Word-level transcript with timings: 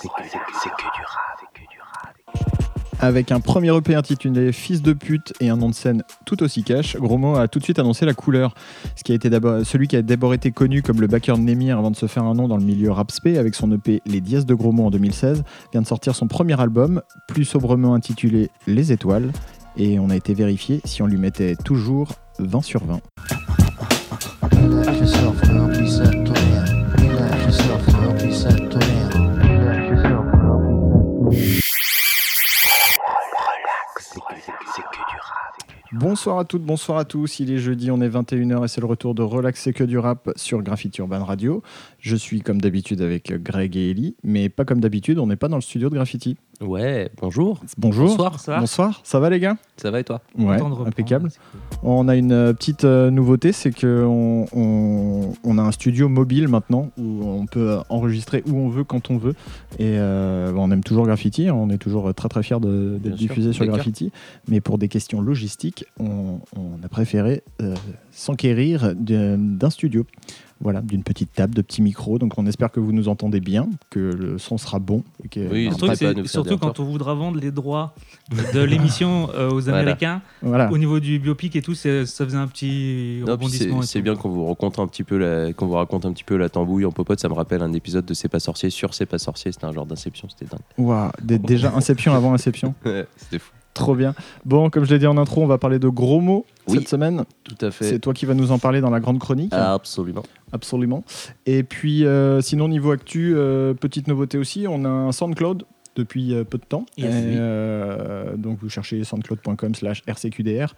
c'est 0.00 0.08
que, 0.08 0.82
du. 0.82 1.04
Avec 3.02 3.32
un 3.32 3.40
premier 3.40 3.74
EP 3.76 3.94
intitulé 3.94 4.52
Fils 4.52 4.82
de 4.82 4.92
pute 4.92 5.32
et 5.40 5.48
un 5.48 5.56
nom 5.56 5.68
de 5.68 5.74
scène 5.74 6.02
tout 6.26 6.42
aussi 6.42 6.62
cash, 6.62 6.96
Gromo 6.96 7.36
a 7.36 7.48
tout 7.48 7.58
de 7.58 7.64
suite 7.64 7.78
annoncé 7.78 8.04
la 8.06 8.14
couleur. 8.14 8.54
Celui 8.96 9.88
qui 9.88 9.96
a 9.96 10.02
d'abord 10.02 10.34
été 10.34 10.52
connu 10.52 10.82
comme 10.82 11.00
le 11.00 11.06
backer 11.06 11.36
de 11.36 11.42
Nemir 11.42 11.78
avant 11.78 11.90
de 11.90 11.96
se 11.96 12.06
faire 12.06 12.24
un 12.24 12.34
nom 12.34 12.48
dans 12.48 12.56
le 12.56 12.64
milieu 12.64 12.90
rap 12.90 13.10
spé 13.10 13.38
avec 13.38 13.54
son 13.54 13.72
EP 13.72 14.02
Les 14.06 14.20
Dièses 14.20 14.46
de 14.46 14.54
Gromo 14.54 14.86
en 14.86 14.90
2016, 14.90 15.44
vient 15.72 15.82
de 15.82 15.86
sortir 15.86 16.14
son 16.14 16.28
premier 16.28 16.58
album, 16.60 17.02
plus 17.28 17.44
sobrement 17.44 17.94
intitulé 17.94 18.50
Les 18.66 18.92
Étoiles, 18.92 19.32
et 19.76 19.98
on 19.98 20.10
a 20.10 20.16
été 20.16 20.34
vérifié 20.34 20.80
si 20.84 21.02
on 21.02 21.06
lui 21.06 21.18
mettait 21.18 21.56
toujours 21.56 22.12
20 22.38 22.62
sur 22.62 22.82
20. 22.84 23.00
Bonsoir 36.00 36.38
à 36.38 36.46
toutes, 36.46 36.62
bonsoir 36.62 36.96
à 36.96 37.04
tous. 37.04 37.40
Il 37.40 37.52
est 37.52 37.58
jeudi, 37.58 37.90
on 37.90 38.00
est 38.00 38.08
21h 38.08 38.64
et 38.64 38.68
c'est 38.68 38.80
le 38.80 38.86
retour 38.86 39.14
de 39.14 39.20
Relax 39.20 39.60
c'est 39.60 39.74
que 39.74 39.84
du 39.84 39.98
rap 39.98 40.30
sur 40.34 40.62
Graffiti 40.62 41.02
Urban 41.02 41.22
Radio. 41.22 41.62
Je 42.00 42.16
suis 42.16 42.40
comme 42.40 42.62
d'habitude 42.62 43.02
avec 43.02 43.30
Greg 43.42 43.76
et 43.76 43.90
Ellie, 43.90 44.16
mais 44.24 44.48
pas 44.48 44.64
comme 44.64 44.80
d'habitude, 44.80 45.18
on 45.18 45.26
n'est 45.26 45.36
pas 45.36 45.48
dans 45.48 45.56
le 45.56 45.62
studio 45.62 45.90
de 45.90 45.94
Graffiti. 45.94 46.38
Ouais, 46.62 47.10
bonjour. 47.20 47.60
Bonjour. 47.76 48.08
Bonsoir, 48.08 48.40
ça 48.40 48.52
va 48.52 48.60
Bonsoir, 48.60 49.00
ça 49.04 49.20
va 49.20 49.28
les 49.28 49.38
gars? 49.38 49.56
Ça 49.76 49.90
va 49.90 50.00
et 50.00 50.04
toi? 50.04 50.22
Ouais, 50.38 50.56
impeccable. 50.86 51.28
cool. 51.28 51.80
On 51.82 52.08
a 52.08 52.16
une 52.16 52.32
euh, 52.32 52.52
petite 52.54 52.84
euh, 52.84 53.10
nouveauté, 53.10 53.52
c'est 53.52 53.70
qu'on 53.70 54.46
on, 54.52 55.32
on 55.44 55.58
a 55.58 55.62
un 55.62 55.72
studio 55.72 56.08
mobile 56.08 56.48
maintenant 56.48 56.90
où 56.98 57.22
on 57.22 57.44
peut 57.46 57.70
euh, 57.70 57.80
enregistrer 57.90 58.42
où 58.46 58.56
on 58.56 58.68
veut, 58.68 58.84
quand 58.84 59.10
on 59.10 59.18
veut. 59.18 59.34
Et 59.78 59.96
euh, 59.98 60.52
on 60.56 60.70
aime 60.70 60.82
toujours 60.82 61.06
Graffiti, 61.06 61.48
hein, 61.48 61.54
on 61.54 61.68
est 61.68 61.78
toujours 61.78 62.14
très 62.14 62.28
très 62.30 62.42
fiers 62.42 62.60
d'être 62.60 63.14
diffusé 63.14 63.52
sur. 63.52 63.66
Graffiti. 63.66 64.10
Mais 64.48 64.60
pour 64.62 64.78
des 64.78 64.88
questions 64.88 65.20
logistiques, 65.20 65.84
on, 65.98 66.40
on 66.56 66.82
a 66.82 66.88
préféré 66.88 67.42
euh, 67.60 67.74
s'enquérir 68.10 68.94
d'un 68.96 69.70
studio. 69.70 70.06
Voilà, 70.62 70.82
d'une 70.82 71.02
petite 71.02 71.32
table, 71.32 71.54
de 71.54 71.62
petits 71.62 71.80
micros. 71.80 72.18
Donc 72.18 72.34
on 72.36 72.44
espère 72.44 72.70
que 72.70 72.80
vous 72.80 72.92
nous 72.92 73.08
entendez 73.08 73.40
bien, 73.40 73.66
que 73.88 73.98
le 73.98 74.36
son 74.38 74.58
sera 74.58 74.78
bon. 74.78 75.02
Et 75.24 75.28
que, 75.28 75.40
Oui, 75.50 75.70
surtout 75.74 75.86
truc, 76.48 76.60
pas 76.60 76.66
quand 76.66 76.80
on 76.80 76.84
voudra 76.84 77.14
vendre 77.14 77.40
les 77.40 77.50
droits 77.50 77.94
de 78.52 78.60
l'émission 78.60 79.30
euh, 79.34 79.50
aux. 79.50 79.68
Américains, 79.70 80.20
voilà. 80.42 80.70
au 80.70 80.76
niveau 80.78 81.00
du 81.00 81.18
biopic 81.18 81.56
et 81.56 81.62
tout, 81.62 81.74
ça 81.74 82.04
faisait 82.04 82.36
un 82.36 82.46
petit 82.46 83.22
Non, 83.24 83.32
rebondissement. 83.32 83.82
c'est 83.82 84.02
bien 84.02 84.16
qu'on 84.16 84.28
vous 84.28 84.46
raconte 84.46 84.78
un 84.78 84.86
petit 84.86 85.04
peu 85.04 85.16
la, 85.16 85.52
qu'on 85.52 85.66
vous 85.66 85.74
raconte 85.74 86.04
un 86.04 86.12
petit 86.12 86.24
peu 86.24 86.36
la 86.36 86.48
tambouille 86.48 86.84
en 86.84 86.92
popote. 86.92 87.20
Ça 87.20 87.28
me 87.28 87.34
rappelle 87.34 87.62
un 87.62 87.72
épisode 87.72 88.04
de 88.04 88.14
C'est 88.14 88.28
pas 88.28 88.40
sorcier 88.40 88.68
sur 88.70 88.92
C'est 88.94 89.06
pas 89.06 89.18
sorcier. 89.18 89.52
C'était 89.52 89.64
un 89.66 89.72
genre 89.72 89.86
d'inception, 89.86 90.28
c'était 90.28 90.46
dingue. 90.50 91.10
Dé- 91.22 91.38
déjà 91.50 91.72
Inception 91.74 92.14
avant 92.14 92.34
Inception. 92.34 92.74
C'était 93.16 93.38
fou. 93.38 93.52
Trop 93.74 93.94
bien. 93.94 94.14
Bon, 94.44 94.68
comme 94.68 94.84
je 94.84 94.92
l'ai 94.92 94.98
dit 94.98 95.06
en 95.06 95.16
intro, 95.16 95.42
on 95.42 95.46
va 95.46 95.56
parler 95.58 95.78
de 95.78 95.88
gros 95.88 96.20
mots 96.20 96.44
Oui. 96.68 96.78
cette 96.78 96.88
semaine. 96.88 97.24
Tout 97.44 97.54
à 97.64 97.70
C'est 97.70 97.84
fait. 97.84 97.98
toi 97.98 98.12
qui 98.12 98.26
vas 98.26 98.34
nous 98.34 98.50
en 98.52 98.58
parler 98.58 98.80
dans 98.80 98.90
la 98.90 99.00
grande 99.00 99.18
chronique. 99.18 99.52
Absolument. 99.54 100.24
Absolument. 100.52 101.04
Et 101.46 101.62
puis, 101.62 102.04
euh, 102.04 102.40
sinon, 102.40 102.68
niveau 102.68 102.90
actu, 102.90 103.32
euh, 103.36 103.72
petite 103.74 104.08
nouveauté 104.08 104.38
aussi, 104.38 104.66
on 104.68 104.84
a 104.84 104.88
un 104.88 105.12
SoundCloud 105.12 105.64
depuis 105.96 106.34
euh, 106.34 106.44
peu 106.44 106.58
de 106.58 106.64
temps. 106.64 106.84
Yes. 106.98 107.14
Et, 107.14 107.36
euh, 107.36 108.36
donc, 108.36 108.58
vous 108.60 108.68
cherchez 108.68 109.02
soundcloud.com 109.04 109.74
slash 109.74 110.02
rcqdr. 110.08 110.74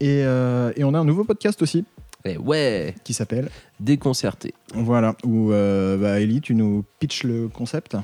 Et, 0.00 0.22
euh, 0.24 0.72
et 0.76 0.84
on 0.84 0.94
a 0.94 0.98
un 0.98 1.04
nouveau 1.04 1.24
podcast 1.24 1.60
aussi 1.62 1.84
Et 2.24 2.36
ouais, 2.38 2.94
qui 3.04 3.12
s'appelle, 3.12 3.48
déconcerté. 3.80 4.54
voilà, 4.74 5.16
où, 5.24 5.50
euh, 5.52 5.96
bah, 5.96 6.20
Ellie, 6.20 6.40
tu 6.40 6.54
nous 6.54 6.84
pitches 7.00 7.24
le 7.24 7.48
concept. 7.48 7.96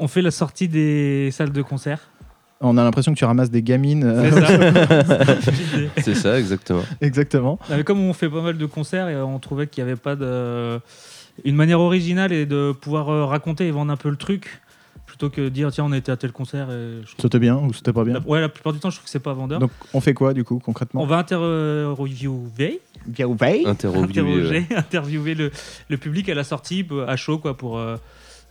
On 0.00 0.08
fait 0.08 0.22
la 0.22 0.30
sortie 0.32 0.66
des 0.68 1.30
salles 1.30 1.52
de 1.52 1.62
concert. 1.62 2.10
On 2.60 2.76
a 2.78 2.84
l'impression 2.84 3.12
que 3.12 3.18
tu 3.18 3.24
ramasses 3.24 3.50
des 3.50 3.62
gamines. 3.62 4.04
euh, 4.04 4.30
C'est 4.30 4.40
ça. 4.40 5.36
C'est 6.02 6.14
ça, 6.14 6.38
exactement. 6.38 6.82
Exactement. 7.00 7.58
Non, 7.68 7.76
mais 7.76 7.84
comme 7.84 8.00
on 8.00 8.12
fait 8.12 8.28
pas 8.30 8.40
mal 8.42 8.56
de 8.56 8.66
concerts 8.66 9.08
et 9.08 9.16
on 9.20 9.38
trouvait 9.38 9.66
qu'il 9.66 9.84
n'y 9.84 9.90
avait 9.90 10.00
pas 10.00 10.16
de 10.16 10.80
une 11.44 11.56
manière 11.56 11.80
originale 11.80 12.32
et 12.32 12.46
de 12.46 12.72
pouvoir 12.72 13.08
euh, 13.08 13.24
raconter 13.24 13.66
et 13.66 13.70
vendre 13.72 13.92
un 13.92 13.96
peu 13.96 14.08
le 14.08 14.16
truc 14.16 14.60
plutôt 15.04 15.30
que 15.30 15.48
dire 15.48 15.70
tiens 15.72 15.84
on 15.84 15.92
était 15.92 16.12
à 16.12 16.16
tel 16.16 16.30
concert 16.32 16.68
C'était 17.20 17.38
bien 17.40 17.56
ou 17.56 17.72
c'était 17.72 17.92
pas 17.92 18.04
bien? 18.04 18.14
La- 18.14 18.20
ouais 18.20 18.40
la 18.40 18.48
plupart 18.48 18.72
du 18.72 18.78
temps 18.78 18.88
je 18.90 18.96
trouve 18.96 19.04
que 19.04 19.10
c'est 19.10 19.18
pas 19.18 19.32
vendeur 19.34 19.58
Donc, 19.58 19.70
on 19.92 20.00
fait 20.00 20.14
quoi, 20.14 20.32
du 20.32 20.44
coup, 20.44 20.60
concrètement? 20.64 21.02
On 21.02 21.06
va 21.06 21.18
interviewer 21.18 22.80
Interrogé. 23.66 24.10
interroger, 24.10 24.66
interviewer 24.76 25.34
le, 25.34 25.50
le 25.88 25.96
public 25.98 26.28
à 26.28 26.34
la 26.34 26.44
sortie 26.44 26.86
à 27.06 27.16
chaud 27.16 27.38
quoi 27.38 27.56
pour 27.56 27.78
euh, 27.78 27.96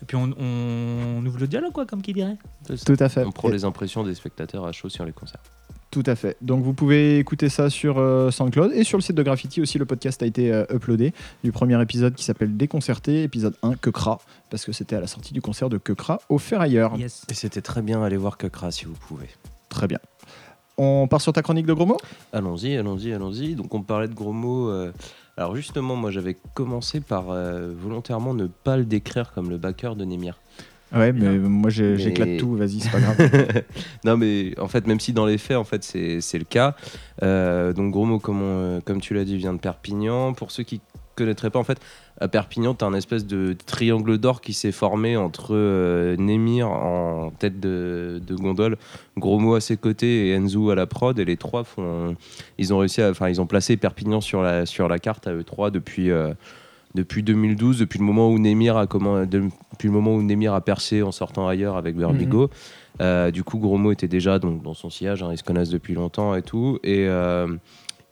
et 0.04 0.06
puis 0.06 0.18
on, 0.18 0.32
on 0.38 1.26
ouvre 1.26 1.40
le 1.40 1.48
dialogue 1.48 1.72
quoi 1.72 1.86
comme 1.86 2.02
qui 2.02 2.12
dirait 2.14 2.38
Tout 2.86 2.98
à 3.00 3.08
fait. 3.10 3.24
On 3.24 3.32
prend 3.32 3.48
Et- 3.48 3.54
les 3.54 3.64
impressions 3.66 4.04
des 4.04 4.14
spectateurs 4.14 4.66
à 4.66 4.72
chaud 4.74 4.90
sur 4.90 5.06
les 5.06 5.14
concerts. 5.14 5.40
Tout 5.92 6.04
à 6.08 6.16
fait. 6.16 6.36
Donc 6.42 6.64
vous 6.64 6.74
pouvez 6.74 7.20
écouter 7.20 7.50
ça 7.50 7.70
sur 7.70 8.00
euh, 8.00 8.32
SoundCloud 8.32 8.72
et 8.74 8.84
sur 8.84 8.98
le 8.98 9.04
site 9.04 9.16
de 9.16 9.22
Graffiti 9.24 9.62
aussi. 9.62 9.78
Le 9.78 9.86
podcast 9.86 10.22
a 10.24 10.26
été 10.26 10.52
euh, 10.52 10.66
uploadé 10.74 11.14
du 11.44 11.52
premier 11.52 11.80
épisode 11.82 12.16
qui 12.16 12.24
s'appelle 12.24 12.58
Déconcerté, 12.58 13.22
épisode 13.24 13.56
1, 13.62 13.76
Quecra, 13.76 14.20
parce 14.50 14.66
que 14.66 14.72
c'était 14.72 14.96
à 14.96 15.00
la 15.02 15.06
sortie 15.08 15.34
du 15.34 15.42
concert 15.42 15.70
de 15.70 15.78
Quecra 15.78 16.20
au 16.30 16.40
Ferrailleur. 16.40 16.98
yes 16.98 17.24
Et 17.30 17.36
c'était 17.36 17.62
très 17.62 17.82
bien, 17.84 18.02
allez 18.04 18.18
voir 18.18 18.38
Kekra 18.38 18.72
si 18.72 18.86
vous 18.86 18.96
pouvez. 19.08 19.28
Très 19.70 19.88
bien. 19.88 20.00
On 20.78 21.08
part 21.08 21.22
sur 21.22 21.32
ta 21.32 21.44
chronique 21.44 21.68
de 21.68 21.74
gros 21.74 21.86
mots? 21.86 22.00
Allons-y, 22.32 22.76
allons-y, 22.76 23.14
allons-y. 23.14 23.54
Donc 23.54 23.74
on 23.76 23.84
parlait 23.84 24.08
de 24.08 24.16
gros 24.16 24.34
mots. 24.34 24.70
euh, 24.70 24.92
Alors 25.38 25.56
justement, 25.56 25.96
moi 25.96 26.12
j'avais 26.12 26.38
commencé 26.54 27.00
par 27.02 27.32
euh, 27.32 27.74
volontairement 27.76 28.34
ne 28.34 28.48
pas 28.48 28.78
le 28.78 28.86
décrire 28.86 29.32
comme 29.34 29.50
le 29.50 29.58
backer 29.58 29.96
de 29.96 30.06
Nemir. 30.06 30.40
Ouais, 30.96 31.12
mais 31.12 31.40
moi 31.40 31.72
Mais- 31.76 31.98
j'éclate 31.98 32.38
tout, 32.38 32.56
vas-y, 32.56 32.80
c'est 32.80 32.92
pas 32.92 33.00
grave. 33.00 33.64
non 34.06 34.16
mais 34.16 34.54
en 34.60 34.68
fait, 34.68 34.86
même 34.86 35.00
si 35.00 35.12
dans 35.12 35.26
les 35.26 35.40
faits, 35.40 35.58
en 35.58 35.64
fait, 35.64 35.84
c'est 35.84 36.22
c'est 36.22 36.38
le 36.38 36.44
cas. 36.46 36.76
Euh, 37.24 37.74
donc 37.74 37.92
gros 37.92 38.06
mots, 38.06 38.20
comme, 38.20 38.44
on- 38.44 38.82
comme 38.82 39.02
tu 39.02 39.16
l'as 39.16 39.26
dit, 39.26 39.38
vient 39.38 39.54
de 39.54 39.60
Perpignan. 39.60 40.34
Pour 40.34 40.52
ceux 40.52 40.62
qui 40.64 40.82
connaîtraient 41.16 41.50
pas, 41.50 41.60
en 41.60 41.64
fait, 41.64 41.80
à 42.20 42.28
Perpignan, 42.28 42.74
tu 42.74 42.84
as 42.84 42.88
un 42.88 42.94
espèce 42.94 43.26
de 43.26 43.56
triangle 43.66 44.18
d'or 44.18 44.42
qui 44.42 44.54
s'est 44.54 44.72
formé 44.72 45.18
entre 45.18 45.50
euh, 45.56 46.16
Nemir 46.18 46.70
en 46.70 47.32
tête 47.32 47.60
de, 47.60 48.22
de 48.26 48.36
gondole, 48.36 48.78
Gros 49.18 49.40
mot 49.40 49.56
à 49.56 49.62
ses 49.62 49.78
côtés 49.78 50.28
et 50.28 50.32
Enzo 50.34 50.70
à 50.70 50.76
la 50.76 50.86
prod. 50.86 51.18
Et 51.20 51.26
les 51.26 51.38
trois 51.38 51.64
font, 51.64 52.16
ils 52.58 52.74
ont 52.74 52.80
réussi 52.80 53.02
à, 53.02 53.10
enfin, 53.10 53.30
ils 53.30 53.40
ont 53.42 53.48
placé 53.48 53.78
Perpignan 53.78 54.22
sur 54.22 54.42
la, 54.42 54.66
sur 54.66 54.88
la 54.88 55.00
carte 55.00 55.28
à 55.28 55.34
eux 55.34 55.44
trois 55.44 55.72
depuis. 55.72 56.10
euh, 56.12 56.34
depuis 56.96 57.24
2012, 57.24 57.80
depuis 57.80 57.98
le 57.98 58.06
moment 58.06 58.30
où 58.30 58.38
Nemir 58.38 58.78
a 58.78 58.86
comment, 58.86 59.22
depuis 59.26 59.88
le 59.88 59.90
moment 59.90 60.14
où 60.14 60.22
Nemir 60.22 60.54
a 60.54 60.62
percé 60.62 61.02
en 61.02 61.12
sortant 61.12 61.48
ailleurs 61.48 61.76
avec 61.76 61.96
Verbigo, 61.96 62.52
Euh, 63.02 63.32
du 63.32 63.44
coup 63.44 63.58
Gromo 63.58 63.92
était 63.92 64.08
déjà 64.08 64.38
donc, 64.38 64.62
dans 64.62 64.76
son 64.76 64.92
sillage, 64.92 65.24
hein, 65.24 65.30
ils 65.32 65.40
se 65.40 65.44
connaissent 65.44 65.72
depuis 65.72 65.96
longtemps 65.96 66.36
et 66.36 66.44
tout. 66.44 66.78
Et 66.84 67.08
euh, 67.08 67.48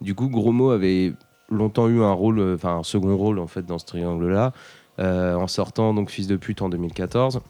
du 0.01 0.15
coup 0.15 0.29
Gromo 0.29 0.71
avait 0.71 1.13
longtemps 1.51 1.87
eu 1.87 2.01
un 2.01 2.13
rôle, 2.13 2.39
euh, 2.39 2.55
enfin 2.55 2.77
un 2.77 2.83
second 2.83 3.15
rôle 3.15 3.39
en 3.39 3.47
fait 3.47 3.65
dans 3.65 3.77
ce 3.77 3.85
triangle-là, 3.85 4.53
euh, 4.99 5.35
en 5.35 5.47
sortant 5.47 5.93
donc 5.93 6.09
Fils 6.09 6.27
de 6.27 6.37
pute 6.37 6.61
en 6.61 6.69
2014, 6.69 7.41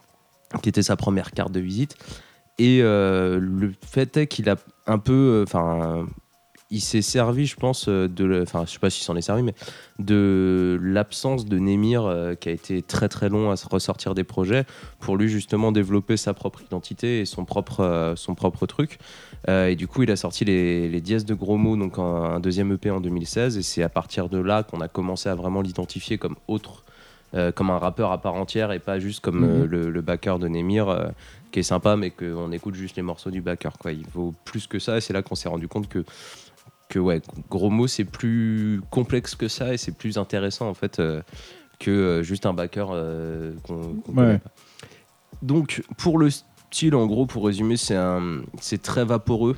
qui 0.62 0.70
était 0.70 0.84
sa 0.84 0.96
première 0.96 1.32
carte 1.32 1.52
de 1.52 1.60
visite. 1.60 1.96
Et 2.58 2.80
euh, 2.82 3.40
le 3.40 3.74
fait 3.86 4.18
est 4.18 4.28
qu'il 4.28 4.50
a 4.50 4.56
un 4.88 5.00
peu, 5.00 5.44
enfin, 5.48 6.06
il 6.72 6.82
s'est 6.82 7.02
servi, 7.02 7.46
je 7.46 7.56
pense, 7.56 7.88
euh, 7.88 8.08
de, 8.08 8.24
le- 8.26 8.42
enfin, 8.44 8.64
je 8.66 8.72
sais 8.72 8.80
pas 8.80 8.90
s'il 8.90 9.04
s'en 9.04 9.16
est 9.16 9.22
servi, 9.22 9.44
mais 9.44 9.54
de 10.00 10.80
l'absence 10.82 11.46
de 11.46 11.60
Nemir, 11.60 12.04
euh, 12.06 12.34
qui 12.36 12.50
a 12.50 12.52
été 12.52 12.82
très 12.82 13.08
très 13.10 13.30
long 13.30 13.52
à 13.52 13.56
ressortir 13.70 14.16
des 14.16 14.24
projets, 14.24 14.66
pour 15.00 15.18
lui 15.18 15.28
justement 15.30 15.72
développer 15.72 16.18
sa 16.18 16.34
propre 16.34 16.62
identité 16.62 17.20
et 17.22 17.26
son 17.26 17.46
propre, 17.46 17.82
euh, 17.82 18.16
son 18.16 18.34
propre 18.36 18.66
truc. 18.66 18.98
Euh, 19.50 19.68
et 19.68 19.76
du 19.76 19.88
coup, 19.88 20.04
il 20.04 20.12
a 20.12 20.16
sorti 20.16 20.46
les, 20.46 20.90
les 20.90 21.02
dièses 21.02 21.26
de 21.26 21.34
gros 21.34 21.58
mots, 21.58 21.76
donc 21.78 22.00
un, 22.00 22.02
un 22.04 22.40
deuxième 22.40 22.72
EP 22.72 22.90
en 22.90 23.02
2016, 23.02 23.58
et 23.58 23.62
c'est 23.62 23.84
à 23.84 23.90
partir 23.90 24.30
de 24.30 24.38
là 24.40 24.64
qu'on 24.64 24.82
a 24.82 24.88
commencé 24.88 25.30
à 25.30 25.36
vraiment 25.36 25.62
l'identifier 25.62 26.18
comme 26.18 26.36
autre. 26.48 26.84
comme 27.56 27.70
un 27.70 27.78
rappeur 27.80 28.12
à 28.12 28.18
part 28.22 28.34
entière 28.36 28.74
et 28.74 28.80
pas 28.80 29.00
juste 29.00 29.22
comme 29.22 29.40
Mhm. 29.40 29.64
le, 29.64 29.90
le 29.90 30.02
backer 30.02 30.38
de 30.38 30.50
Nemir 30.50 30.90
euh, 30.90 31.08
qui 31.54 31.60
est 31.60 31.64
sympa 31.64 31.96
mais 31.96 32.10
qu'on 32.12 32.52
écoute 32.52 32.76
juste 32.76 32.98
les 32.98 33.04
morceaux 33.04 33.32
du 33.32 33.40
backer 33.40 33.78
quoi. 33.80 33.94
il 33.94 34.06
vaut 34.14 34.34
plus 34.44 34.68
que 34.68 34.80
ça 34.80 34.98
et 34.98 35.02
c'est 35.02 35.14
là 35.14 35.22
qu'on 35.22 35.36
s'est 35.36 35.48
rendu 35.48 35.70
compte 35.70 35.88
que 35.88 36.04
que 36.92 37.00
ouais, 37.00 37.22
gros 37.50 37.70
mots, 37.70 37.88
c'est 37.88 38.04
plus 38.04 38.82
complexe 38.92 39.34
que 39.34 39.48
ça 39.48 39.74
et 39.74 39.78
c'est 39.78 39.94
plus 39.94 40.18
intéressant 40.18 40.68
en 40.68 40.74
fait 40.74 41.00
euh, 41.00 41.22
que 41.80 41.90
euh, 41.90 42.22
juste 42.22 42.46
un 42.46 42.54
backer 42.54 42.90
euh, 42.92 43.54
qu'on 43.64 43.96
Ouais. 44.14 44.40
Donc 45.42 45.84
pour 45.98 46.20
le 46.20 46.30
style, 46.30 46.94
en 46.94 47.08
gros, 47.08 47.26
pour 47.26 47.46
résumer, 47.46 47.78
c'est 47.78 47.96
un, 47.96 48.42
c'est 48.60 48.82
très 48.82 49.06
vaporeux, 49.06 49.56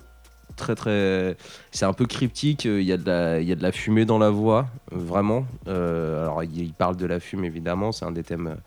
très 0.55 0.75
très, 0.75 1.35
c'est 1.71 1.85
un 1.85 1.93
peu 1.93 2.05
cryptique. 2.05 2.65
Il 2.65 2.83
y 2.83 2.93
a 2.93 2.97
de 2.97 3.05
la, 3.05 3.41
il 3.41 3.47
y 3.47 3.51
a 3.51 3.55
de 3.55 3.63
la 3.63 3.71
fumée 3.71 4.05
dans 4.05 4.19
la 4.19 4.29
voix, 4.29 4.67
vraiment. 4.91 5.45
Alors 5.65 6.43
il, 6.43 6.71
parle 6.71 6.95
de 6.95 7.07
la 7.07 7.19
fume 7.19 7.43
évidemment, 7.43 7.91
c'est 7.91 8.05
un 8.05 8.11
des 8.11 8.23
thèmes 8.23 8.57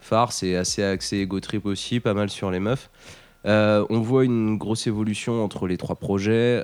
phares. 0.00 0.32
C'est 0.32 0.56
assez 0.56 0.82
axé 0.82 1.18
ego 1.18 1.38
trip 1.40 1.64
aussi, 1.64 2.00
pas 2.00 2.12
mal 2.12 2.28
sur 2.28 2.50
les 2.50 2.60
meufs. 2.60 2.90
On 3.44 4.00
voit 4.00 4.24
une 4.24 4.58
grosse 4.58 4.86
évolution 4.88 5.42
entre 5.42 5.66
les 5.68 5.78
trois 5.78 5.96
projets. 5.96 6.62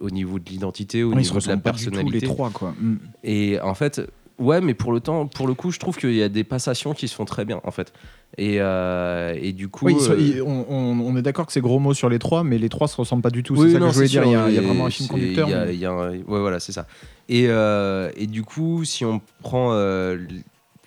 Au 0.00 0.10
niveau 0.10 0.38
de 0.38 0.48
l'identité, 0.50 1.02
au 1.02 1.10
Ouais, 1.10 1.16
niveau 1.16 1.28
de 1.28 1.28
la 1.30 1.34
ressemblent 1.36 1.62
pas 1.62 1.72
du 1.72 1.84
tout, 1.84 1.90
personnalité. 1.90 2.26
les 2.26 2.32
trois, 2.32 2.50
quoi. 2.50 2.74
Mm. 2.80 2.96
Et 3.24 3.60
en 3.60 3.74
fait, 3.74 4.00
Ouais, 4.38 4.60
mais 4.60 4.74
pour 4.74 4.92
le 4.92 5.00
temps, 5.00 5.26
pour 5.26 5.46
le 5.48 5.54
coup, 5.54 5.70
je 5.70 5.78
trouve 5.78 5.96
qu'il 5.96 6.12
y 6.12 6.22
a 6.22 6.28
des 6.28 6.44
passations 6.44 6.92
qui 6.92 7.08
se 7.08 7.14
font 7.14 7.24
très 7.24 7.46
bien 7.46 7.58
en 7.64 7.70
fait. 7.70 7.94
Et, 8.36 8.56
euh, 8.60 9.34
et 9.40 9.54
du 9.54 9.68
coup, 9.68 9.86
Oui, 9.86 9.96
euh, 10.10 10.42
on, 10.44 10.66
on- 10.68 11.00
on 11.00 11.16
est 11.16 11.22
d'accord 11.22 11.46
que 11.46 11.52
c'est 11.54 11.62
gros 11.62 11.78
mots 11.78 11.94
sur 11.94 12.10
les 12.10 12.18
trois, 12.18 12.44
mais 12.44 12.58
les 12.58 12.68
trois 12.68 12.86
se 12.86 12.96
ressemblent 12.98 13.22
pas 13.22 13.30
du 13.30 13.42
tout. 13.42 13.54
Oui, 13.54 13.68
c'est 13.68 13.72
ça 13.72 13.78
non, 13.78 13.86
que 13.86 13.92
je 13.92 13.96
voulais 13.96 14.08
dire. 14.08 14.24
Il 14.26 14.32
y, 14.32 14.34
a, 14.34 14.48
il 14.50 14.54
y 14.54 14.58
a 14.58 14.60
et 14.60 14.64
vraiment 14.66 14.84
un 14.84 14.90
film 14.90 15.08
conducteur. 15.08 15.48
y 15.48 15.54
a- 15.54 15.64
mais- 15.64 15.72
il 15.74 15.80
y 15.80 15.86
a 15.86 15.90
un- 15.90 16.10
ouais, 16.10 16.22
voilà, 16.26 16.60
c'est 16.60 16.72
ça. 16.72 16.86
Et, 17.30 17.46
euh, 17.48 18.10
et 18.14 18.26
du 18.26 18.42
coup, 18.42 18.84
si 18.84 19.06
on 19.06 19.22
prend 19.40 19.72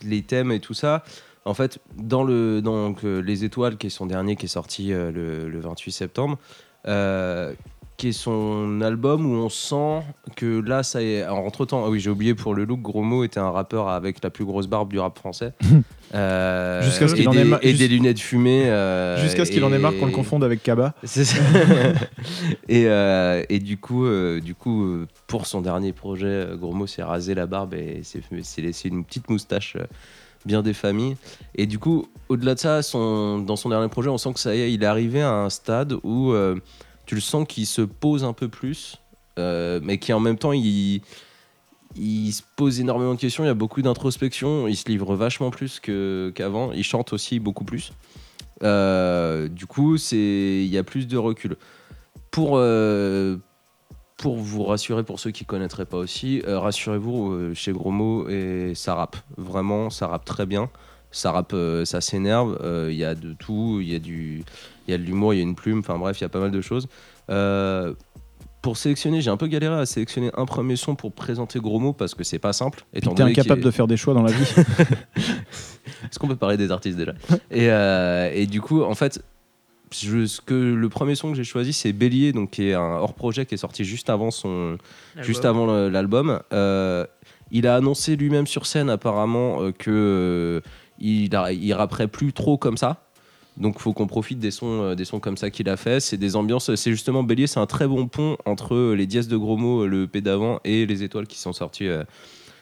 les 0.06 0.22
thèmes 0.22 0.52
et 0.52 0.60
tout 0.60 0.76
ça, 0.76 1.04
en 1.46 1.56
fait, 1.56 1.80
dans 1.98 2.24
le 2.24 2.62
donc 2.62 3.02
les 3.02 3.46
étoiles, 3.46 3.78
qui 3.78 3.88
est 3.88 3.90
son 3.90 4.06
dernier, 4.06 4.36
qui 4.36 4.46
est 4.46 4.50
sorti 4.50 4.90
le, 4.90 5.50
le 5.50 5.60
28 5.60 5.92
septembre. 5.92 6.38
Qui 8.00 8.07
est 8.07 8.12
son 8.13 8.80
album 8.81 9.25
où 9.25 9.36
on 9.36 9.50
sent 9.50 10.01
que 10.38 10.62
là, 10.66 10.81
ça 10.84 11.04
est. 11.04 11.28
Entre 11.28 11.66
temps, 11.66 11.84
ah 11.86 11.90
oui, 11.90 12.00
j'ai 12.00 12.10
oublié 12.10 12.34
pour 12.34 12.56
le 12.56 12.63
look, 12.63 12.81
Gros 12.81 13.24
était 13.24 13.40
un 13.42 13.51
rappeur 13.51 13.90
avec 13.90 14.24
la 14.24 14.30
plus 14.30 14.46
grosse 14.46 14.68
barbe 14.68 14.90
du 14.90 14.98
rap 15.00 15.18
français. 15.18 15.54
Euh, 16.16 16.81
Jusqu'à 16.81 17.07
ce 17.07 17.13
qu'il 17.13 17.30
en 17.30 17.34
ait 17.34 17.44
ma- 17.44 17.60
Et 17.62 17.72
des 17.74 17.88
lunettes 17.88 18.19
fumées. 18.19 18.68
euh, 18.68 19.22
Jusqu'à 19.22 19.46
ce 19.46 19.51
qu'il 19.51 19.63
en 19.63 19.72
ait 19.72 19.78
marre 19.78 19.96
qu'on 20.00 20.07
le 20.07 20.12
confonde 20.12 20.44
avec 20.44 20.63
Kaba. 20.63 20.96
c'est 21.04 21.24
ça. 21.24 21.38
et, 22.68 22.86
euh, 22.88 23.44
et 23.48 23.60
du 23.60 23.78
coup, 23.78 24.07
du 24.44 24.56
coup 24.56 25.06
pour 25.28 25.45
son 25.45 25.62
dernier 25.62 25.94
projet, 25.94 26.48
Gros 26.60 26.88
s'est 26.88 27.04
rasé 27.04 27.36
la 27.36 27.45
barbe 27.45 27.75
et 27.75 28.02
s'est 28.02 28.24
laissé 28.63 28.90
une 28.90 29.06
petite 29.06 29.30
moustache 29.30 29.78
bien 30.48 30.63
des 30.63 30.74
familles. 30.74 31.16
Et 31.56 31.68
du 31.68 31.78
coup, 31.78 32.07
au-delà 32.28 32.56
de 32.56 32.60
ça, 32.60 32.81
son, 32.81 33.38
dans 33.40 33.56
son 33.56 33.69
dernier 33.69 33.90
projet, 33.90 34.10
on 34.10 34.18
sent 34.18 34.34
que 34.34 34.40
ça 34.40 34.56
y 34.56 34.62
est, 34.62 34.74
il 34.74 34.81
est 34.81 34.88
arrivé 34.88 35.22
à 35.22 35.31
un 35.31 35.50
stade 35.52 35.94
où 36.04 36.31
euh, 36.31 36.56
tu 37.10 37.16
le 37.16 37.22
sens 37.22 37.48
qu'il 37.48 37.66
se 37.66 37.82
pose 37.82 38.24
un 38.24 38.34
peu 38.34 38.50
plus, 38.50 38.98
euh, 39.40 39.80
mais 39.82 39.98
qui 39.98 40.14
en 40.14 40.20
même 40.20 40.38
temps, 40.38 40.54
il, 40.54 41.02
se 41.96 42.44
pose 42.56 42.80
énormément 42.80 43.16
de 43.16 43.20
questions, 43.20 43.44
il 43.44 43.48
y 43.48 43.50
a 43.50 43.56
beaucoup 43.56 43.82
d'introspection, 43.82 44.68
il 44.68 44.76
se 44.76 44.88
livre 44.88 45.16
vachement 45.16 45.50
plus 45.50 45.80
qu'avant, 45.80 46.72
il 46.72 46.84
chante 46.84 47.12
aussi 47.12 47.40
beaucoup 47.40 47.64
plus. 47.64 47.94
Euh, 48.62 49.48
du 49.48 49.66
coup, 49.66 49.96
il 50.12 50.68
y 50.68 50.78
a 50.78 50.84
plus 50.84 51.08
de 51.08 51.18
recul. 51.18 51.58
Pour, 52.30 52.58
euh, 52.58 53.38
pour 54.18 54.38
vous 54.38 54.64
rassurer, 54.64 55.04
pour 55.04 55.20
ceux 55.20 55.32
qui 55.32 55.46
connaîtraient 55.46 55.88
pas 55.88 55.98
aussi, 55.98 56.44
rassurez-vous, 56.46 57.56
chez 57.56 57.72
Gros 57.72 57.90
Mo, 57.90 58.30
et 58.30 58.74
ça 58.76 58.94
rappe. 58.94 59.18
Vraiment, 59.36 59.90
ça 59.90 60.06
rappe 60.06 60.26
très 60.26 60.46
bien. 60.46 60.70
Ça 61.12 61.32
rappe, 61.32 61.56
ça 61.86 62.02
s'énerve. 62.02 62.60
Il 62.92 62.96
y 62.96 63.04
a 63.04 63.16
de 63.16 63.34
tout. 63.34 63.80
Il 63.82 63.90
y 63.90 63.96
a 63.96 64.00
du, 64.00 64.44
il 64.90 64.92
y 64.92 64.96
a 64.96 64.98
de 64.98 65.04
l'humour, 65.04 65.34
il 65.34 65.38
y 65.38 65.40
a 65.40 65.44
une 65.44 65.56
plume. 65.56 65.80
Enfin 65.80 65.98
bref, 65.98 66.20
il 66.20 66.24
y 66.24 66.26
a 66.26 66.30
pas 66.30 66.40
mal 66.40 66.52
de 66.52 66.62
choses. 66.62 66.88
Euh, 67.30 67.94
pour 68.62 68.76
sélectionner, 68.76 69.22
j'ai 69.22 69.30
un 69.30 69.38
peu 69.38 69.48
galéré 69.48 69.76
à 69.80 69.86
sélectionner 69.86 70.32
un 70.36 70.46
premier 70.46 70.76
son 70.76 70.96
pour 70.96 71.14
présenter 71.14 71.60
Gros 71.60 71.80
Mo 71.80 71.94
parce 71.94 72.14
que 72.14 72.24
c'est 72.26 72.40
pas 72.40 72.52
simple. 72.52 72.80
Puis 72.92 73.00
étant 73.00 73.14
t'es 73.16 73.24
incapable 73.24 73.62
est- 73.62 73.64
de 73.66 73.72
faire 73.72 73.88
des 73.88 73.96
choix 73.98 74.14
dans 74.14 74.24
la 74.24 74.32
vie. 74.32 74.44
est-ce 75.16 76.20
qu'on 76.20 76.28
peut 76.28 76.36
parler 76.36 76.58
des 76.58 76.72
artistes 76.72 76.98
déjà? 76.98 77.14
Et, 77.52 77.70
euh, 77.72 78.32
et 78.34 78.46
du 78.48 78.62
coup, 78.62 78.82
en 78.84 78.96
fait, 78.96 79.24
je- 79.92 80.26
ce 80.26 80.42
que, 80.42 80.54
le 80.54 80.90
premier 80.90 81.16
son 81.16 81.30
que 81.32 81.38
j'ai 81.38 81.44
choisi, 81.44 81.74
c'est 81.74 81.94
Bélier, 81.94 82.34
donc, 82.34 82.52
qui 82.52 82.68
est 82.70 82.74
un 82.74 82.98
hors-projet 82.98 83.46
qui 83.46 83.56
est 83.56 83.58
sorti 83.58 83.84
juste 83.86 84.10
avant, 84.10 84.32
son, 84.32 84.78
juste 85.24 85.46
avant 85.46 85.88
l'album. 85.90 86.40
Euh, 86.54 87.06
il 87.52 87.66
a 87.66 87.76
annoncé 87.76 88.16
lui-même 88.16 88.46
sur 88.46 88.66
scène, 88.66 88.90
apparemment, 88.90 89.62
euh, 89.64 89.72
que 89.72 89.90
euh, 89.90 90.62
il, 91.00 91.36
a- 91.36 91.52
il 91.54 91.74
rapperait 91.74 92.08
plus 92.08 92.34
trop 92.34 92.58
comme 92.58 92.78
ça. 92.78 93.06
Donc, 93.57 93.80
faut 93.80 93.94
qu'on 93.94 94.07
profite 94.07 94.40
des 94.40 94.51
sons, 94.51 94.84
euh, 94.84 94.96
des 94.96 95.06
sons 95.06 95.19
comme 95.19 95.38
ça 95.38 95.50
qu'il 95.50 95.68
a 95.69 95.78
fait. 95.78 96.00
C'est 96.00 96.18
des 96.18 96.36
ambiances. 96.36 96.74
C'est 96.75 96.92
justement 96.92 97.24
Bélier, 97.24 97.48
c'est 97.48 97.60
un 97.60 97.66
très 97.66 97.88
bon 97.88 98.07
pont 98.07 98.38
entre 98.46 98.75
euh, 98.75 98.94
les 98.94 99.06
dièses 99.07 99.28
de 99.28 99.38
gros 99.38 99.57
mots, 99.57 99.84
euh, 99.84 99.88
le 99.88 100.07
P 100.07 100.22
d'avant, 100.22 100.60
et 100.63 100.86
les 100.86 101.04
étoiles 101.04 101.28
qui 101.28 101.38
sont 101.40 101.54
sorties. 101.54 101.88
euh, 101.88 102.04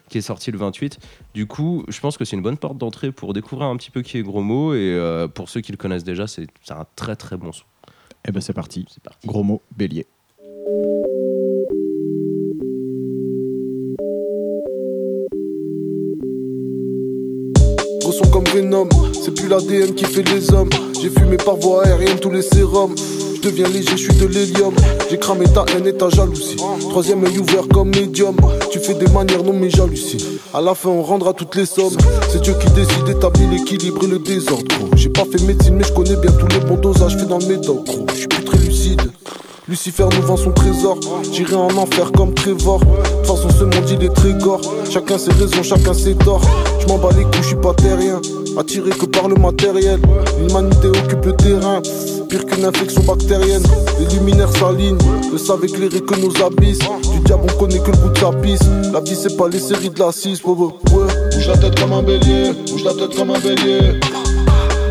qui 0.10 0.18
est 0.18 0.22
sorti 0.22 0.51
le 0.51 0.57
28. 0.57 1.00
Du 1.34 1.48
coup, 1.48 1.84
je 1.89 2.00
pense 2.00 2.18
que 2.18 2.24
c'est 2.24 2.38
une 2.38 2.42
bonne 2.42 2.56
porte 2.57 2.78
d'entrée 2.78 3.12
pour 3.12 3.34
découvrir 3.34 3.68
un 3.68 3.75
petit 3.75 3.92
peu 3.92 4.01
qui 4.01 4.18
est 4.18 4.24
Gros 4.24 4.42
Mot. 4.42 4.74
Et 4.74 4.78
euh, 4.94 5.28
pour 5.28 5.50
ceux 5.50 5.60
qui 5.60 5.72
le 5.74 5.78
connaissent 5.78 6.06
déjà, 6.06 6.28
c'est 6.28 6.48
un 6.69 6.86
très 6.95 7.18
très 7.18 7.36
bon 7.36 7.51
son. 7.51 7.66
Eh 8.25 8.31
ben 8.31 8.40
c'est 8.40 8.54
parti. 8.54 8.86
C'est 8.90 9.04
parti. 9.04 9.28
Gros 9.28 9.44
mot, 9.44 9.62
bélier. 9.75 10.06
Comme 18.31 18.44
Venom, 18.54 18.90
c'est 19.14 19.34
plus 19.34 19.48
l'ADN 19.48 19.94
qui 19.94 20.06
fait 20.06 20.24
les 20.34 20.52
hommes. 20.52 20.69
J'ai 21.02 21.10
fumé 21.10 21.38
par 21.38 21.56
voie 21.56 21.86
aérienne 21.86 22.19
tous 22.19 22.30
les 22.30 22.42
sérums. 22.42 22.96
Je 23.36 23.42
deviens 23.42 23.68
léger, 23.69 23.92
je 23.92 24.04
suis 24.04 24.16
de 24.16 24.25
l'hélium. 24.25 24.74
J'ai 25.10 25.18
cramé 25.18 25.46
ta 25.46 25.66
haine 25.74 25.88
et 25.88 25.94
ta 25.94 26.10
jalousie. 26.10 26.58
Troisième 26.90 27.24
œil 27.25 27.38
ouvert 27.38 27.68
comme 27.72 27.90
médium. 27.90 28.36
Tu 28.72 28.80
fais 28.80 28.96
des 28.96 29.08
manières, 29.08 29.44
non 29.44 29.54
mais 29.54 29.69
j'hallucine. 29.69 30.19
À 30.54 30.62
la 30.62 30.74
fin, 30.75 30.90
on 30.90 31.04
rendra 31.04 31.34
toutes 31.34 31.56
les 31.56 31.66
sommes. 31.66 31.96
C'est 32.30 32.42
Dieu 32.42 32.56
qui 32.60 32.69
décide 32.72 33.04
d'établir 33.06 33.50
l'équilibre 33.50 34.04
et 34.04 34.08
le 34.08 34.19
désordre. 34.19 34.75
J'ai 34.96 35.10
pas 35.10 35.25
fait 35.25 35.42
médecine, 35.44 35.75
mais 35.75 35.84
je 35.84 35.94
connais 35.94 36.16
bien 36.16 36.31
tous 36.31 36.48
les 36.48 36.66
bons 36.66 36.78
dosages 36.78 37.18
faits 37.18 37.28
dans 37.28 37.40
le 37.40 37.46
médoc. 37.46 37.88
Lucifer 39.69 40.06
nous 40.16 40.25
vend 40.25 40.38
son 40.38 40.52
trésor. 40.52 40.98
J'irai 41.30 41.56
en 41.56 41.68
enfer 41.78 42.14
comme 42.14 42.34
Trevor. 42.34 42.80
De 42.80 43.28
façon, 43.28 43.50
ce 43.50 43.66
monde 43.66 43.90
il 43.90 44.02
est 44.06 44.14
très 44.14 44.31
gore. 44.36 44.62
Chacun 44.90 45.18
ses 45.18 45.31
raisons, 45.31 45.62
chacun 45.62 45.94
ses 45.94 46.16
torts. 46.16 46.42
Je 46.80 46.88
m'en 46.88 46.98
bats 46.98 47.10
les 47.18 47.24
couilles, 47.24 47.42
je 47.42 47.48
suis 47.48 47.56
pas 47.58 47.74
terrien. 47.74 48.22
Attiré 48.58 48.92
que 48.92 49.06
par 49.06 49.28
le 49.28 49.36
matériel. 49.36 50.00
L'humanité 50.40 50.88
occupe 50.88 51.25
le 51.25 51.36
terrain. 51.36 51.81
Pire 52.30 52.46
qu'une 52.46 52.64
infection 52.64 53.04
bactérienne. 53.04 53.64
Les 54.00 54.06
luminaires 54.16 54.56
s'alignent. 54.56 54.98
Le 55.34 55.38
savent 55.38 55.66
éclairer 55.66 56.00
que 56.00 56.16
nos 56.16 56.31
abysses. 56.46 56.80
Du 57.12 57.19
diable, 57.25 57.44
on 57.52 57.60
connaît 57.60 57.80
que 57.80 57.92
le 57.92 57.98
bout 57.98 58.10
de 58.10 58.18
sa 58.19 58.31
pisse. 58.31 58.62
La 58.94 59.02
vie, 59.02 59.18
c'est 59.22 59.36
pas 59.36 59.50
les 59.50 59.60
séries 59.60 59.90
de 59.90 60.00
la 60.00 60.14
6. 60.14 60.44
Ouais, 60.46 60.54
ouais. 60.54 60.74
Bouge 61.34 61.48
la 61.48 61.58
tête 61.58 61.78
comme 61.78 61.92
un 61.92 62.04
bélier. 62.04 62.54
Bouge 62.72 62.86
la 62.86 62.94
tête 62.94 63.14
comme 63.18 63.31
un 63.31 63.40
bélier. 63.40 64.00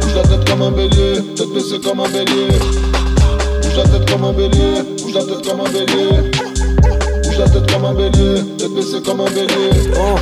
Bouge 0.02 0.14
la 0.14 0.22
tête 0.22 0.46
comme 0.46 0.60
un 0.60 0.70
bélier. 0.70 1.22
Tête 1.34 1.50
baissée 1.54 1.80
comme 1.82 2.00
un 2.00 2.08
bélier. 2.08 2.48
Bouge 3.76 3.84
la 3.84 3.98
tête 3.98 4.10
comme 4.10 4.24
un 4.24 4.32
bélier, 4.32 4.82
bouge 5.02 5.14
la 5.14 5.20
tête 5.22 5.46
comme 5.46 5.60
un 5.60 5.64
bélier. 5.64 6.30
Bouge 7.24 7.38
la 7.38 7.46
tête 7.46 7.70
comme 7.70 7.84
un 7.84 7.92
bélier, 7.92 8.42
tête 8.56 8.72
baissée 8.74 9.02
comme 9.04 9.20
un 9.20 9.28
bélier. 9.28 9.92
Oh. 9.96 10.16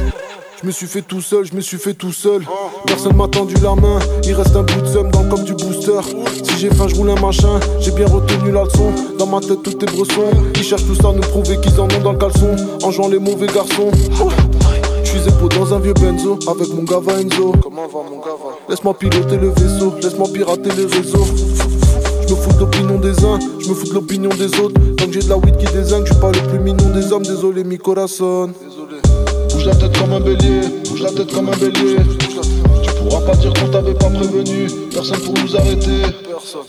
Je 0.60 0.66
me 0.66 0.72
suis 0.72 0.88
fait 0.88 1.02
tout 1.02 1.20
seul, 1.20 1.44
je 1.44 1.54
me 1.54 1.60
suis 1.60 1.76
fait 1.76 1.94
tout 1.94 2.10
seul. 2.10 2.42
Personne 2.84 3.14
m'a 3.14 3.28
tendu 3.28 3.54
la 3.62 3.76
main, 3.76 4.00
il 4.24 4.34
reste 4.34 4.56
un 4.56 4.64
bout 4.64 4.80
de 4.80 4.88
somme 4.88 5.08
dans 5.12 5.22
le 5.22 5.28
coffre 5.28 5.44
du 5.44 5.52
booster. 5.52 6.00
Si 6.42 6.58
j'ai 6.58 6.70
faim, 6.70 6.88
je 6.88 6.96
roule 6.96 7.10
un 7.10 7.20
machin, 7.20 7.60
j'ai 7.78 7.92
bien 7.92 8.06
retenu 8.06 8.50
la 8.50 8.64
leçon. 8.64 8.90
Dans 9.20 9.26
ma 9.26 9.38
tête, 9.38 9.62
tout 9.62 9.84
est 9.84 9.96
bresson. 9.96 10.32
Ils 10.56 10.64
cherchent 10.64 10.86
tous 10.86 11.06
à 11.06 11.12
nous 11.12 11.20
prouver 11.20 11.60
qu'ils 11.60 11.78
en 11.78 11.84
ont 11.84 12.02
dans 12.02 12.12
le 12.12 12.18
caleçon, 12.18 12.56
en 12.82 12.90
jouant 12.90 13.06
les 13.06 13.20
mauvais 13.20 13.46
garçons. 13.46 13.92
Je 15.04 15.10
suis 15.10 15.28
épaule 15.28 15.50
dans 15.50 15.72
un 15.72 15.78
vieux 15.78 15.94
benzo 15.94 16.40
avec 16.48 16.74
mon 16.74 16.82
gava 16.82 17.20
Enzo. 17.20 17.52
Comment 17.62 17.86
va 17.86 18.00
mon 18.10 18.18
gava? 18.18 18.58
Laisse-moi 18.68 18.94
piloter 18.94 19.36
le 19.36 19.50
vaisseau, 19.50 19.94
laisse-moi 20.02 20.26
pirater 20.32 20.70
les 20.76 20.86
réseaux. 20.86 21.26
Je 22.26 22.32
me 22.32 22.40
fous 22.40 22.52
de 22.54 22.60
l'opinion 22.60 22.98
des 22.98 23.24
uns, 23.24 23.38
je 23.60 23.68
me 23.68 23.74
fous 23.74 23.88
de 23.88 23.94
l'opinion 23.94 24.30
des 24.30 24.58
autres. 24.60 24.80
Tant 24.96 25.06
que 25.06 25.12
j'ai 25.12 25.20
de 25.20 25.28
la 25.28 25.36
weed 25.36 25.56
qui 25.58 25.66
désingue, 25.66 26.06
je 26.06 26.12
suis 26.12 26.20
pas 26.20 26.30
le 26.32 26.40
plus 26.48 26.58
mignon 26.58 26.90
des 26.94 27.12
hommes. 27.12 27.22
Désolé, 27.22 27.64
mi 27.64 27.76
corazon. 27.76 28.46
Désolé. 28.46 28.96
Bouge 29.52 29.66
la 29.66 29.74
tête 29.74 29.98
comme 29.98 30.12
un 30.12 30.20
bélier, 30.20 30.60
bouge 30.88 31.02
la 31.02 31.10
tête 31.10 31.32
comme 31.32 31.48
un 31.48 31.56
bélier. 31.56 31.96
Tu 32.82 32.90
pourras 32.94 33.20
pas 33.20 33.36
dire 33.36 33.52
qu'on 33.52 33.68
t'avait 33.68 33.94
pas 33.94 34.08
prévenu, 34.08 34.66
personne 34.92 35.18
pour 35.18 35.34
nous 35.34 35.56
arrêter. 35.56 36.02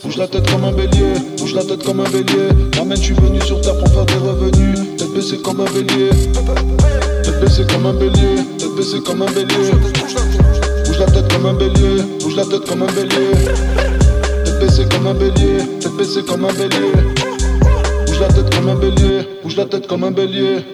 Bouge 0.03 0.17
la 0.17 0.27
tête 0.27 0.49
comme 0.51 0.65
un 0.65 0.73
bélier, 0.73 1.13
bouge 1.37 1.53
la 1.53 1.63
tête 1.63 1.83
comme 1.83 2.01
un 2.01 2.09
bélier. 2.09 2.49
Ramène, 2.77 2.97
je 2.97 3.03
suis 3.03 3.13
venu 3.13 3.41
sur 3.41 3.61
terre 3.61 3.77
pour 3.77 3.87
faire 3.87 4.05
des 4.05 4.27
revenus. 4.27 4.79
Tête 4.97 5.13
baissée 5.13 5.37
comme 5.37 5.61
un 5.61 5.71
bélier. 5.71 6.09
Tête 7.23 7.39
baissée 7.39 7.65
comme 7.71 7.85
un 7.85 7.93
bélier, 7.93 8.43
tête 8.57 8.75
baissée 8.75 8.99
comme 9.05 9.21
un 9.21 9.31
bélier. 9.31 9.71
Bouge 10.85 10.99
la 10.99 11.05
tête 11.05 11.31
comme 11.31 11.45
un 11.45 11.53
bélier, 11.53 12.03
bouge 12.21 12.35
la 12.35 12.43
tête 12.45 12.65
comme 12.67 12.83
un 12.83 12.91
bélier. 12.91 13.94
Baissée 14.65 14.89
comme 14.89 15.05
un 15.05 15.13
bélier, 15.13 15.59
tête 15.79 15.95
baissée 15.95 16.23
comme 16.23 16.43
un 16.43 16.51
bélier. 16.51 16.91
Bouge 18.07 18.19
la 18.19 18.27
tête 18.29 18.55
comme 18.55 18.67
un 18.67 18.73
bélier, 18.73 19.29
bouge 19.43 19.57
la 19.57 19.65
tête 19.65 19.85
comme 19.85 20.03
un 20.03 20.09
bélier. 20.09 20.65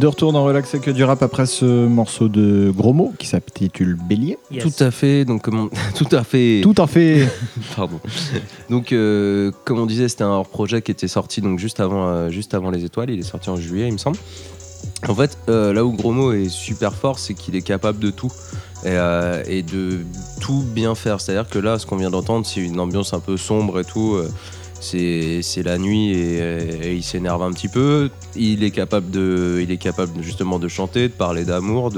De 0.00 0.06
retour 0.06 0.32
dans 0.32 0.44
Relax 0.44 0.72
et 0.72 0.80
que 0.80 0.90
du 0.90 1.04
rap 1.04 1.22
après 1.22 1.44
ce 1.44 1.86
morceau 1.86 2.28
de 2.28 2.72
gros 2.74 2.94
mots 2.94 3.12
qui 3.18 3.26
s'intitule 3.26 3.98
Bélier. 4.08 4.38
Yes. 4.50 4.64
Tout 4.64 4.82
à 4.82 4.90
fait. 4.90 5.26
Donc, 5.26 5.42
comment... 5.42 5.68
tout 5.94 6.08
à 6.10 6.24
fait. 6.24 6.62
Tout 6.62 6.74
à 6.78 6.86
fait. 6.86 7.28
Pardon. 7.76 8.00
Donc, 8.70 8.92
euh, 8.92 9.50
comme 9.66 9.78
on 9.78 9.84
disait, 9.84 10.08
c'était 10.08 10.24
un 10.24 10.28
hors-projet 10.30 10.80
qui 10.80 10.90
était 10.90 11.06
sorti 11.06 11.42
donc 11.42 11.58
juste 11.58 11.80
avant, 11.80 12.08
euh, 12.08 12.30
juste 12.30 12.54
avant 12.54 12.70
les 12.70 12.82
étoiles. 12.86 13.10
Il 13.10 13.18
est 13.20 13.24
sorti 13.24 13.50
en 13.50 13.56
juillet, 13.56 13.88
il 13.88 13.92
me 13.92 13.98
semble. 13.98 14.16
En 15.06 15.14
fait, 15.14 15.36
euh, 15.50 15.74
là 15.74 15.84
où 15.84 15.92
Gros 15.92 16.32
est 16.32 16.48
super 16.48 16.94
fort, 16.94 17.18
c'est 17.18 17.34
qu'il 17.34 17.54
est 17.54 17.60
capable 17.60 17.98
de 17.98 18.10
tout 18.10 18.32
et, 18.84 18.88
euh, 18.92 19.42
et 19.46 19.62
de 19.62 19.98
tout 20.40 20.64
bien 20.74 20.94
faire. 20.94 21.20
C'est-à-dire 21.20 21.50
que 21.50 21.58
là, 21.58 21.78
ce 21.78 21.84
qu'on 21.84 21.96
vient 21.96 22.08
d'entendre, 22.10 22.46
c'est 22.46 22.60
une 22.62 22.80
ambiance 22.80 23.12
un 23.12 23.20
peu 23.20 23.36
sombre 23.36 23.78
et 23.80 23.84
tout. 23.84 24.14
euh, 24.14 24.30
c'est 24.80 25.62
la 25.62 25.78
nuit 25.78 26.12
et, 26.12 26.94
il 26.94 27.02
s'énerve 27.02 27.42
un 27.42 27.52
petit 27.52 27.68
peu. 27.68 28.10
Il 28.36 28.64
est 28.64 28.70
capable 28.70 29.10
justement 30.20 30.58
de 30.58 30.68
chanter, 30.68 31.08
de 31.08 31.12
parler 31.12 31.44
d'amour, 31.44 31.92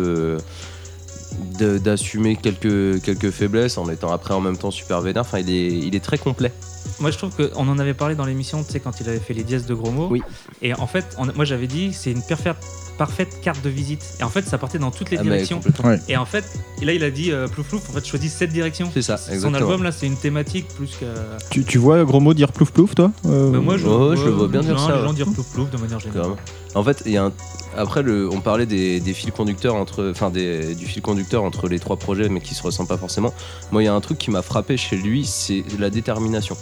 d'assumer 1.58 2.36
quelques 2.36 3.30
faiblesses 3.30 3.78
en 3.78 3.88
étant 3.88 4.12
après 4.12 4.34
en 4.34 4.40
même 4.40 4.56
temps 4.56 4.70
super 4.70 5.00
vénère. 5.00 5.22
Enfin, 5.22 5.38
il 5.40 5.48
il 5.48 5.94
est 5.94 6.04
très 6.04 6.18
complet. 6.18 6.52
Moi, 7.00 7.10
je 7.10 7.18
trouve 7.18 7.30
qu'on 7.34 7.68
en 7.68 7.78
avait 7.78 7.94
parlé 7.94 8.14
dans 8.14 8.24
l'émission, 8.24 8.62
tu 8.62 8.72
sais, 8.72 8.80
quand 8.80 9.00
il 9.00 9.08
avait 9.08 9.18
fait 9.18 9.34
les 9.34 9.42
dièses 9.44 9.66
de 9.66 9.74
gros 9.74 9.90
mots. 9.90 10.08
Oui. 10.10 10.22
Et 10.62 10.74
en 10.74 10.86
fait, 10.86 11.04
on- 11.18 11.26
moi, 11.34 11.44
j'avais 11.44 11.66
dit, 11.66 11.92
c'est 11.92 12.12
une 12.12 12.22
parfaite, 12.22 12.56
parfaite 12.98 13.40
carte 13.40 13.62
de 13.64 13.70
visite. 13.70 14.04
Et 14.20 14.22
en 14.24 14.28
fait, 14.28 14.46
ça 14.46 14.58
partait 14.58 14.78
dans 14.78 14.90
toutes 14.90 15.10
les 15.10 15.18
Ah, 15.18 15.22
directions. 15.22 15.60
Ouais. 15.84 15.98
Et 16.08 16.16
en 16.16 16.24
fait, 16.26 16.44
et 16.80 16.84
là, 16.84 16.92
il 16.92 17.02
a 17.02 17.10
dit, 17.10 17.32
euh, 17.32 17.48
plouf 17.48 17.68
plouf, 17.68 17.88
en 17.90 17.92
fait, 17.92 18.04
choisis 18.06 18.32
cette 18.32 18.52
direction. 18.52 18.90
C'est 18.92 19.02
ça, 19.02 19.16
Son 19.16 19.32
exactement. 19.32 19.58
album, 19.58 19.82
là, 19.82 19.92
c'est 19.92 20.06
une 20.06 20.16
thématique 20.16 20.68
plus 20.68 20.90
que. 21.00 21.06
Tu, 21.50 21.64
tu 21.64 21.78
vois 21.78 22.04
gros 22.04 22.20
mot 22.20 22.34
dire 22.34 22.52
plouf 22.52 22.70
plouf, 22.70 22.94
toi 22.94 23.10
Euh, 23.26 23.50
Bah, 23.50 23.58
moi, 23.58 23.76
je, 23.76 23.84
le 23.86 24.30
vois 24.30 24.48
bien 24.48 24.60
dire 24.60 24.74
non, 24.74 24.86
ça, 24.86 24.96
Les 24.96 25.02
gens 25.02 25.12
dire 25.12 25.26
plouf 25.32 25.52
plouf 25.52 25.70
de 25.70 25.76
manière 25.78 25.98
générale. 26.00 26.32
En 26.74 26.82
fait, 26.84 27.02
il 27.04 27.12
y 27.12 27.16
a 27.18 27.24
un... 27.26 27.32
après 27.76 28.02
le, 28.02 28.30
on 28.32 28.40
parlait 28.40 28.64
des, 28.64 28.98
des 29.00 29.12
fils 29.12 29.30
conducteurs 29.30 29.74
entre, 29.74 30.08
enfin 30.10 30.30
des, 30.30 30.74
du 30.74 30.86
fil 30.86 31.02
conducteur 31.02 31.42
entre 31.44 31.68
les 31.68 31.78
trois 31.78 31.96
projets, 31.96 32.30
mais 32.30 32.40
qui 32.40 32.54
se 32.54 32.62
ressemblent 32.62 32.88
pas 32.88 32.96
forcément. 32.96 33.34
Moi, 33.72 33.82
il 33.82 33.86
y 33.86 33.88
a 33.88 33.94
un 33.94 34.00
truc 34.00 34.16
qui 34.16 34.30
m'a 34.30 34.40
frappé 34.40 34.78
chez 34.78 34.96
lui, 34.96 35.26
c'est 35.26 35.64
la 35.78 35.90
détermination. 35.90 36.56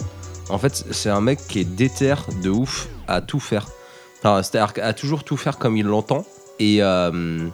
En 0.50 0.58
fait, 0.58 0.84
c'est 0.90 1.10
un 1.10 1.20
mec 1.20 1.38
qui 1.48 1.60
est 1.60 1.64
déter 1.64 2.14
de 2.42 2.50
ouf 2.50 2.88
à 3.08 3.20
tout 3.20 3.40
faire. 3.40 3.66
Enfin, 4.18 4.42
c'est-à-dire 4.42 4.72
à 4.84 4.92
toujours 4.92 5.24
tout 5.24 5.36
faire 5.36 5.58
comme 5.58 5.76
il 5.76 5.86
l'entend 5.86 6.24
et 6.58 6.82
euh, 6.82 7.48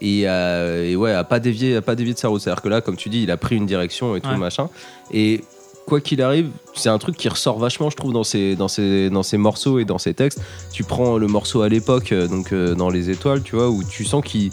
et, 0.00 0.22
euh, 0.26 0.84
et 0.88 0.96
ouais, 0.96 1.12
à 1.12 1.24
pas 1.24 1.38
dévier, 1.40 1.76
à 1.76 1.82
pas 1.82 1.94
dévier 1.94 2.14
de 2.14 2.18
sa 2.18 2.28
route. 2.28 2.40
C'est-à-dire 2.40 2.62
que 2.62 2.68
là, 2.68 2.80
comme 2.80 2.96
tu 2.96 3.08
dis, 3.10 3.22
il 3.22 3.30
a 3.30 3.36
pris 3.36 3.56
une 3.56 3.66
direction 3.66 4.16
et 4.16 4.20
tout 4.20 4.28
Ouais. 4.30 4.36
machin. 4.38 4.68
Et 5.12 5.44
quoi 5.86 6.00
qu'il 6.00 6.22
arrive, 6.22 6.48
c'est 6.74 6.88
un 6.88 6.98
truc 6.98 7.16
qui 7.16 7.28
ressort 7.28 7.58
vachement, 7.58 7.90
je 7.90 7.96
trouve, 7.96 8.12
dans 8.12 8.24
ses, 8.24 8.56
dans 8.56 8.68
ses, 8.68 9.10
dans 9.10 9.22
ses 9.22 9.36
morceaux 9.36 9.78
et 9.78 9.84
dans 9.84 9.98
ses 9.98 10.14
textes. 10.14 10.40
Tu 10.72 10.84
prends 10.84 11.18
le 11.18 11.26
morceau 11.26 11.60
à 11.62 11.68
l'époque, 11.68 12.12
euh, 12.12 12.28
donc 12.28 12.52
euh, 12.52 12.74
dans 12.74 12.88
Les 12.88 13.10
Étoiles, 13.10 13.42
tu 13.42 13.56
vois, 13.56 13.68
où 13.68 13.84
tu 13.84 14.04
sens 14.04 14.24
qu'il 14.24 14.50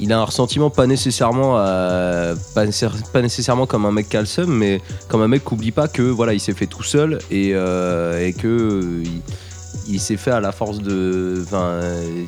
il 0.00 0.12
a 0.12 0.18
un 0.20 0.24
ressentiment 0.24 0.70
pas 0.70 0.86
nécessairement, 0.86 1.56
à- 1.56 2.34
pas, 2.54 2.64
nécessaire- 2.66 2.94
pas 3.12 3.22
nécessairement 3.22 3.66
comme 3.66 3.86
un 3.86 3.92
mec 3.92 4.08
qui 4.08 4.16
a 4.16 4.20
le 4.20 4.26
seum, 4.26 4.50
mais 4.52 4.80
comme 5.08 5.22
un 5.22 5.28
mec 5.28 5.44
qui 5.44 5.54
oublie 5.54 5.70
pas 5.72 5.88
que 5.88 6.02
voilà, 6.02 6.32
il 6.34 6.40
s'est 6.40 6.52
fait 6.54 6.66
tout 6.66 6.82
seul 6.82 7.18
et, 7.30 7.50
euh, 7.54 8.26
et 8.26 8.32
que 8.32 8.46
euh, 8.48 9.02
il, 9.04 9.94
il 9.94 10.00
s'est 10.00 10.16
fait 10.16 10.30
à 10.32 10.40
la 10.40 10.52
force 10.52 10.78
de, 10.78 11.42
enfin, 11.46 11.62
euh, 11.62 12.24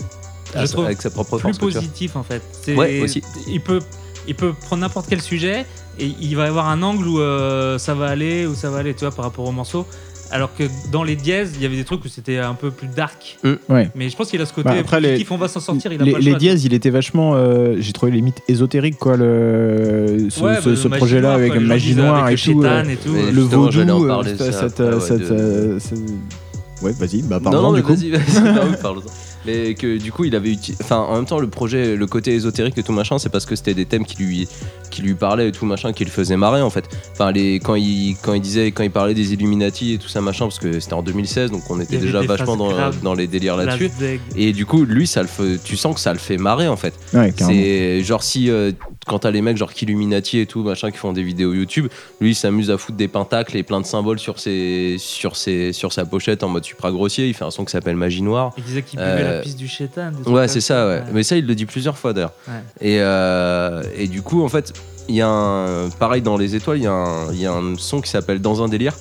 Je 0.54 0.58
à- 0.60 0.68
trouve 0.68 0.84
avec 0.86 1.02
sa 1.02 1.10
propre 1.10 1.38
Plus 1.38 1.54
force. 1.54 1.74
positif, 1.74 2.16
en 2.16 2.22
fait. 2.22 2.42
Ouais, 2.76 3.00
aussi. 3.00 3.22
Il 3.48 3.60
peut, 3.60 3.80
il 4.28 4.34
peut 4.34 4.52
prendre 4.52 4.80
n'importe 4.82 5.06
quel 5.08 5.20
sujet 5.22 5.66
et 5.98 6.06
il 6.20 6.36
va 6.36 6.44
y 6.44 6.48
avoir 6.48 6.68
un 6.68 6.82
angle 6.82 7.06
où 7.08 7.20
euh, 7.20 7.78
ça 7.78 7.94
va 7.94 8.06
aller, 8.08 8.46
où 8.46 8.54
ça 8.54 8.70
va 8.70 8.78
aller, 8.78 8.94
tu 8.94 9.00
vois, 9.04 9.14
par 9.14 9.24
rapport 9.24 9.46
au 9.46 9.52
morceau. 9.52 9.86
Alors 10.30 10.54
que 10.54 10.64
dans 10.90 11.04
les 11.04 11.16
dièses, 11.16 11.52
il 11.56 11.62
y 11.62 11.66
avait 11.66 11.76
des 11.76 11.84
trucs 11.84 12.04
où 12.04 12.08
c'était 12.08 12.38
un 12.38 12.54
peu 12.54 12.70
plus 12.70 12.88
dark. 12.88 13.38
Ouais. 13.68 13.90
Mais 13.94 14.08
je 14.08 14.16
pense 14.16 14.28
qu'il 14.28 14.40
a 14.40 14.46
ce 14.46 14.52
côté 14.52 14.68
Bah, 14.68 14.74
après, 14.78 15.00
les- 15.00 15.24
on 15.30 15.36
va 15.36 15.48
s'en 15.48 15.60
sortir, 15.60 15.92
il 15.92 16.02
a 16.02 16.04
les, 16.04 16.12
pas 16.12 16.18
le 16.18 16.24
les 16.24 16.30
choix, 16.32 16.38
dièses, 16.38 16.64
il 16.64 16.74
était 16.74 16.90
vachement. 16.90 17.34
euh, 17.36 17.76
J'ai 17.78 17.92
trouvé 17.92 18.12
limite 18.12 18.42
ésotérique, 18.48 18.98
quoi, 18.98 19.16
le, 19.16 20.26
ce, 20.30 20.40
Ouais, 20.40 20.56
ce- 20.60 20.70
bah, 20.70 20.76
ce 20.76 20.88
magie 20.88 20.98
projet-là 21.00 21.34
avec 21.34 21.52
quoi, 21.52 21.60
magie 21.60 21.94
noire 21.94 22.24
avec 22.24 22.44
et 22.44 22.48
le 22.48 22.52
tout. 22.54 22.62
chétan 22.62 22.74
euh, 22.74 22.82
et 22.90 22.96
tout. 22.96 23.14
Euh, 23.14 23.30
le 23.32 23.42
vaudou, 23.42 24.06
euh, 24.08 24.22
cette, 24.24 24.80
ouais, 24.80 26.90
euh, 26.90 26.94
vas-y, 26.98 27.22
bah 27.22 27.36
non, 27.36 27.40
pardon, 27.42 27.62
non, 27.62 27.72
mais 27.72 27.80
du 27.80 27.86
coup. 27.86 27.94
vas-y, 27.94 28.10
vas-y, 28.10 28.76
parle-en. 28.82 29.02
Mais 29.46 29.74
que 29.74 29.98
du 29.98 30.12
coup, 30.12 30.24
il 30.24 30.34
avait 30.34 30.50
uti- 30.50 30.74
Enfin, 30.82 30.96
en 30.98 31.14
même 31.16 31.24
temps, 31.26 31.38
le 31.38 31.48
projet, 31.48 31.96
le 31.96 32.06
côté 32.06 32.34
ésotérique 32.34 32.76
et 32.78 32.82
tout 32.82 32.92
machin, 32.92 33.18
c'est 33.18 33.28
parce 33.28 33.46
que 33.46 33.56
c'était 33.56 33.74
des 33.74 33.86
thèmes 33.86 34.04
qui 34.04 34.22
lui, 34.22 34.48
qui 34.90 35.02
lui 35.02 35.14
parlaient 35.14 35.48
et 35.48 35.52
tout 35.52 35.66
machin, 35.66 35.92
qui 35.92 36.04
le 36.04 36.10
faisaient 36.10 36.36
marrer 36.36 36.62
en 36.62 36.70
fait. 36.70 36.84
Enfin, 37.12 37.30
les, 37.32 37.60
quand, 37.60 37.74
il, 37.76 38.16
quand 38.22 38.34
il 38.34 38.40
disait, 38.40 38.72
quand 38.72 38.82
il 38.82 38.90
parlait 38.90 39.14
des 39.14 39.32
Illuminati 39.32 39.94
et 39.94 39.98
tout 39.98 40.08
ça 40.08 40.20
machin, 40.20 40.46
parce 40.46 40.58
que 40.58 40.80
c'était 40.80 40.94
en 40.94 41.02
2016, 41.02 41.50
donc 41.50 41.70
on 41.70 41.80
était 41.80 41.96
déjà 41.98 42.20
vachement 42.22 42.56
dans, 43.02 43.14
les 43.14 43.26
délires 43.26 43.56
là-dessus. 43.56 43.90
Et 44.36 44.52
du 44.52 44.66
coup, 44.66 44.84
lui, 44.84 45.06
ça 45.06 45.22
le 45.22 45.28
fait, 45.28 45.58
tu 45.62 45.76
sens 45.76 45.94
que 45.94 46.00
ça 46.00 46.12
le 46.12 46.18
fait 46.18 46.36
marrer 46.36 46.68
en 46.68 46.76
fait. 46.76 46.94
Ouais, 47.14 47.32
carrément. 47.32 47.58
C'est 47.60 48.02
genre 48.02 48.22
si 48.22 48.50
euh, 48.50 48.72
quand 49.06 49.20
t'as 49.20 49.30
les 49.30 49.40
mecs 49.40 49.56
genre 49.56 49.70
Illuminati 49.80 50.38
et 50.40 50.46
tout 50.46 50.62
machin 50.62 50.90
qui 50.90 50.96
font 50.98 51.12
des 51.12 51.22
vidéos 51.22 51.52
YouTube, 51.54 51.88
lui 52.20 52.30
il 52.30 52.34
s'amuse 52.34 52.70
à 52.70 52.78
foutre 52.78 52.98
des 52.98 53.08
pentacles 53.08 53.56
et 53.56 53.62
plein 53.62 53.80
de 53.80 53.86
symboles 53.86 54.18
sur 54.18 54.38
ses 54.38 54.96
sur 54.98 55.36
ses 55.36 55.72
sur 55.72 55.92
sa 55.92 56.04
pochette 56.04 56.42
en 56.42 56.48
mode 56.48 56.64
supra 56.64 56.90
grossier. 56.90 57.28
Il 57.28 57.34
fait 57.34 57.44
un 57.44 57.50
son 57.50 57.64
qui 57.64 57.70
s'appelle 57.72 57.96
Magie 57.96 58.22
Noire. 58.22 58.52
Il 58.58 58.64
disait 58.64 58.82
qu'il 58.82 58.98
buvait 58.98 59.10
Euh, 59.10 59.36
la 59.36 59.42
piste 59.42 59.58
du 59.58 59.68
chétan. 59.68 60.10
Ouais, 60.26 60.48
c'est 60.48 60.60
ça. 60.60 60.86
Ouais. 60.88 61.02
Mais 61.12 61.22
ça 61.22 61.36
il 61.36 61.46
le 61.46 61.54
dit 61.54 61.66
plusieurs 61.66 61.96
fois 61.96 62.12
d'ailleurs. 62.12 62.32
Ouais. 62.48 62.54
Et 62.80 63.00
euh, 63.00 63.82
et 63.96 64.08
du 64.08 64.22
coup 64.22 64.42
en 64.42 64.48
fait 64.48 64.72
il 65.08 65.14
y 65.14 65.20
a 65.22 65.28
un 65.28 65.88
pareil 65.90 66.20
dans 66.20 66.36
les 66.36 66.56
étoiles 66.56 66.78
il 66.78 66.82
y 66.82 66.86
a 66.88 66.92
un 66.92 67.32
il 67.32 67.40
y 67.40 67.46
a 67.46 67.52
un 67.52 67.76
son 67.78 68.00
qui 68.00 68.10
s'appelle 68.10 68.40
Dans 68.40 68.62
un 68.62 68.68
délire. 68.68 68.94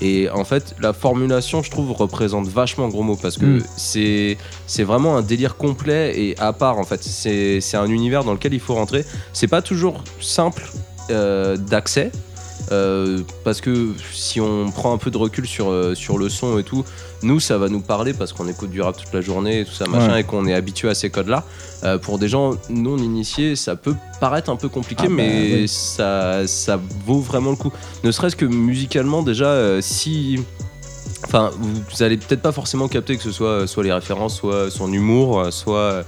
Et 0.00 0.30
en 0.30 0.44
fait, 0.44 0.74
la 0.80 0.92
formulation, 0.92 1.62
je 1.62 1.70
trouve, 1.70 1.92
représente 1.92 2.48
vachement 2.48 2.88
gros 2.88 3.02
mot 3.02 3.16
parce 3.16 3.36
que 3.36 3.44
Mm. 3.46 3.62
c'est 3.76 4.38
c'est 4.66 4.84
vraiment 4.84 5.16
un 5.16 5.22
délire 5.22 5.56
complet 5.56 6.18
et 6.18 6.38
à 6.38 6.52
part 6.52 6.78
en 6.78 6.84
fait. 6.84 7.02
C'est 7.02 7.60
c'est 7.60 7.76
un 7.76 7.86
univers 7.86 8.24
dans 8.24 8.32
lequel 8.32 8.54
il 8.54 8.60
faut 8.60 8.74
rentrer. 8.74 9.04
C'est 9.32 9.48
pas 9.48 9.62
toujours 9.62 10.02
simple 10.20 10.62
euh, 11.10 11.56
d'accès. 11.56 12.12
Euh, 12.72 13.20
parce 13.44 13.60
que 13.60 13.88
si 14.12 14.40
on 14.40 14.70
prend 14.70 14.92
un 14.92 14.98
peu 14.98 15.10
de 15.10 15.16
recul 15.18 15.46
sur, 15.46 15.70
euh, 15.70 15.94
sur 15.94 16.18
le 16.18 16.28
son 16.28 16.58
et 16.58 16.62
tout, 16.62 16.84
nous 17.22 17.40
ça 17.40 17.58
va 17.58 17.68
nous 17.68 17.80
parler 17.80 18.12
parce 18.14 18.32
qu'on 18.32 18.48
écoute 18.48 18.70
du 18.70 18.80
rap 18.80 18.96
toute 18.96 19.12
la 19.12 19.20
journée 19.20 19.60
et 19.60 19.64
tout 19.64 19.72
ça 19.72 19.86
machin 19.86 20.12
Ouais. 20.12 20.20
et 20.20 20.24
qu'on 20.24 20.46
est 20.46 20.54
habitué 20.54 20.88
à 20.88 20.94
ces 20.94 21.10
codes 21.10 21.28
là. 21.28 21.44
pour 22.02 22.18
des 22.18 22.28
gens 22.28 22.52
non 22.68 22.96
initiés, 22.98 23.56
ça 23.56 23.74
peut 23.76 23.94
paraître 24.20 24.50
un 24.50 24.56
peu 24.56 24.68
compliqué, 24.68 25.04
Ah 25.06 25.08
bah, 25.08 25.14
mais 25.16 25.54
oui. 25.62 25.68
ça, 25.68 26.46
ça 26.46 26.78
vaut 27.06 27.20
vraiment 27.20 27.50
le 27.50 27.56
coup. 27.56 27.72
Ne 28.04 28.10
serait-ce 28.12 28.36
que 28.36 28.44
musicalement 28.46 29.22
déjà, 29.22 29.46
euh, 29.46 29.80
si 29.80 30.38
Enfin, 31.26 31.50
vous, 31.58 31.68
vous 31.90 32.02
allez 32.02 32.16
peut-être 32.16 32.40
pas 32.40 32.50
forcément 32.52 32.88
capter 32.88 33.16
que 33.16 33.22
ce 33.22 33.30
soit 33.30 33.66
soit 33.66 33.84
les 33.84 33.92
références, 33.92 34.36
soit 34.36 34.70
son 34.70 34.90
humour, 34.92 35.38
euh, 35.40 35.50
soit 35.50 36.04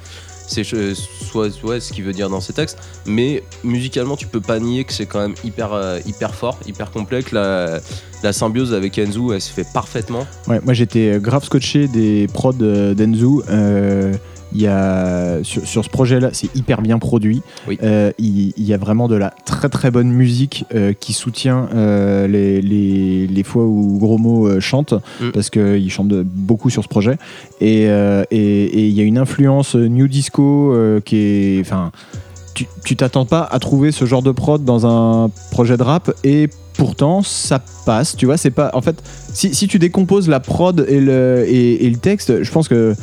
c'est 0.52 0.94
soit 0.94 1.48
ouais, 1.64 1.80
ce 1.80 1.92
qu'il 1.92 2.04
veut 2.04 2.12
dire 2.12 2.28
dans 2.28 2.40
ses 2.40 2.52
textes. 2.52 2.78
Mais 3.06 3.42
musicalement, 3.64 4.16
tu 4.16 4.26
peux 4.26 4.40
pas 4.40 4.58
nier 4.58 4.84
que 4.84 4.92
c'est 4.92 5.06
quand 5.06 5.20
même 5.20 5.34
hyper 5.44 5.72
euh, 5.72 5.98
hyper 6.06 6.34
fort, 6.34 6.58
hyper 6.66 6.90
complet. 6.90 7.22
Que 7.22 7.34
la, 7.34 7.80
la 8.22 8.32
symbiose 8.32 8.74
avec 8.74 8.98
Enzu, 8.98 9.32
elle 9.32 9.40
se 9.40 9.52
fait 9.52 9.66
parfaitement. 9.72 10.26
Ouais, 10.46 10.60
moi 10.62 10.74
j'étais 10.74 11.18
grave 11.20 11.44
scotché 11.44 11.88
des 11.88 12.26
prods 12.32 12.52
euh, 12.60 12.94
d'Enzu. 12.94 13.42
Euh, 13.48 14.12
y 14.60 14.66
a, 14.66 15.42
sur, 15.42 15.66
sur 15.66 15.84
ce 15.84 15.88
projet-là, 15.90 16.30
c'est 16.32 16.54
hyper 16.56 16.82
bien 16.82 16.98
produit. 16.98 17.42
Oui. 17.68 17.78
Euh, 17.82 18.12
il, 18.18 18.52
il 18.56 18.64
y 18.64 18.74
a 18.74 18.76
vraiment 18.78 19.08
de 19.08 19.14
la 19.16 19.32
très 19.44 19.68
très 19.68 19.90
bonne 19.90 20.10
musique 20.10 20.64
euh, 20.74 20.92
qui 20.92 21.12
soutient 21.12 21.68
euh, 21.74 22.26
les, 22.26 22.60
les, 22.60 23.26
les 23.26 23.42
fois 23.42 23.64
où 23.64 23.98
Gros 23.98 24.18
Mo 24.18 24.46
euh, 24.48 24.60
chante, 24.60 24.94
Mm. 25.20 25.30
parce 25.32 25.48
qu'il 25.50 25.90
chante 25.90 26.08
de- 26.08 26.22
beaucoup 26.24 26.70
sur 26.70 26.82
ce 26.82 26.88
projet. 26.88 27.16
Et 27.60 27.86
euh, 27.88 28.24
et- 28.30 28.64
et 28.64 28.86
il 28.88 28.92
y 28.94 29.00
a 29.00 29.04
une 29.04 29.18
influence 29.18 29.74
new 29.74 30.08
disco 30.08 30.74
qui 31.04 31.16
est. 31.16 31.60
Enfin, 31.60 31.92
tu 32.54 32.66
tu 32.84 32.96
t'attends 32.96 33.24
pas 33.24 33.42
à 33.50 33.58
trouver 33.58 33.92
ce 33.92 34.04
genre 34.04 34.22
de 34.22 34.30
prod 34.32 34.62
dans 34.64 34.86
un 34.86 35.30
projet 35.50 35.76
de 35.78 35.82
rap 35.82 36.12
et 36.22 36.50
pourtant 36.76 37.22
ça 37.22 37.62
passe 37.86 38.14
tu 38.16 38.26
vois 38.26 38.36
c'est 38.36 38.50
pas 38.50 38.70
en 38.74 38.80
fait 38.82 39.02
si, 39.32 39.54
si 39.54 39.68
tu 39.68 39.78
décomposes 39.78 40.28
la 40.28 40.40
prod 40.40 40.84
et 40.88 41.00
le, 41.00 41.44
et, 41.48 41.86
et 41.86 41.90
le 41.90 41.96
texte 41.96 42.42
je 42.42 42.50
pense 42.50 42.68
que 42.68 42.94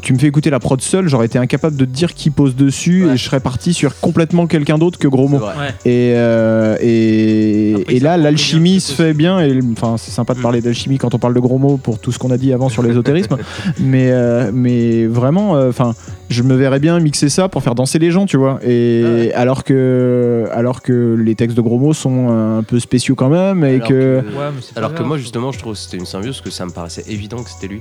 tu 0.00 0.12
me 0.12 0.18
fais 0.18 0.26
écouter 0.26 0.50
la 0.50 0.58
prod 0.58 0.80
seule 0.80 1.08
j'aurais 1.08 1.26
été 1.26 1.38
incapable 1.38 1.76
de 1.76 1.84
te 1.84 1.90
dire 1.90 2.14
qui 2.14 2.30
pose 2.30 2.56
dessus 2.56 3.04
Ouais. 3.06 3.14
et 3.14 3.16
je 3.16 3.24
serais 3.24 3.40
parti 3.40 3.72
sur 3.74 3.98
complètement 4.00 4.46
quelqu'un 4.46 4.78
d'autre 4.78 4.98
que 4.98 5.08
gros. 5.08 5.28
Ouais. 5.28 5.38
et, 5.84 6.12
euh, 6.16 6.76
et, 6.80 7.74
Après, 7.80 7.94
et 7.94 7.98
ça 8.00 8.04
là, 8.04 8.16
l'alchimie 8.16 8.80
se 8.80 8.92
fait 8.94 9.12
bien. 9.14 9.40
Et 9.40 9.58
enfin, 9.72 9.96
c'est 9.98 10.10
sympa 10.10 10.34
de 10.34 10.38
Mm. 10.38 10.42
parler 10.42 10.60
d'alchimie 10.60 10.98
quand 10.98 11.14
on 11.14 11.18
parle 11.18 11.34
de 11.34 11.40
gros 11.40 11.58
mots 11.58 11.76
pour 11.76 11.98
tout 11.98 12.10
ce 12.12 12.18
qu'on 12.18 12.30
a 12.30 12.38
dit 12.38 12.52
avant 12.52 12.68
sur 12.68 12.82
l'ésotérisme. 12.82 13.36
mais, 13.80 14.10
euh, 14.10 14.50
mais 14.52 15.06
vraiment, 15.06 15.52
enfin, 15.52 15.94
je 16.28 16.42
me 16.42 16.54
verrais 16.54 16.80
bien 16.80 16.98
mixer 17.00 17.28
ça 17.28 17.48
pour 17.48 17.62
faire 17.62 17.74
danser 17.74 17.98
les 17.98 18.10
gens, 18.10 18.26
tu 18.26 18.36
vois. 18.36 18.58
Et 18.64 19.02
Ah 19.04 19.08
ouais. 19.10 19.32
alors 19.34 19.64
que, 19.64 20.46
alors 20.52 20.82
que 20.82 21.14
les 21.18 21.34
textes 21.34 21.56
de 21.56 21.62
gros 21.62 21.78
mots 21.78 21.92
sont 21.94 22.28
un 22.30 22.62
peu 22.62 22.78
spéciaux 22.80 23.14
quand 23.14 23.28
même, 23.30 23.64
et 23.64 23.76
Alors 23.76 23.88
que, 23.88 24.20
Ouais, 24.20 24.44
Alors 24.76 24.94
que 24.94 25.02
moi 25.02 25.18
justement 25.18 25.52
je 25.52 25.58
trouve 25.58 25.72
que 25.74 25.78
c'était 25.78 25.96
une 25.98 26.06
symbiose 26.06 26.36
parce 26.36 26.40
que 26.42 26.50
ça 26.50 26.64
me 26.66 26.70
paraissait 26.70 27.04
évident 27.08 27.42
que 27.42 27.50
c'était 27.50 27.68
lui. 27.68 27.80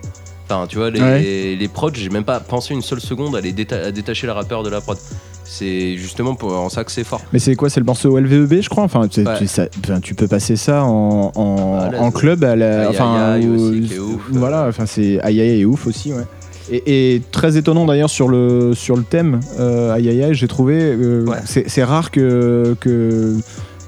Enfin 0.49 0.65
tu 0.67 0.77
vois 0.77 0.89
les, 0.89 0.99
Ouais. 1.01 1.55
les 1.59 1.67
prods 1.67 1.91
j'ai 1.93 2.09
même 2.09 2.23
pas 2.23 2.39
pensé 2.39 2.73
une 2.73 2.81
seule 2.81 2.99
seconde 3.01 3.35
à, 3.35 3.41
les 3.41 3.53
déta- 3.53 3.83
à 3.85 3.91
détacher 3.91 4.25
le 4.27 4.33
rappeur 4.33 4.63
de 4.63 4.69
la 4.69 4.81
prod. 4.81 4.97
C'est 5.43 5.95
justement 5.97 6.35
pour 6.35 6.53
en 6.53 6.69
ça 6.69 6.83
que 6.83 6.91
c'est 6.91 7.03
fort. 7.03 7.21
mais 7.33 7.39
c'est 7.39 7.55
quoi 7.55 7.69
C'est 7.71 7.79
le 7.79 7.85
morceau 7.85 8.15
LVEB, 8.19 8.61
je 8.61 8.69
crois? 8.69 8.83
Enfin, 8.83 9.01
Ouais. 9.01 9.07
tu, 9.39 9.47
ça- 9.47 9.67
tu 10.01 10.13
peux 10.13 10.27
passer 10.27 10.55
ça 10.55 10.83
en, 10.83 11.31
en, 11.33 11.89
l'aise, 11.89 11.99
en 11.99 12.11
club, 12.11 12.43
à 12.43 12.55
la, 12.55 12.81
Aïe, 12.81 12.87
enfin, 12.89 13.15
aïe, 13.15 13.43
aïe 13.43 13.49
aussi, 13.49 13.81
qui 13.81 13.93
est 13.95 13.99
ouf. 13.99 14.21
voilà. 14.29 14.67
Enfin, 14.69 14.85
c'est 14.85 15.19
aïe 15.21 15.41
aïe 15.41 15.61
est 15.61 15.65
ouf 15.65 15.87
aussi, 15.87 16.13
ouais. 16.13 16.25
Et, 16.71 17.15
et 17.15 17.21
très 17.31 17.57
étonnant 17.57 17.85
d'ailleurs 17.87 18.11
sur 18.11 18.27
le, 18.27 18.73
sur 18.75 18.95
le 18.95 19.01
thème 19.01 19.39
euh, 19.59 19.91
aïe 19.91 20.07
aïe 20.09 20.23
aïe, 20.23 20.33
j'ai 20.35 20.47
trouvé. 20.47 20.75
euh, 20.79 21.25
Ouais. 21.25 21.37
c'est, 21.45 21.67
c'est 21.67 21.83
rare 21.83 22.11
que, 22.11 22.75
que, 22.79 23.35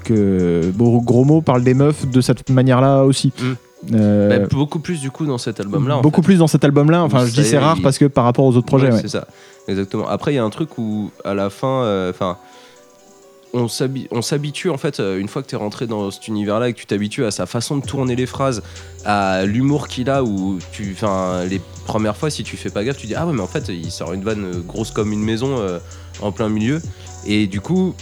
que 0.04 0.62
bon, 0.74 0.98
Gros 0.98 1.24
Mot 1.24 1.42
parle 1.42 1.62
des 1.62 1.74
meufs 1.74 2.06
de 2.08 2.20
cette 2.20 2.50
manière-là 2.50 3.04
aussi. 3.04 3.32
Mm. 3.40 3.52
Euh, 3.92 4.28
Bah, 4.28 4.46
beaucoup 4.50 4.78
plus 4.78 5.00
du 5.00 5.10
coup 5.10 5.26
dans 5.26 5.38
cet 5.38 5.58
album 5.58 5.88
là. 5.88 6.00
beaucoup 6.00 6.22
plus 6.22 6.36
dans 6.38 6.46
cet 6.46 6.64
album-là. 6.64 7.02
Enfin, 7.02 7.26
je 7.26 7.32
dis 7.32 7.44
c'est 7.44 7.58
rare 7.58 7.76
il- 7.78 7.82
parce 7.82 7.98
que 7.98 8.04
par 8.04 8.24
rapport 8.24 8.44
aux 8.44 8.56
autres 8.56 8.66
projets. 8.66 8.86
Ouais, 8.88 8.92
ouais. 8.94 9.00
C'est 9.02 9.08
ça, 9.08 9.26
exactement. 9.66 10.06
Après, 10.08 10.32
il 10.32 10.36
y 10.36 10.38
a 10.38 10.44
un 10.44 10.50
truc 10.50 10.78
où, 10.78 11.10
à 11.24 11.34
la 11.34 11.50
fin, 11.50 11.82
euh, 11.82 12.10
enfin, 12.10 12.36
on 13.54 13.66
s'habi- 13.66 14.06
on 14.10 14.22
s'habitue 14.22 14.70
en 14.70 14.78
fait 14.78 14.98
euh, 15.00 15.18
une 15.18 15.28
fois 15.28 15.42
que 15.42 15.48
tu 15.48 15.54
es 15.56 15.58
rentré 15.58 15.86
dans 15.86 16.10
cet 16.10 16.26
univers-là 16.28 16.68
et 16.68 16.72
que 16.72 16.78
tu 16.78 16.86
t'habitues 16.86 17.24
à 17.26 17.30
sa 17.30 17.44
façon 17.46 17.76
de 17.76 17.84
tourner 17.84 18.16
les 18.16 18.24
phrases, 18.26 18.62
à 19.04 19.44
l'humour 19.44 19.88
qu'il 19.88 20.08
a 20.08 20.22
où 20.24 20.58
tu 20.72 20.92
enfin 20.94 21.44
les 21.44 21.60
premières 21.84 22.16
fois 22.16 22.30
si 22.30 22.44
tu 22.44 22.56
fais 22.56 22.70
pas 22.70 22.82
gaffe, 22.82 22.96
tu 22.96 23.06
dis 23.06 23.14
ah 23.14 23.26
ouais 23.26 23.34
mais 23.34 23.42
en 23.42 23.46
fait 23.46 23.68
il 23.68 23.90
sort 23.90 24.14
une 24.14 24.22
vanne 24.22 24.62
grosse 24.66 24.90
comme 24.90 25.12
une 25.12 25.22
maison 25.22 25.58
euh, 25.58 25.80
en 26.22 26.32
plein 26.32 26.48
milieu 26.48 26.80
et 27.26 27.46
du 27.46 27.60
coup 27.60 27.94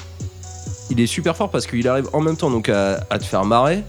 il 0.89 1.01
est 1.01 1.07
super 1.09 1.37
fort 1.37 1.51
parce 1.51 1.67
qu'il 1.67 1.89
arrive 1.89 2.09
en 2.13 2.21
même 2.21 2.37
temps 2.37 2.51
donc 2.51 2.69
à, 2.69 3.05
à 3.11 3.19
te 3.19 3.25
faire 3.25 3.45
marrer. 3.45 3.83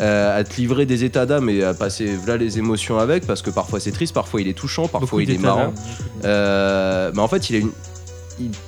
Euh, 0.00 0.38
à 0.38 0.44
te 0.44 0.56
livrer 0.56 0.86
des 0.86 1.04
états 1.04 1.26
d'âme 1.26 1.48
et 1.48 1.62
à 1.62 1.74
passer 1.74 2.16
là 2.26 2.36
les 2.36 2.58
émotions 2.58 2.98
avec 2.98 3.26
parce 3.26 3.42
que 3.42 3.50
parfois 3.50 3.80
c'est 3.80 3.92
triste, 3.92 4.14
parfois 4.14 4.40
il 4.40 4.48
est 4.48 4.54
touchant, 4.54 4.82
parfois 4.88 5.00
Beaucoup 5.00 5.20
il 5.20 5.30
est 5.30 5.38
marrant. 5.38 5.72
Euh, 6.24 7.10
mais 7.14 7.20
en 7.20 7.28
fait, 7.28 7.50
il 7.50 7.56
a 7.56 7.58
une. 7.60 7.70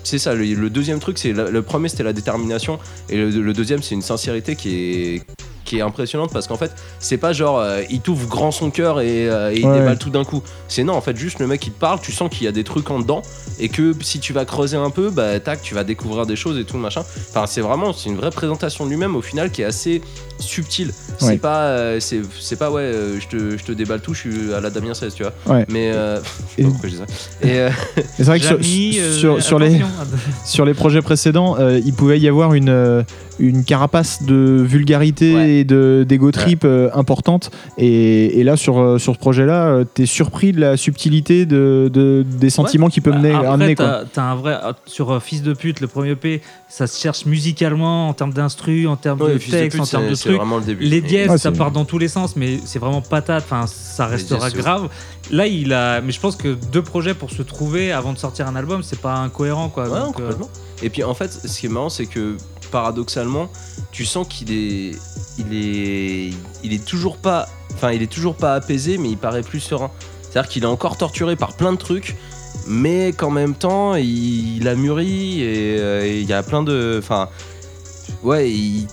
C'est 0.04 0.18
ça, 0.18 0.34
le, 0.34 0.44
le 0.44 0.70
deuxième 0.70 1.00
truc, 1.00 1.18
c'est 1.18 1.32
le 1.32 1.62
premier 1.62 1.88
c'était 1.88 2.04
la 2.04 2.12
détermination 2.12 2.78
et 3.08 3.16
le, 3.16 3.30
le 3.30 3.52
deuxième 3.52 3.82
c'est 3.82 3.96
une 3.96 4.02
sincérité 4.02 4.54
qui 4.54 4.74
est 5.16 5.22
qui 5.66 5.78
est 5.78 5.82
impressionnante 5.82 6.32
parce 6.32 6.46
qu'en 6.46 6.56
fait 6.56 6.72
c'est 7.00 7.18
pas 7.18 7.34
genre 7.34 7.58
euh, 7.58 7.82
il 7.90 8.00
t'ouvre 8.00 8.26
grand 8.26 8.50
son 8.52 8.70
cœur 8.70 9.00
et, 9.00 9.28
euh, 9.28 9.52
et 9.52 9.58
il 9.60 9.66
Ouais. 9.66 9.78
déballe 9.80 9.98
tout 9.98 10.10
d'un 10.10 10.24
coup 10.24 10.42
c'est 10.68 10.84
non 10.84 10.94
en 10.94 11.00
fait 11.02 11.16
juste 11.16 11.38
le 11.40 11.46
mec 11.46 11.66
il 11.66 11.72
te 11.72 11.78
parle 11.78 12.00
tu 12.00 12.12
sens 12.12 12.30
qu'il 12.30 12.44
y 12.44 12.48
a 12.48 12.52
des 12.52 12.64
trucs 12.64 12.88
en 12.90 13.00
dedans 13.00 13.20
et 13.58 13.68
que 13.68 13.92
si 14.00 14.20
tu 14.20 14.32
vas 14.32 14.44
creuser 14.46 14.76
un 14.78 14.90
peu 14.90 15.10
bah 15.10 15.38
tac 15.40 15.60
tu 15.60 15.74
vas 15.74 15.84
découvrir 15.84 16.24
des 16.24 16.36
choses 16.36 16.58
et 16.58 16.64
tout 16.64 16.76
machin 16.78 17.02
enfin 17.30 17.44
c'est 17.46 17.60
vraiment 17.60 17.92
c'est 17.92 18.08
une 18.08 18.16
vraie 18.16 18.30
présentation 18.30 18.84
de 18.86 18.90
lui-même 18.90 19.16
au 19.16 19.22
final 19.22 19.50
qui 19.50 19.62
est 19.62 19.66
assez 19.66 20.00
subtile 20.38 20.92
c'est 21.18 21.26
Ouais. 21.26 21.36
pas 21.38 21.62
euh, 21.64 21.98
c'est 22.00 22.20
c'est 22.38 22.56
pas 22.56 22.70
ouais 22.70 22.82
euh, 22.82 23.18
je 23.20 23.26
te, 23.26 23.56
je 23.58 23.64
te 23.64 23.72
déballe 23.72 24.00
tout 24.00 24.14
je 24.14 24.20
suis 24.20 24.54
à 24.54 24.60
la 24.60 24.70
Damien 24.70 24.94
16 24.94 25.14
tu 25.14 25.22
vois 25.24 25.32
Ouais. 25.46 25.64
mais 25.68 25.90
euh, 25.92 26.20
je 26.58 26.62
sais 26.62 26.62
Et- 26.62 26.62
pas 26.64 26.70
pourquoi 26.70 26.88
je 26.88 26.94
dis 26.94 27.00
ça 27.00 27.06
et 27.42 27.58
euh, 27.60 27.68
Et 27.96 28.02
c'est 28.18 28.22
vrai 28.24 28.38
que 28.38 28.44
sur, 28.46 28.62
Jamy, 28.62 28.98
euh, 28.98 29.12
sur, 29.18 29.42
sur 29.42 29.58
les, 29.58 29.74
attention. 29.76 29.86
sur 30.44 30.64
les 30.64 30.74
projets 30.74 31.02
précédents, 31.02 31.56
euh, 31.58 31.80
il 31.84 31.92
pouvait 31.94 32.20
y 32.20 32.28
avoir 32.28 32.54
une, 32.54 32.68
euh, 32.68 33.02
une 33.38 33.64
carapace 33.64 34.22
de 34.22 34.64
vulgarité 34.66 35.34
Ouais. 35.34 35.50
et 35.50 35.64
de 35.64 36.04
d'ego 36.08 36.30
trip 36.30 36.62
euh, 36.64 36.88
importante. 36.94 37.50
Et, 37.78 38.38
et 38.40 38.44
là, 38.44 38.56
sur, 38.56 38.78
euh, 38.78 38.98
sur 38.98 39.14
ce 39.14 39.18
projet-là, 39.18 39.66
euh, 39.68 39.84
t'es 39.84 40.06
surpris 40.06 40.52
de 40.52 40.60
la 40.60 40.76
subtilité 40.76 41.46
de, 41.46 41.90
de- 41.92 42.24
des 42.26 42.50
sentiments 42.50 42.88
qu'il 42.88 43.02
peut 43.02 43.12
mener, 43.12 43.32
Bah, 43.32 43.38
Après, 43.38 43.48
amener. 43.52 43.74
Quoi. 43.74 43.86
t'as 43.86 44.04
t'as 44.12 44.22
un 44.22 44.34
vrai. 44.36 44.56
Sur 44.86 45.10
euh, 45.12 45.20
Fils 45.20 45.42
de 45.42 45.52
pute, 45.52 45.80
le 45.80 45.86
premier 45.86 46.14
P, 46.16 46.40
ça 46.68 46.86
se 46.86 47.00
cherche 47.00 47.26
musicalement, 47.26 48.08
en 48.08 48.12
termes 48.12 48.32
d'instru, 48.32 48.86
en 48.86 48.96
termes 48.96 49.20
Ouais, 49.20 49.34
de 49.34 49.38
texte, 49.38 49.72
pute, 49.72 49.80
en 49.80 49.86
termes 49.86 50.08
de 50.08 50.14
trucs. 50.14 50.36
vraiment 50.36 50.58
le 50.58 50.64
début. 50.64 50.84
Les 50.84 51.00
dièses, 51.00 51.30
Ouais, 51.30 51.38
ça 51.38 51.52
part 51.52 51.70
dans 51.70 51.84
tous 51.84 51.98
les 51.98 52.08
sens, 52.08 52.36
mais 52.36 52.58
c'est 52.64 52.78
vraiment 52.78 53.00
patate. 53.02 53.44
Enfin, 53.44 53.66
ça 53.66 54.06
restera 54.06 54.50
grave. 54.50 54.88
Là, 55.30 55.46
il 55.46 55.72
a. 55.72 56.00
Mais 56.00 56.12
je 56.12 56.20
pense 56.20 56.36
que 56.36 56.56
deux 56.72 56.82
projets 56.82 57.14
pour 57.14 57.30
se 57.30 57.42
trouver 57.42 57.92
avant 57.92 58.12
de 58.12 58.18
sortir 58.18 58.46
un 58.46 58.56
album, 58.56 58.82
c'est 58.82 59.00
pas 59.00 59.16
incohérent, 59.16 59.68
quoi. 59.68 59.84
Ouais, 59.84 59.98
Donc, 60.00 60.18
euh, 60.20 60.22
complètement. 60.22 60.48
Et 60.82 60.90
puis 60.90 61.02
en 61.02 61.14
fait, 61.14 61.32
ce 61.32 61.58
qui 61.58 61.66
est 61.66 61.68
marrant, 61.70 61.88
c'est 61.88 62.04
que 62.06 62.36
paradoxalement, 62.66 63.48
tu 63.92 64.04
sens 64.04 64.26
qu'il 64.28 64.52
est, 64.52 64.94
il 65.38 66.72
est, 66.72 66.84
toujours 66.84 67.16
pas, 67.16 67.48
enfin, 67.74 67.92
il 67.92 68.02
est 68.02 68.10
toujours 68.10 68.36
pas 68.36 68.54
apaisé, 68.54 68.98
mais 68.98 69.10
il 69.10 69.18
paraît 69.18 69.42
plus 69.42 69.60
serein. 69.60 69.90
C'est-à-dire 70.22 70.50
qu'il 70.50 70.64
est 70.64 70.66
encore 70.66 70.96
torturé 70.96 71.36
par 71.36 71.54
plein 71.54 71.72
de 71.72 71.78
trucs, 71.78 72.16
mais 72.66 73.12
qu'en 73.12 73.30
même 73.30 73.54
temps, 73.54 73.94
il, 73.94 74.66
a 74.68 74.74
mûri 74.74 75.42
et 75.42 75.76
euh, 75.78 76.04
et 76.04 76.20
il 76.20 76.26
y 76.26 76.32
a 76.32 76.42
plein 76.42 76.62
de, 76.62 76.96
enfin, 76.98 77.28
ouais, 78.22 78.50
il, 78.50 78.86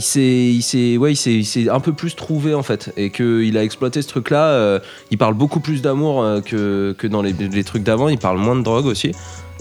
s'est, 0.00 1.68
un 1.70 1.80
peu 1.80 1.92
plus 1.92 2.16
trouvé 2.16 2.54
en 2.54 2.62
fait, 2.62 2.92
et 2.96 3.10
qu'il 3.10 3.56
a 3.56 3.62
exploité 3.62 4.02
ce 4.02 4.08
truc-là. 4.08 4.48
euh, 4.48 4.80
il 5.10 5.18
parle 5.18 5.34
beaucoup 5.34 5.60
plus 5.60 5.82
d'amour 5.82 6.22
euh, 6.22 6.40
que, 6.40 6.94
que 6.98 7.06
dans 7.06 7.22
les 7.22 7.64
trucs 7.64 7.82
d'avant. 7.82 8.08
Il 8.08 8.18
parle 8.18 8.38
moins 8.38 8.56
de 8.56 8.62
drogue 8.62 8.86
aussi. 8.86 9.12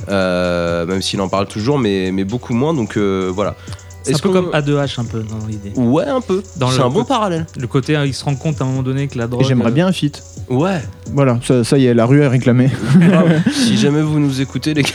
Euh, 0.10 0.86
même 0.86 1.02
s'il 1.02 1.22
en 1.22 1.30
parle 1.30 1.48
toujours, 1.48 1.78
mais, 1.80 2.12
mais 2.12 2.24
beaucoup 2.24 2.54
moins. 2.54 2.74
Donc 2.74 2.98
euh, 2.98 3.32
voilà. 3.34 3.56
C'est 4.04 4.12
un 4.12 4.14
Est-ce 4.16 4.22
peu 4.24 4.30
qu'on- 4.30 4.36
comme 4.44 4.52
A2H, 4.54 5.00
un 5.00 5.06
peu, 5.06 5.22
dans 5.24 5.46
l'idée. 5.46 5.72
Ouais, 5.76 6.06
un 6.06 6.22
peu. 6.22 6.42
C'est 6.44 6.82
un 6.82 6.90
bon 6.90 7.04
parallèle. 7.04 7.46
Le 7.60 7.68
côté, 7.68 7.96
hein, 7.98 8.06
il 8.06 8.14
se 8.14 8.24
rend 8.24 8.36
compte 8.36 8.62
à 8.62 8.64
un 8.64 8.68
moment 8.68 8.82
donné 8.82 9.08
que 9.08 9.18
la 9.18 9.28
drogue. 9.28 9.42
Et 9.44 9.46
j'aimerais 9.46 9.70
euh, 9.70 9.74
bien 9.74 9.88
un 9.88 9.92
feat. 9.92 10.24
Ouais. 10.50 10.82
Voilà, 11.14 11.38
ça, 11.44 11.64
ça 11.64 11.78
y 11.78 11.86
est, 11.86 11.94
la 11.94 12.06
rue 12.06 12.22
est 12.22 12.28
réclamée. 12.28 12.70
si 13.52 13.78
jamais 13.78 14.02
vous 14.02 14.20
nous 14.20 14.40
écoutez, 14.42 14.74
les 14.74 14.84
gars. 14.84 14.90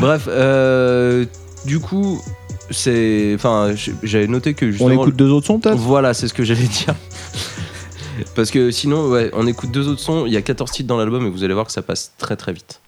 Bref, 0.00 0.26
euh, 0.28 1.24
du 1.64 1.80
coup, 1.80 2.20
c'est. 2.70 3.32
Enfin, 3.34 3.74
j'avais 4.02 4.26
noté 4.26 4.52
que 4.54 4.66
On 4.66 4.70
justement. 4.70 4.90
écoute 5.02 5.16
deux 5.16 5.30
autres 5.30 5.46
sons, 5.46 5.58
peut-être? 5.58 5.76
Voilà, 5.78 6.12
c'est 6.14 6.28
ce 6.28 6.34
que 6.34 6.44
j'allais 6.44 6.60
dire. 6.68 6.94
Parce 8.36 8.50
que 8.50 8.70
sinon, 8.70 9.08
ouais, 9.08 9.30
on 9.32 9.46
écoute 9.46 9.70
deux 9.72 9.88
autres 9.88 10.00
sons. 10.00 10.24
Il 10.26 10.32
y 10.32 10.36
a 10.36 10.42
14 10.42 10.70
titres 10.70 10.88
dans 10.88 10.98
l'album 10.98 11.26
et 11.26 11.30
vous 11.30 11.42
allez 11.42 11.54
voir 11.54 11.66
que 11.66 11.72
ça 11.72 11.82
passe 11.82 12.12
très 12.18 12.36
très 12.36 12.52
vite. 12.52 12.80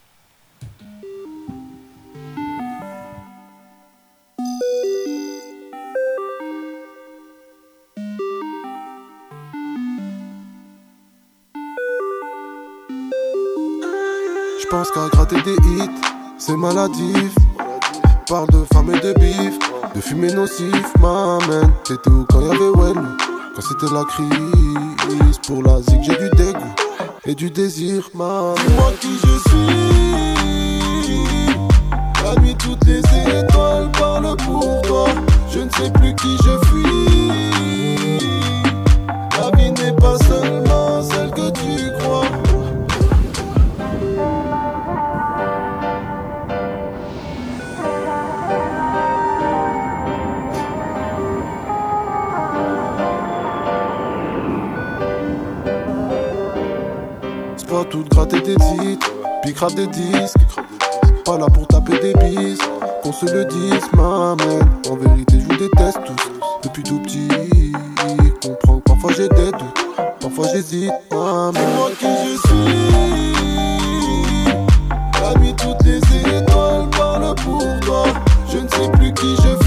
Je 14.67 14.71
pense 14.71 14.91
qu'à 14.91 15.07
gratter 15.13 15.41
des 15.43 15.55
hits, 15.55 15.91
c'est 16.39 16.57
maladif. 16.57 17.33
Parle 18.29 18.49
de 18.49 18.65
femmes 18.75 18.93
et 18.93 18.99
de 18.99 19.13
bif, 19.13 19.57
de 19.95 20.01
fumée 20.01 20.33
nocif, 20.33 20.93
m'amène. 21.01 21.71
T'étais 21.85 22.11
où 22.11 22.27
quand 22.29 22.41
y'avait 22.41 22.71
Well 22.75 23.01
Quand 23.55 23.63
c'était 23.63 23.95
la 23.95 24.03
crise, 24.03 25.39
pour 25.47 25.63
la 25.63 25.81
zig 25.83 26.03
j'ai 26.03 26.17
du 26.17 26.29
dégoût 26.31 26.75
et 27.27 27.37
du 27.37 27.49
désir, 27.49 28.11
m'amène. 28.13 28.57
Dis-moi 28.67 28.93
qui 29.01 29.17
je 29.23 29.39
suis. 29.49 30.35
La 32.25 32.35
nuit, 32.41 32.57
toutes 32.57 32.85
les 32.87 32.99
étoiles 32.99 33.93
parlent 33.93 34.37
pour 34.39 34.83
toi. 34.83 35.07
Je 35.49 35.61
ne 35.61 35.71
sais 35.71 35.93
plus 35.93 36.13
qui 36.17 36.37
je 36.39 36.59
fuis. 36.67 37.56
Tout 57.91 58.05
gratter 58.11 58.41
des 58.41 58.57
titres, 58.57 59.11
puis 59.43 59.53
grave 59.53 59.75
des 59.75 59.87
disques. 59.87 60.37
Pas 61.25 61.39
là 61.39 61.47
pour 61.47 61.67
taper 61.67 61.99
des 61.99 62.15
bises, 62.15 62.59
qu'on 63.03 63.13
se 63.13 63.27
le 63.27 63.45
dise, 63.45 63.85
m'amène. 63.95 64.69
En 64.91 64.97
vérité, 64.97 65.41
je 65.41 65.47
vous 65.47 65.57
déteste 65.57 66.01
tous, 66.05 66.31
depuis 66.63 66.83
tout 66.83 66.99
petit. 67.01 67.73
Comprends 68.43 68.79
que 68.79 68.85
parfois 68.85 69.13
j'ai 69.17 69.29
des 69.29 69.51
doutes, 69.53 69.87
parfois 70.21 70.47
j'hésite, 70.53 70.93
m'amène. 71.11 71.53
Dis-moi 71.53 71.91
qui 71.99 72.07
je 72.07 72.49
suis. 72.49 72.97
Nuit, 75.41 75.55
toutes 75.57 75.83
les 75.85 75.99
étoiles 75.99 76.89
parlent 76.97 77.35
pour 77.45 77.63
toi. 77.81 78.05
Je 78.49 78.59
ne 78.59 78.69
sais 78.69 78.89
plus 78.93 79.13
qui 79.13 79.35
je 79.37 79.65
fuis. 79.65 79.66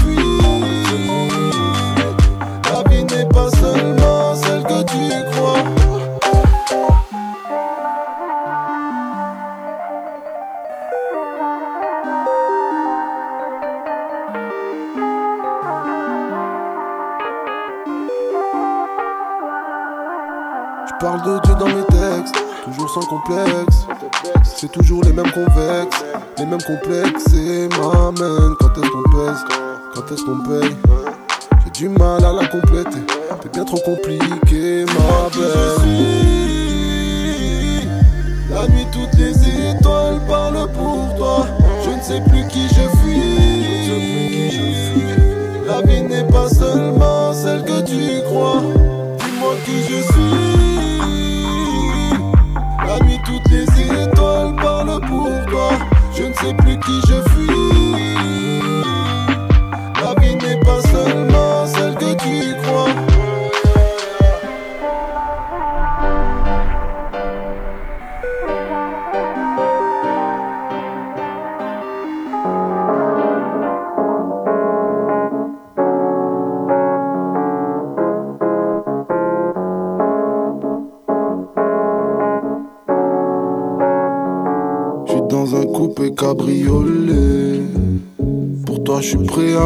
De 21.24 21.40
Dieu 21.44 21.54
dans 21.58 21.66
mes 21.66 21.84
textes, 21.86 22.34
toujours 22.64 22.90
sans 22.90 23.06
complexe. 23.06 23.86
C'est 24.42 24.70
toujours 24.72 25.02
les 25.04 25.12
mêmes 25.12 25.30
convexes, 25.32 26.04
les 26.38 26.46
mêmes 26.46 26.62
complexes. 26.62 27.32
Et 27.34 27.68
m'amène 27.68 28.54
quand 28.58 28.72
est-ce 28.76 28.90
qu'on 28.90 29.02
pèse, 29.10 29.44
quand 29.94 30.12
est-ce 30.12 30.24
qu'on 30.24 30.40
paye. 30.40 30.76
J'ai 31.64 31.70
du 31.72 31.88
mal 31.88 32.24
à 32.24 32.32
la 32.32 32.46
compléter, 32.46 33.02
t'es 33.42 33.48
bien 33.52 33.64
trop 33.64 33.80
compliqué, 33.84 34.84
ma 34.86 35.28
belle. 35.36 35.80
La 38.50 38.66
nuit, 38.68 38.86
toutes 38.92 39.18
les 39.18 39.32
étoiles 39.70 40.20
parlent 40.28 40.68
pour 40.72 41.14
toi. 41.16 41.46
Je 41.84 41.90
ne 41.90 42.02
sais 42.02 42.20
plus 42.28 42.46
qui 42.48 42.68
je 42.68 42.88
fuis. 42.98 44.60
La 45.66 45.80
vie 45.82 46.02
n'est 46.02 46.24
pas 46.24 46.48
seulement 46.48 47.32
celle 47.32 47.62
que 47.64 47.80
tu 47.82 48.22
crois. 48.24 48.60
Dis-moi 49.18 49.54
qui 49.64 49.82
je 49.84 50.02
suis. 50.02 50.69
Sais 56.40 56.54
plus 56.54 56.78
qui 56.78 57.00
je 57.06 57.20
fuis. 57.30 57.79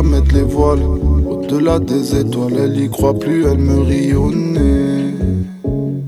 Mettre 0.04 0.34
les 0.34 0.42
voiles. 0.42 0.82
Au-delà 1.28 1.78
des 1.78 2.14
étoiles, 2.20 2.54
elle 2.64 2.78
y 2.78 2.88
croit 2.88 3.18
plus, 3.18 3.44
elle 3.46 3.58
me 3.58 3.80
rit 3.80 4.14
au 4.14 4.30
nez. 4.30 5.14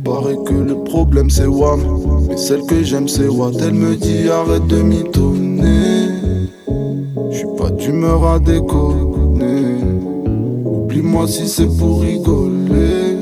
Paraît 0.05 0.39
que 0.47 0.55
le 0.55 0.77
problème 0.85 1.31
c'est 1.31 1.47
Wam, 1.47 1.81
mais 2.29 2.37
celle 2.37 2.63
que 2.63 2.83
j'aime 2.83 3.09
c'est 3.09 3.29
Watt. 3.29 3.57
Elle 3.61 3.75
me 3.75 3.97
dit 3.97 4.29
arrête 4.29 4.67
de 4.67 4.83
mitonner. 4.83 6.09
Je 7.31 7.39
suis 7.39 7.57
pas 7.59 7.71
d'humeur 7.71 8.25
à 8.27 8.39
déconner. 8.39 9.83
Oublie-moi 10.65 11.27
si 11.27 11.49
c'est 11.49 11.67
pour 11.79 12.03
rigoler. 12.03 13.17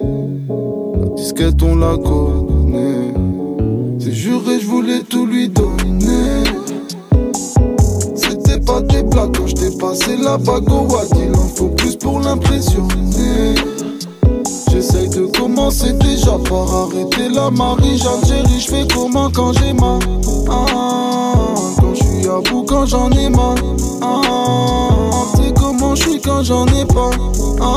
La 0.00 1.08
disquette 1.16 1.62
on 1.62 1.76
la 1.76 1.96
connaît. 1.96 2.47
Passé 9.78 10.16
la 10.16 10.36
bague 10.38 10.70
au. 10.70 10.86
Il 11.16 11.34
en 11.36 11.48
faut 11.56 11.68
plus 11.68 11.96
pour 11.96 12.20
l'impressionner. 12.20 13.54
J'essaye 14.70 15.08
de 15.08 15.26
commencer 15.38 15.92
déjà 15.94 16.32
par 16.48 16.72
arrêter 16.74 17.28
la 17.30 17.50
Marie 17.50 17.98
J'Algérie, 17.98 18.60
je 18.60 18.68
fais 18.68 18.86
comment 18.94 19.30
quand 19.30 19.52
j'ai 19.54 19.72
mal? 19.72 19.98
Ah, 20.50 20.64
Quand 21.80 21.94
je 21.94 22.04
suis 22.04 22.28
à 22.28 22.40
bout, 22.50 22.64
quand 22.64 22.86
j'en 22.86 23.10
ai 23.10 23.28
mal. 23.28 23.56
Ah, 24.02 24.20
C'est 25.36 25.52
comment 25.58 25.94
je 25.94 26.02
suis 26.02 26.20
quand 26.20 26.42
j'en 26.42 26.66
ai 26.66 26.84
pas? 26.84 27.10
Ah, 27.60 27.74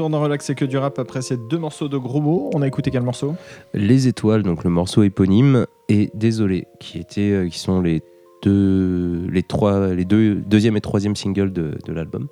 retour 0.00 0.08
dans 0.10 0.22
Relax, 0.22 0.46
c'est 0.46 0.54
que 0.54 0.64
du 0.64 0.78
rap 0.78 0.98
après 0.98 1.20
ces 1.20 1.36
deux 1.36 1.58
morceaux 1.58 1.88
de 1.88 1.98
gros 1.98 2.22
mots. 2.22 2.48
On 2.54 2.62
a 2.62 2.66
écouté 2.66 2.90
quel 2.90 3.02
morceau? 3.02 3.34
Les 3.74 4.08
étoiles, 4.08 4.42
donc 4.42 4.64
le 4.64 4.70
morceau 4.70 5.02
éponyme, 5.02 5.66
et 5.90 6.10
Désolé, 6.14 6.66
qui 6.78 6.98
étaient, 6.98 7.32
euh, 7.32 7.48
qui 7.48 7.58
sont 7.58 7.82
les 7.82 8.02
deux, 8.42 9.26
les 9.30 9.42
trois, 9.42 9.88
les 9.92 10.06
deux, 10.06 10.36
deuxième 10.36 10.78
et 10.78 10.80
troisième 10.80 11.16
singles 11.16 11.52
de, 11.52 11.76
de 11.84 11.92
l'album, 11.92 12.28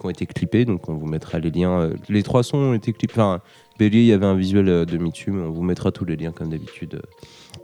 qui 0.00 0.06
ont 0.06 0.10
été 0.10 0.26
clippés. 0.26 0.64
Donc 0.64 0.88
on 0.88 0.94
vous 0.94 1.06
mettra 1.06 1.38
les 1.38 1.52
liens. 1.52 1.80
euh, 1.82 1.94
Les 2.08 2.24
trois 2.24 2.42
sons 2.42 2.58
ont 2.58 2.74
été 2.74 2.92
clippés. 2.92 3.14
Enfin, 3.14 3.40
Bélier, 3.78 4.00
il 4.00 4.06
y 4.06 4.12
avait 4.12 4.26
un 4.26 4.34
visuel 4.34 4.68
euh, 4.68 4.84
de 4.84 4.96
dessus, 4.96 5.30
mais 5.30 5.42
on 5.46 5.52
vous 5.52 5.62
mettra 5.62 5.92
tous 5.92 6.04
les 6.04 6.16
liens 6.16 6.32
comme 6.32 6.48
d'habitude 6.48 7.02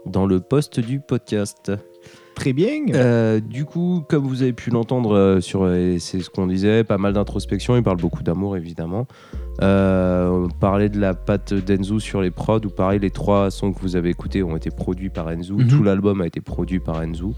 dans 0.06 0.26
le 0.26 0.38
post 0.38 0.78
du 0.78 1.00
podcast. 1.00 1.72
Très 2.36 2.52
bien. 2.52 2.86
Euh, 2.94 3.40
du 3.40 3.64
coup, 3.64 4.04
comme 4.08 4.24
vous 4.24 4.42
avez 4.42 4.52
pu 4.52 4.70
l'entendre 4.70 5.16
euh, 5.16 5.40
sur, 5.40 5.64
euh, 5.64 5.96
c'est 5.98 6.20
ce 6.20 6.30
qu'on 6.30 6.46
disait, 6.46 6.84
pas 6.84 6.96
mal 6.96 7.12
d'introspection. 7.12 7.76
Il 7.76 7.82
parle 7.82 7.96
beaucoup 7.96 8.22
d'amour, 8.22 8.56
évidemment. 8.56 9.08
Euh, 9.60 10.28
on 10.28 10.48
parlait 10.48 10.88
de 10.88 11.00
la 11.00 11.14
patte 11.14 11.52
d'Enzo 11.52 11.98
sur 11.98 12.20
les 12.20 12.30
prods, 12.30 12.60
ou 12.64 12.70
pareil, 12.70 13.00
les 13.00 13.10
trois 13.10 13.50
sons 13.50 13.72
que 13.72 13.80
vous 13.80 13.96
avez 13.96 14.10
écoutés 14.10 14.42
ont 14.42 14.56
été 14.56 14.70
produits 14.70 15.10
par 15.10 15.30
Enzo. 15.30 15.56
Mhm. 15.56 15.66
Tout 15.68 15.82
l'album 15.82 16.20
a 16.20 16.26
été 16.26 16.40
produit 16.40 16.78
par 16.80 17.02
Enzo. 17.02 17.34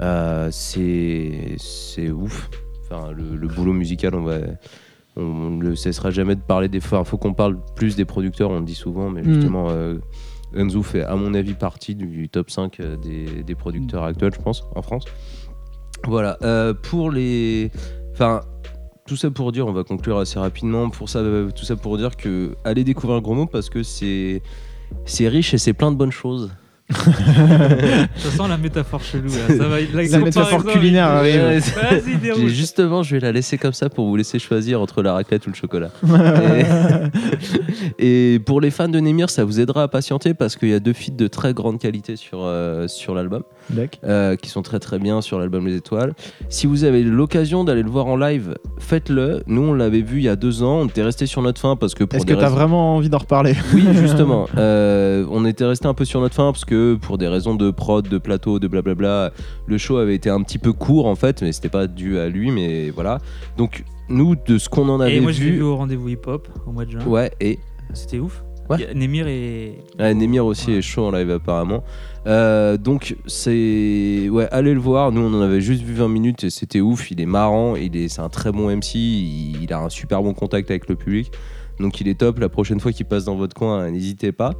Euh, 0.00 0.48
c'est 0.52 2.10
ouf. 2.10 2.48
Enfin, 2.84 3.10
le, 3.12 3.36
le 3.36 3.48
boulot 3.48 3.72
musical, 3.72 4.14
on 4.14 4.22
va. 4.22 4.38
On 5.16 5.50
ne 5.50 5.74
cessera 5.74 6.10
jamais 6.10 6.36
de 6.36 6.40
parler 6.40 6.68
des. 6.68 6.78
Enfin, 6.78 7.02
faut 7.02 7.18
qu'on 7.18 7.34
parle 7.34 7.58
plus 7.74 7.96
des 7.96 8.04
producteurs, 8.04 8.50
on 8.50 8.60
le 8.60 8.64
dit 8.64 8.74
souvent, 8.76 9.10
mais 9.10 9.22
Mhm. 9.22 9.34
justement, 9.34 9.66
euh, 9.70 9.98
Enzo 10.56 10.82
fait, 10.82 11.02
à 11.02 11.16
mon 11.16 11.34
avis, 11.34 11.54
partie 11.54 11.94
du 11.96 12.28
top 12.28 12.50
5 12.50 12.78
euh, 12.80 12.96
des, 12.96 13.42
des 13.42 13.54
producteurs 13.56 14.04
actuels, 14.04 14.32
je 14.34 14.40
pense, 14.40 14.64
en 14.76 14.82
France. 14.82 15.04
Voilà. 16.06 16.38
euh, 16.42 16.72
pour 16.72 17.10
les. 17.10 17.70
Enfin. 18.12 18.42
Tout 19.08 19.16
ça 19.16 19.30
pour 19.30 19.52
dire, 19.52 19.66
on 19.66 19.72
va 19.72 19.84
conclure 19.84 20.18
assez 20.18 20.38
rapidement. 20.38 20.90
Pour 20.90 21.08
ça, 21.08 21.22
tout 21.56 21.64
ça 21.64 21.76
pour 21.76 21.96
dire 21.96 22.14
que 22.14 22.54
allez 22.62 22.84
découvrir 22.84 23.22
Gros 23.22 23.34
Mot 23.34 23.46
parce 23.46 23.70
que 23.70 23.82
c'est 23.82 24.42
c'est 25.06 25.28
riche 25.28 25.54
et 25.54 25.58
c'est 25.58 25.72
plein 25.72 25.90
de 25.90 25.96
bonnes 25.96 26.12
choses. 26.12 26.50
Ça 26.90 28.30
sent 28.30 28.48
la 28.48 28.56
métaphore 28.56 29.02
chelou. 29.02 29.28
Là. 29.28 29.56
Ça 29.58 29.68
va, 29.68 29.76
la, 29.80 30.02
La 30.04 30.18
métaphore 30.20 30.64
culinaire 30.64 31.06
arrive. 31.06 31.42
Ouais, 31.42 32.48
Justement, 32.48 33.02
je 33.02 33.14
vais 33.14 33.20
la 33.20 33.30
laisser 33.30 33.58
comme 33.58 33.74
ça 33.74 33.90
pour 33.90 34.06
vous 34.06 34.16
laisser 34.16 34.38
choisir 34.38 34.80
entre 34.80 35.02
la 35.02 35.12
raclette 35.12 35.46
ou 35.46 35.50
le 35.50 35.54
chocolat. 35.54 35.90
et, 37.98 38.34
et 38.34 38.38
pour 38.38 38.62
les 38.62 38.70
fans 38.70 38.88
de 38.88 38.98
Nemir, 39.00 39.28
ça 39.28 39.44
vous 39.44 39.60
aidera 39.60 39.82
à 39.82 39.88
patienter 39.88 40.32
parce 40.32 40.56
qu'il 40.56 40.70
y 40.70 40.74
a 40.74 40.80
deux 40.80 40.94
feats 40.94 41.12
de 41.12 41.28
très 41.28 41.52
grande 41.52 41.78
qualité 41.78 42.16
sur, 42.16 42.40
euh, 42.42 42.88
sur 42.88 43.14
l'album. 43.14 43.42
Euh, 44.04 44.36
qui 44.36 44.48
sont 44.48 44.62
très 44.62 44.78
très 44.78 44.98
bien 44.98 45.20
sur 45.20 45.38
l'album 45.38 45.66
Les 45.66 45.76
Étoiles. 45.76 46.14
Si 46.48 46.66
vous 46.66 46.84
avez 46.84 47.02
l'occasion 47.02 47.64
d'aller 47.64 47.82
le 47.82 47.90
voir 47.90 48.06
en 48.06 48.16
live, 48.16 48.54
faites-le. 48.78 49.42
Nous, 49.46 49.62
on 49.62 49.74
l'avait 49.74 50.00
vu 50.02 50.18
il 50.18 50.24
y 50.24 50.28
a 50.28 50.36
deux 50.36 50.62
ans. 50.62 50.80
On 50.80 50.86
était 50.86 51.02
resté 51.02 51.26
sur 51.26 51.42
notre 51.42 51.60
fin 51.60 51.76
parce 51.76 51.94
que 51.94 52.04
pour 52.04 52.16
Est-ce 52.16 52.26
que 52.26 52.34
t'as 52.34 52.40
raisons- 52.44 52.54
vraiment 52.56 52.96
envie 52.96 53.08
d'en 53.08 53.18
reparler 53.18 53.54
oui, 53.74 53.84
justement. 53.94 54.46
Euh, 54.56 55.24
on 55.30 55.44
était 55.44 55.64
resté 55.64 55.86
un 55.86 55.94
peu 55.94 56.04
sur 56.04 56.20
notre 56.20 56.34
fin 56.34 56.52
parce 56.52 56.64
que 56.64 56.94
pour 56.94 57.18
des 57.18 57.28
raisons 57.28 57.54
de 57.54 57.70
prod, 57.70 58.08
de 58.08 58.18
plateau, 58.18 58.58
de 58.58 58.68
blablabla, 58.68 59.32
le 59.66 59.78
show 59.78 59.96
avait 59.98 60.14
été 60.14 60.30
un 60.30 60.42
petit 60.42 60.58
peu 60.58 60.72
court 60.72 61.06
en 61.06 61.14
fait, 61.14 61.42
mais 61.42 61.52
c'était 61.52 61.68
pas 61.68 61.86
dû 61.86 62.18
à 62.18 62.28
lui, 62.28 62.50
mais 62.50 62.90
voilà. 62.90 63.18
Donc 63.56 63.84
nous, 64.08 64.36
de 64.46 64.56
ce 64.58 64.68
qu'on 64.68 64.88
en 64.88 65.00
avait 65.00 65.16
Et 65.16 65.20
moi, 65.20 65.32
vu, 65.32 65.52
vu 65.52 65.62
au 65.62 65.76
rendez-vous 65.76 66.08
hip-hop 66.08 66.48
au 66.66 66.72
mois 66.72 66.84
de 66.86 66.92
juin. 66.92 67.04
ouais, 67.06 67.30
et 67.40 67.58
C'était 67.92 68.18
ouf. 68.18 68.42
Ouais. 68.70 68.92
Nemir 68.94 69.26
Nemir 69.98 70.44
aussi 70.46 70.70
Ouais. 70.72 70.78
est 70.78 70.82
chaud 70.82 71.06
en 71.06 71.10
live 71.10 71.30
apparemment. 71.30 71.82
Euh, 72.26 72.76
donc 72.76 73.16
c'est 73.26 74.28
ouais, 74.30 74.48
allez 74.50 74.74
le 74.74 74.80
voir. 74.80 75.12
Nous, 75.12 75.20
on 75.22 75.32
en 75.34 75.40
avait 75.40 75.60
juste 75.60 75.82
vu 75.82 75.94
20 75.94 76.08
minutes 76.08 76.44
et 76.44 76.50
c'était 76.50 76.80
ouf. 76.80 77.10
Il 77.10 77.20
est 77.20 77.26
marrant, 77.26 77.76
il 77.76 77.96
est, 77.96 78.08
c'est 78.08 78.20
un 78.20 78.28
très 78.28 78.52
bon 78.52 78.68
MC. 78.70 78.94
Il, 78.96 79.62
il 79.62 79.72
a 79.72 79.80
un 79.80 79.88
super 79.88 80.22
bon 80.22 80.34
contact 80.34 80.70
avec 80.70 80.88
le 80.88 80.96
public. 80.96 81.30
Donc 81.80 82.00
il 82.00 82.08
est 82.08 82.18
top. 82.18 82.40
La 82.40 82.48
prochaine 82.48 82.80
fois 82.80 82.90
qu'il 82.92 83.06
passe 83.06 83.24
dans 83.24 83.36
votre 83.36 83.54
coin, 83.54 83.88
n'hésitez 83.90 84.32
pas. 84.32 84.52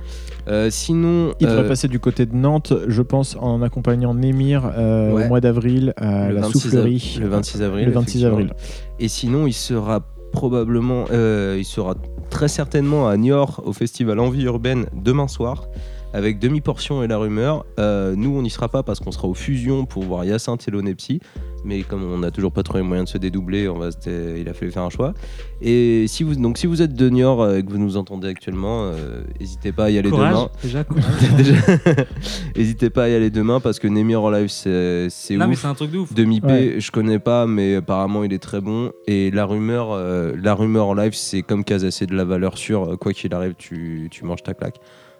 Euh, 0.47 0.71
sinon, 0.71 1.35
Il 1.40 1.49
devrait 1.49 1.64
euh, 1.64 1.68
passer 1.68 1.88
du 1.88 1.99
côté 1.99 2.27
de 2.27 2.35
Nantes, 2.37 2.73
je 2.87 3.03
pense, 3.03 3.37
en 3.40 3.61
accompagnant 3.61 4.14
Némir 4.14 4.71
euh, 4.77 5.12
Ouais. 5.12 5.25
au 5.25 5.29
mois 5.29 5.40
d'avril 5.40 5.92
à 5.97 6.29
le 6.29 6.37
la 6.37 6.40
26 6.42 6.59
soufflerie. 6.61 7.12
av- 7.16 7.23
le 7.25 7.29
26 7.29 7.62
avril. 7.62 7.87
Le 7.87 7.90
26 7.92 8.18
effectivement. 8.18 8.29
avril. 8.38 8.55
Et 9.01 9.09
sinon, 9.09 9.47
il 9.49 9.53
sera 9.53 10.01
probablement, 10.38 11.07
euh, 11.11 11.57
il 11.59 11.64
sera 11.64 11.96
très 12.31 12.46
certainement 12.46 13.09
à 13.09 13.16
Niort 13.16 13.61
au 13.64 13.72
festival 13.72 14.20
Envie 14.20 14.44
Urbaine 14.44 14.87
demain 14.92 15.27
soir 15.27 15.66
avec 16.12 16.38
demi-portion 16.38 17.03
et 17.03 17.09
la 17.09 17.18
rumeur. 17.18 17.66
Euh, 17.81 18.14
nous, 18.16 18.38
on 18.38 18.42
n'y 18.42 18.51
sera 18.51 18.68
pas 18.68 18.85
parce 18.85 19.01
qu'on 19.01 19.11
sera 19.11 19.27
aux 19.27 19.35
fusions 19.35 19.85
pour 19.85 20.05
voir 20.05 20.24
Hyacinthe 20.24 20.68
et 20.68 20.70
l'Onepsi. 20.70 21.18
Mais 21.64 21.83
comme 21.83 22.03
on 22.05 22.18
n'a 22.18 22.31
toujours 22.31 22.53
pas 22.53 22.62
trouvé 22.62 22.83
moyen 22.83 23.05
de 23.05 23.09
se 23.09 23.18
dédoubler, 23.18 23.68
on 23.68 23.79
va 23.79 23.88
il 24.07 24.49
a 24.49 24.55
fallu 24.55 24.71
faire 24.71 24.83
un 24.83 24.90
choix. 24.90 25.12
Et 25.61 26.07
si 26.07 26.23
vous, 26.23 26.35
donc, 26.37 26.57
si 26.59 26.66
vous 26.66 26.83
êtes 26.83 26.94
de 26.94 27.09
Niort 27.09 27.42
euh, 27.42 27.59
et 27.59 27.62
que 27.64 27.71
vous 27.71 27.79
nous 27.79 27.97
entendez 27.97 28.29
actuellement, 28.29 28.85
euh, 28.85 29.23
n'hésitez 29.40 29.73
pas 29.73 29.87
à 29.87 29.90
y 29.90 29.99
aller 29.99 30.11
Courage, 30.11 30.33
demain. 30.35 30.49
déjà, 30.62 30.85
courage. 30.85 31.05
Déjà, 31.37 31.55
n'hésitez 32.57 32.90
pas 32.90 33.05
à 33.05 33.09
y 33.09 33.14
aller 33.14 33.31
demain 33.31 33.61
parce 33.61 33.79
que 33.79 33.88
Nemir 33.88 34.23
en 34.23 34.31
live, 34.31 34.49
c'est 34.49 35.09
c'est 35.11 35.37
Non, 35.37 35.47
mais 35.47 35.55
ouf. 35.55 35.61
c'est 35.62 35.66
un 35.68 35.75
truc 35.75 35.90
de 35.90 35.99
ouf. 35.99 36.12
Demi 36.14 36.40
P, 36.40 36.47
Ouais. 36.47 36.75
je 36.79 36.90
connais 36.90 37.18
pas, 37.18 37.47
mais 37.47 37.77
apparemment 37.77 38.25
il 38.25 38.33
est 38.33 38.38
très 38.42 38.61
bon. 38.61 38.92
Et 39.07 39.31
la 39.31 39.44
rumeur, 39.44 39.92
euh, 39.92 40.33
la 40.40 40.55
rumeur 40.55 40.87
en 40.87 40.94
live, 40.94 41.12
c'est 41.14 41.42
comme 41.42 41.64
c'est 41.90 42.07
de 42.07 42.14
la 42.14 42.25
valeur 42.25 42.57
sûre. 42.59 42.97
Quoi 43.01 43.12
qu'il 43.12 43.35
arrive, 43.35 43.55
tu, 43.59 44.09
tu 44.11 44.25
manges 44.25 44.42
ta 44.42 44.55
claque. 44.55 44.77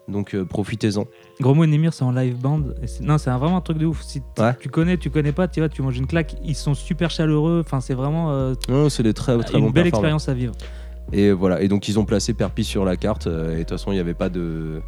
Donc 0.09 0.35
euh, 0.35 0.45
profitez-en. 0.45 1.05
Gros 1.41 1.55
mot 1.55 1.67
Nemir, 1.67 1.93
c'est 1.93 2.03
en 2.05 2.13
live 2.13 2.37
band. 2.41 2.63
Et 2.83 3.03
non, 3.05 3.19
c'est 3.19 3.31
un- 3.31 3.39
vraiment 3.39 3.59
un 3.59 3.61
truc 3.61 3.79
de 3.79 3.87
ouf. 3.87 4.03
Si 4.03 4.23
Ouais. 4.39 4.55
tu 4.59 4.69
connais, 4.71 4.97
tu 4.97 5.11
connais 5.11 5.33
pas, 5.33 5.49
tu 5.49 5.61
vois, 5.61 5.69
tu 5.69 5.83
manges 5.83 5.99
une 5.99 6.07
claque. 6.07 6.35
Ils 6.45 6.55
sont 6.57 6.75
super 6.75 7.11
chaleureux. 7.11 7.63
Enfin, 7.65 7.81
c'est 7.81 7.95
vraiment 7.95 8.33
euh, 8.33 8.55
Non, 8.69 8.89
c'est 8.89 9.03
des 9.03 9.13
très 9.15 9.37
très 9.39 9.59
une 9.59 9.67
bons 9.67 9.71
belle 9.71 9.87
expérience 9.87 10.29
à 10.29 10.35
vivre. 10.35 10.55
Et 11.13 11.33
voilà. 11.33 11.63
Et 11.63 11.69
donc 11.69 11.89
ils 11.89 11.99
ont 11.99 12.05
placé 12.05 12.35
Perpi 12.35 12.65
sur 12.65 12.85
la 12.85 12.97
carte. 12.97 13.27
euh, 13.27 13.53
et 13.53 13.57
de 13.57 13.59
toute 13.61 13.71
façon, 13.71 13.93
il 13.93 13.95
n'y 13.95 14.01
avait 14.01 14.13
pas 14.15 14.29
de, 14.29 14.81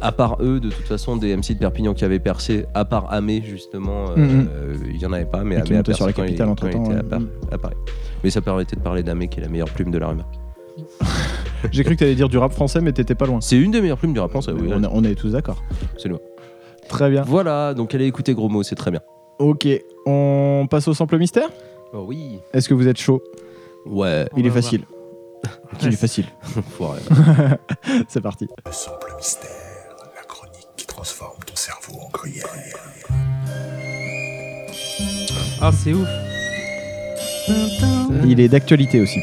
à 0.00 0.10
part 0.12 0.36
eux, 0.40 0.58
de 0.60 0.70
toute 0.70 0.86
façon, 0.86 1.16
des 1.16 1.36
MC 1.36 1.54
de 1.54 1.58
Perpignan 1.58 1.94
qui 1.94 2.04
avaient 2.04 2.18
percé. 2.18 2.66
À 2.74 2.84
part 2.84 3.12
Amé 3.12 3.42
justement, 3.44 4.10
euh, 4.10 4.16
Mhm. 4.16 4.48
euh, 4.52 4.74
il 4.92 4.96
y 5.00 5.06
en 5.06 5.12
avait 5.12 5.24
pas. 5.24 5.44
Mais 5.44 5.56
Amé 5.56 5.76
a 5.76 5.92
sur 5.94 6.06
la 6.06 6.12
capitale 6.12 6.48
ouais. 6.50 7.02
Par- 7.08 7.20
à 7.52 7.58
Paris. 7.58 7.76
Mais 8.24 8.30
ça 8.30 8.40
permettait 8.40 8.74
de 8.76 8.80
parler 8.80 9.02
d'Amé 9.04 9.28
qui 9.28 9.38
est 9.38 9.42
la 9.42 9.48
meilleure 9.48 9.70
plume 9.70 9.90
de 9.92 9.98
la 9.98 10.08
rumeur. 10.08 10.26
J'ai 11.72 11.84
cru 11.84 11.94
que 11.94 12.00
t'allais 12.00 12.14
dire 12.14 12.28
du 12.28 12.38
rap 12.38 12.52
français, 12.52 12.80
mais 12.80 12.92
t'étais 12.92 13.14
pas 13.14 13.26
loin. 13.26 13.40
C'est 13.40 13.56
une 13.56 13.70
des 13.70 13.80
meilleures 13.80 13.98
plumes 13.98 14.12
du 14.12 14.20
rap 14.20 14.30
français. 14.30 14.52
Oui, 14.52 14.70
on, 14.72 14.82
est- 14.82 14.88
on 14.90 15.04
est 15.04 15.14
tous 15.14 15.30
d'accord. 15.32 15.62
absolument. 15.94 16.20
Très 16.88 17.10
bien. 17.10 17.22
Voilà, 17.22 17.74
donc 17.74 17.94
allez 17.94 18.06
écouter 18.06 18.34
Gros 18.34 18.48
mots, 18.48 18.62
c'est 18.62 18.74
très 18.76 18.90
bien. 18.90 19.00
Ok, 19.38 19.66
on 20.06 20.66
passe 20.70 20.88
au 20.88 20.94
sample 20.94 21.18
mystère? 21.18 21.48
Oh 21.92 22.04
oui. 22.06 22.38
Est-ce 22.52 22.68
que 22.68 22.74
vous 22.74 22.88
êtes 22.88 22.98
chaud? 22.98 23.22
Ouais. 23.86 24.26
Il 24.36 24.46
est 24.46 24.50
facile. 24.50 24.82
Il 25.82 25.88
est 25.88 25.92
facile. 25.96 26.24
C'est 28.08 28.20
parti. 28.20 28.48
Le 28.66 28.72
simple 28.72 29.12
mystère, 29.16 29.50
la 30.16 30.22
chronique 30.22 30.66
qui 30.76 30.86
transforme 30.86 31.38
ton 31.46 31.54
cerveau 31.56 31.98
en 32.04 32.08
gruyère. 32.10 32.46
Ah, 35.60 35.70
c'est 35.72 35.92
ouf. 35.92 36.08
Il 38.24 38.40
est 38.40 38.48
d'actualité 38.48 39.00
aussi. 39.00 39.18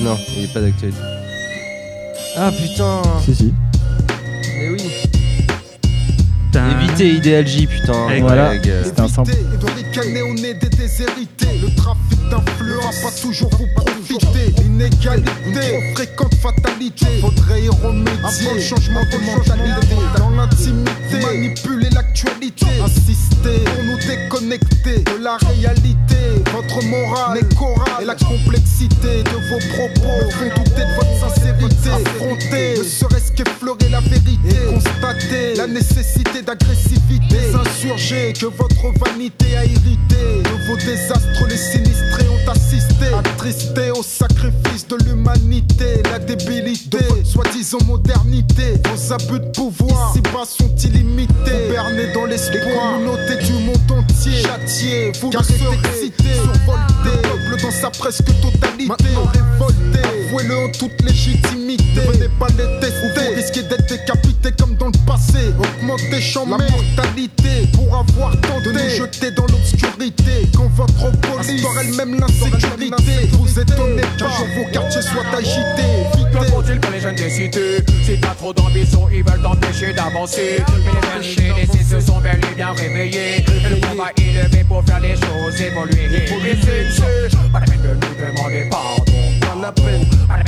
non, 0.00 0.16
il 0.36 0.42
n'est 0.42 0.52
pas 0.52 0.60
d'actualité. 0.60 0.98
Ah 2.38 2.52
putain 2.52 3.00
Si, 3.24 3.34
si. 3.34 3.54
Mais 6.54 6.68
oui. 6.68 6.85
Évitez 6.98 7.16
Idéal 7.18 7.46
J, 7.46 7.66
putain. 7.66 8.06
Avec- 8.08 8.22
Voilà. 8.22 8.52
C'était 8.84 9.00
un 9.00 9.08
déshérités. 10.70 11.60
Le 11.62 11.74
trafic 11.74 12.18
d'influence 12.30 13.02
va 13.02 13.10
toujours 13.20 13.50
vous 13.50 13.66
profiter. 13.76 14.52
L'inégalité, 14.62 15.30
une 15.46 15.54
trop 15.54 15.94
fréquente 15.94 16.34
fatalité. 16.36 17.06
Faudrait 17.20 17.62
y 17.62 17.68
remédier. 17.68 18.50
Un 18.56 18.60
changement 18.60 19.00
de 19.12 19.18
mentalité. 19.26 19.96
Dans 20.18 20.30
l'intimité, 20.30 21.20
manipuler 21.22 21.90
l'actualité. 21.90 22.66
Insister 22.82 23.60
pour 23.64 23.84
nous 23.84 23.98
déconnecter 23.98 24.98
de 25.04 25.22
la 25.22 25.36
réalité. 25.36 26.42
Votre 26.52 26.82
morale 26.86 27.38
n'est 27.40 27.54
chorale. 27.56 28.02
Et 28.02 28.04
la 28.06 28.14
complexité 28.14 29.22
de 29.24 29.36
vos 29.48 29.58
propos 29.74 30.30
font 30.30 30.62
douter 30.62 30.82
de 30.82 30.94
votre 30.96 31.34
sincérité. 31.34 31.90
Affronter, 31.90 32.78
ne 32.78 32.84
serait-ce 32.84 33.32
qu'effleurer 33.32 33.88
la 33.90 34.00
vérité. 34.00 34.36
Et 34.48 34.72
constater 34.74 35.54
la 35.56 35.66
nécessité 35.66 36.42
d'agressivité. 36.86 37.36
Insurgés 37.54 38.32
que 38.32 38.46
votre 38.46 38.98
vanité 39.04 39.56
a 39.56 39.64
irrité. 39.64 40.42
De 40.44 40.66
vos 40.66 40.76
désastres, 40.76 41.46
les 41.48 41.56
sinistrés 41.56 42.28
ont 42.28 42.50
assisté. 42.50 43.06
Attristés 43.16 43.90
au 43.90 44.02
sacrifice 44.02 44.86
de 44.88 44.96
l'humanité. 45.04 46.02
La 46.10 46.18
débilité, 46.18 46.98
de 46.98 47.04
votre 47.04 47.26
soi-disant 47.26 47.78
modernité. 47.86 48.74
Vos 48.84 49.12
abus 49.12 49.40
de 49.40 49.50
pouvoir, 49.52 50.12
ici-bas 50.12 50.44
sont 50.46 50.74
illimités. 50.76 51.70
Bernés 51.70 52.12
dans 52.12 52.26
l'espoir, 52.26 52.98
les 52.98 53.04
communautés 53.04 53.44
du 53.44 53.52
monde 53.52 53.76
entier. 53.90 54.42
Châtiés, 54.42 55.12
vous 55.20 55.30
car 55.30 55.42
excité, 55.42 56.24
survolté. 56.34 57.10
Le 57.14 57.20
peuple 57.22 57.62
dans 57.62 57.70
sa 57.70 57.90
presque 57.90 58.26
totalité. 58.40 58.86
Maintenant 58.86 59.30
révolté, 59.32 60.00
avouez-le 60.28 60.56
en 60.56 60.70
toute 60.72 61.02
légitimité. 61.02 61.84
Ne 61.96 62.12
venez 62.12 62.28
pas 62.38 62.48
les 62.48 62.80
tester. 62.80 62.96
Vous 63.28 63.34
risquez 63.34 63.62
d'être 63.62 63.86
décapité 63.86 64.25
Que 75.32 75.42
Vitez, 75.42 76.50
faut-il 76.50 76.80
pour 76.80 76.90
les 76.90 77.00
jeunes 77.00 77.14
des 77.14 77.30
cités. 77.30 77.84
Si 78.04 78.20
t'as 78.20 78.34
trop 78.34 78.52
d'ambition, 78.52 79.08
ils 79.12 79.24
veulent 79.24 79.42
t'empêcher 79.42 79.92
d'avancer. 79.92 80.62
Mais 80.68 81.20
les 81.20 81.34
jeunes 81.34 81.56
laissés 81.56 81.84
se 81.84 82.00
sont 82.00 82.20
bel 82.20 82.40
et 82.50 82.54
bien 82.54 82.72
réveillés. 82.72 83.38
Et 83.38 83.68
le 83.68 83.76
combat 83.86 84.10
est 84.16 84.42
levé 84.42 84.64
pour 84.64 84.84
faire 84.84 85.00
les 85.00 85.14
choses 85.14 85.60
évoluer. 85.60 86.04
Et 86.14 86.26
c'est 86.26 87.52
pas 87.52 87.60
la 87.60 87.66
peine 87.66 87.82
de 87.82 87.88
nous 87.88 88.34
demander 88.34 88.68
pardon. 88.70 89.02
Pas 89.40 89.56
la 89.60 89.72
peine, 89.72 90.06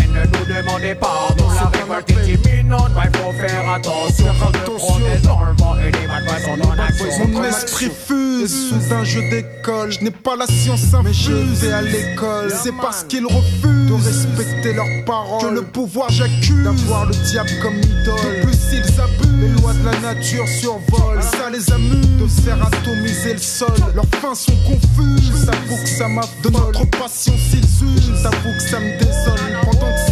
de 0.09 0.39
nous 0.39 0.55
demander 0.55 0.95
pardon 0.95 1.45
La 1.55 1.79
révolte 1.79 2.11
est 2.11 2.51
imminente, 2.51 2.91
il 2.97 3.19
faut 3.19 3.33
faire 3.33 3.71
attention 3.71 4.27
Quand 4.41 4.51
de 4.51 4.77
promesses 4.79 5.23
dans 5.23 5.45
le 5.45 5.53
vent 5.57 5.77
et 5.79 5.91
les 5.91 6.07
bad 6.07 6.43
sont 6.45 6.69
en 6.69 6.79
action 6.79 7.29
Mon 7.29 7.45
esprit 7.45 7.91
fuse 8.07 8.29
sous 8.47 8.93
un 8.93 9.05
jeu 9.05 9.23
d'école. 9.31 9.91
Je 9.91 10.01
n'ai 10.01 10.11
pas 10.11 10.37
la 10.37 10.47
science 10.47 10.95
infuse. 10.95 11.65
Et 11.65 11.73
à 11.73 11.83
l'école, 11.83 12.51
c'est 12.51 12.75
parce 12.81 13.05
qu'ils 13.05 13.27
refusent 13.27 13.89
de 13.89 13.95
respecter 13.95 14.73
leurs 14.73 15.05
paroles 15.05 15.41
que 15.41 15.55
le 15.55 15.63
pouvoir 15.63 16.11
j'accuse 16.11 16.65
d'avoir 16.65 17.07
le 17.07 17.15
diable 17.31 17.51
comme 17.63 17.79
idole. 17.79 18.15
De 18.15 18.43
plus 18.43 18.59
ils 18.73 19.01
abusent, 19.01 19.41
les 19.41 19.61
lois 19.61 19.73
de 19.73 19.85
la 19.85 20.15
nature 20.15 20.47
survolent. 20.47 21.23
Ça 21.23 21.51
les 21.51 21.73
amuse 21.73 22.07
de 22.19 22.27
faire 22.43 22.59
atomiser 22.65 23.33
le 23.35 23.39
sol. 23.39 23.69
Leurs 23.95 24.07
fins 24.21 24.35
sont 24.35 24.57
confuses. 24.67 25.45
J'avoue 25.45 25.83
que 25.83 25.89
ça 25.89 26.09
m'affole. 26.09 26.29
De 26.43 26.51
notre 26.51 26.85
passion 26.91 27.35
s'ils 27.37 27.87
usent. 27.87 28.23
J'avoue 28.23 28.55
que 28.57 28.63
ça 28.63 28.81
me 28.81 28.99
désole. 28.99 29.59
Pendant 29.63 29.93
que 29.93 30.08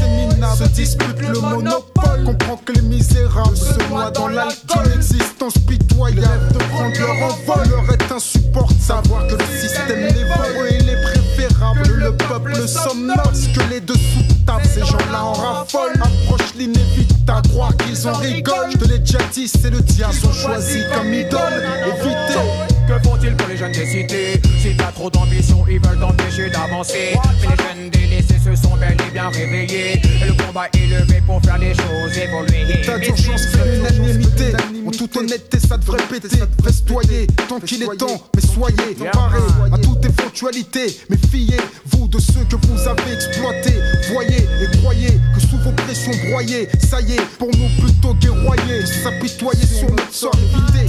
se 0.55 0.65
disputent 0.65 1.21
le 1.21 1.41
monopole. 1.41 2.25
Comprends 2.25 2.61
que 2.65 2.73
les 2.73 2.83
misérables 2.83 3.57
se 3.57 3.89
noient 3.89 4.11
dans 4.11 4.29
l'alcool. 4.29 4.85
L'existence 4.95 5.59
pitoyable 5.59 6.53
de 6.53 6.59
prendre 6.59 6.99
leur 6.99 7.33
envol 7.33 7.69
leur 7.69 7.95
est 7.95 8.13
insupportable. 8.13 8.81
Savoir 8.81 9.27
que 9.27 9.35
le 9.35 9.59
système 9.61 10.01
les 10.01 10.25
vole 10.25 10.69
et 10.69 10.79
il 10.81 10.89
est 10.89 11.03
préférable. 11.03 11.89
Le 11.89 12.17
peuple 12.17 12.57
somnole, 12.69 13.17
que 13.55 13.71
les 13.71 13.81
dessous 13.81 14.23
de 14.29 14.47
table, 14.47 14.63
ces 14.73 14.81
gens-là 14.81 15.25
en 15.25 15.33
raffolent. 15.33 15.93
Approche 16.01 16.55
l'inévitable, 16.57 17.49
croire 17.49 17.77
qu'ils 17.79 18.07
en 18.07 18.13
rigolent. 18.13 18.71
Je 18.73 18.79
te 18.79 18.85
l'ai 18.89 18.99
déjà 18.99 19.19
dit, 19.33 19.49
c'est 19.49 19.71
le 19.71 19.81
diable, 19.81 20.15
ils 20.23 20.29
ont 20.29 20.33
choisi 20.33 20.85
comme 20.95 21.13
idole. 21.13 21.65
Évitez. 21.87 22.77
Que 22.87 23.03
font-ils 23.03 23.35
pour 23.35 23.49
les 23.49 23.57
jeunes 23.57 23.73
des 23.73 23.87
cités? 23.87 24.41
Si 24.63 24.77
t'as 24.77 24.93
trop 24.93 25.11
d'ambition, 25.11 25.65
ils 25.69 25.81
veulent 25.81 25.99
t'empêcher 25.99 26.49
d'avancer 26.51 27.19
Mais 27.41 27.49
les 27.49 27.57
jeunes 27.57 27.91
délaissés 27.91 28.36
et 28.83 29.11
bien 29.11 29.29
réveillés 29.29 30.01
Et 30.23 30.27
le 30.27 30.33
combat 30.45 30.69
est 30.75 30.87
levé 30.87 31.21
pour 31.27 31.41
faire 31.43 31.59
les 31.59 31.75
choses 31.75 32.19
évoluer 32.19 32.65
L'état 32.65 32.99
d'urgence 32.99 33.47
fait 33.47 33.77
l'unanimité. 33.77 34.53
En 34.87 34.91
toute 34.91 35.17
honnêteté, 35.17 35.59
ça 35.59 35.77
devrait 35.77 36.03
péter. 36.09 36.29
Festoyer, 36.65 37.27
tant 37.49 37.59
qu'il 37.59 37.83
est 37.83 37.97
temps, 37.97 38.23
mais 38.35 38.43
soyez 38.43 38.95
parés 39.13 39.39
à 39.73 39.79
toute 39.79 40.05
éventualité. 40.05 40.97
Méfiez-vous 41.11 42.09
de 42.09 42.19
ceux 42.21 42.45
que 42.49 42.57
vous 42.67 42.89
avez 42.89 43.13
exploités. 43.15 43.75
Voyez 44.13 44.39
et 44.39 44.79
croyez 44.79 45.21
que 45.35 45.41
sous 45.41 45.59
vos 45.59 45.73
pressions 45.73 46.13
broyées, 46.29 46.69
ça 46.89 47.01
y 47.01 47.15
est, 47.15 47.21
pour 47.39 47.49
nous 47.49 47.83
plutôt 47.83 48.15
guerroyer, 48.15 48.87
s'apitoyer 48.87 49.67
sur 49.67 49.91
notre 49.91 50.13
sort 50.13 50.35
évité. 50.37 50.87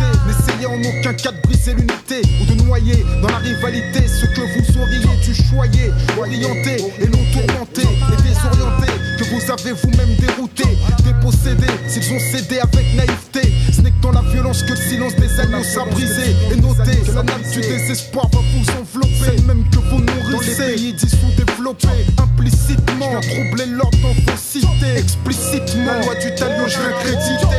N'essayez 0.57 0.67
en 0.67 0.79
aucun 0.79 1.13
cas 1.13 1.31
de 1.31 1.41
briser 1.41 1.73
l'unité 1.73 2.21
ou 2.41 2.45
de 2.45 2.63
noyer 2.63 3.05
dans 3.21 3.27
la 3.27 3.37
rivalité 3.37 4.07
ce 4.07 4.25
que 4.25 4.41
vous 4.41 4.81
auriez 4.81 4.99
dû 5.23 5.33
choyer, 5.33 5.91
orienter 6.17 6.77
et 6.99 7.07
non 7.07 7.19
tourmenter 7.31 7.81
et 7.83 8.21
désorienter 8.23 8.93
que 9.17 9.23
vous 9.25 9.51
avez 9.51 9.71
vous-même 9.73 10.15
dérouté, 10.15 10.63
dépossédé 11.03 11.67
s'ils 11.87 12.13
ont 12.13 12.19
cédé 12.19 12.59
avec 12.59 12.95
naïveté. 12.95 13.53
Ce 13.71 13.81
n'est 13.81 13.91
que 13.91 14.01
dans 14.01 14.11
la 14.11 14.21
violence 14.21 14.63
que 14.63 14.71
le 14.71 14.77
silence 14.77 15.15
des 15.15 15.39
agneaux 15.39 15.63
sera 15.63 15.85
brisé. 15.85 16.35
Et 16.51 16.55
notez 16.55 16.97
que 17.01 17.11
la 17.11 17.23
nappe 17.23 17.51
du 17.51 17.61
désespoir 17.61 18.27
va 18.31 18.39
vous 18.39 18.65
envelopper. 18.79 19.41
Même 19.45 19.63
que 19.69 19.77
vous 19.77 19.99
nourrissez. 19.99 20.55
Dans 20.57 20.67
les 20.67 20.75
pays 20.75 20.93
dissous 20.93 21.17
développés, 21.37 22.05
implicitement, 22.17 23.19
troubler 23.21 23.65
l'ordre 23.67 23.97
dans 24.01 24.13
vos 24.13 24.37
cités. 24.37 24.97
Explicitement, 24.97 25.85
la 25.85 26.01
loi 26.01 26.15
du 26.15 26.33
talion, 26.35 26.67
je 26.67 26.77
viens 26.79 26.91
créditer. 26.99 27.57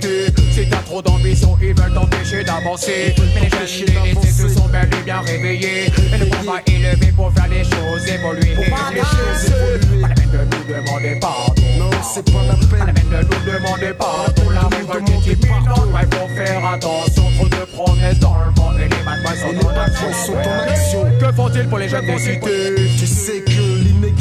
Que 0.00 0.41
pour 0.52 0.62
Si 0.62 0.68
t'as 0.68 0.76
trop 0.78 1.02
d'ambition, 1.02 1.56
ils 1.62 1.74
veulent 1.74 1.94
t'empêcher 1.94 2.44
d'avancer. 2.44 3.14
Mais 3.34 3.40
les 3.42 3.50
jeunes 3.50 4.32
se 4.32 4.48
sont 4.54 4.68
bel 4.68 4.88
et 5.00 5.04
bien 5.04 5.20
réveillés. 5.20 5.86
Et 5.86 6.18
le 6.18 6.26
combat 6.26 6.60
est 6.66 6.78
levé 6.78 7.12
pour 7.12 7.32
faire 7.32 7.48
les 7.48 7.64
choses 7.64 8.06
évoluer. 8.08 8.54
faire 8.54 8.92
les 8.92 9.00
choses 9.00 9.46
évoluer. 9.46 10.02
Pas 10.02 10.08
la 10.08 10.14
peine 10.14 10.30
de 10.32 10.56
nous 10.56 10.64
demander 10.74 11.18
pardon. 11.20 11.62
Non, 11.78 11.90
c'est 12.02 12.24
pas 12.30 12.42
la 12.46 12.54
Pas 12.54 12.86
la 12.86 12.92
peine. 12.92 12.94
peine 12.94 13.20
de 13.20 13.24
nous 13.24 13.52
demander 13.52 13.92
pardon. 13.98 14.50
La 14.50 14.76
révolte 14.76 15.08
est 15.08 15.32
imminente. 15.32 15.88
Ouais, 15.92 16.06
faut 16.10 16.28
faire 16.36 16.66
attention. 16.66 17.24
Trop 17.36 17.48
de 17.48 17.64
promesses 17.72 18.18
dans 18.18 18.36
le 18.44 18.54
vent. 18.54 18.72
Et 18.78 18.82
les 18.88 19.04
bad 19.04 19.22
boys 19.22 19.36
sont 19.36 19.66
en 19.66 19.80
action. 19.80 21.06
Que 21.18 21.32
font-ils 21.34 21.68
pour 21.68 21.78
les 21.78 21.88
jeunes 21.88 22.06
des 22.06 22.18
cités? 22.18 22.74
Tu 22.98 23.06
sais 23.06 23.40
que 23.46 23.71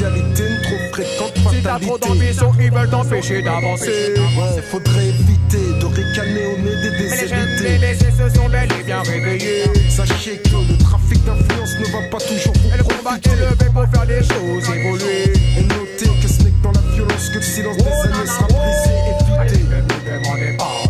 trop 0.01 0.77
fréquente 0.91 1.33
Si 1.51 1.61
t'as 1.61 1.79
trop 1.79 1.97
d'ambition, 1.97 2.51
ils 2.59 2.71
veulent 2.71 2.89
t'empêcher 2.89 3.41
d'avancer. 3.41 4.13
Ouais, 4.17 4.61
faudrait 4.61 5.07
éviter 5.07 5.79
de 5.79 5.85
ricaner 5.85 6.45
au 6.45 6.57
nez 6.61 6.75
des 6.75 7.09
Mais 7.09 7.21
les 7.21 7.27
jeunes 7.27 7.57
délaissés 7.59 8.11
se 8.11 8.35
sont 8.35 8.49
bel 8.49 8.69
et 8.79 8.83
bien 8.83 9.01
réveillés. 9.01 9.63
Sachez 9.89 10.37
que 10.37 10.71
le 10.71 10.77
trafic 10.77 11.23
d'influence 11.23 11.77
ne 11.79 11.85
va 11.85 12.07
pas 12.09 12.19
toujours 12.19 12.53
Et 12.73 12.77
le 12.77 12.83
vous 12.83 12.89
combat 12.89 13.17
est 13.23 13.35
levé 13.35 13.65
pour 13.73 13.85
faire 13.89 14.05
les 14.05 14.23
choses 14.23 14.75
évoluer. 14.75 15.33
Et 15.57 15.63
notez 15.63 16.21
que 16.21 16.27
ce 16.27 16.43
n'est 16.43 16.51
que 16.51 16.63
dans 16.63 16.71
la 16.71 16.81
violence 16.93 17.29
que 17.29 17.35
le 17.35 17.41
silence 17.41 17.77
des 17.77 17.83
années 17.83 18.25
sera 18.25 18.47
brisé, 18.47 18.91
évité. 19.49 19.59
nous 19.69 20.80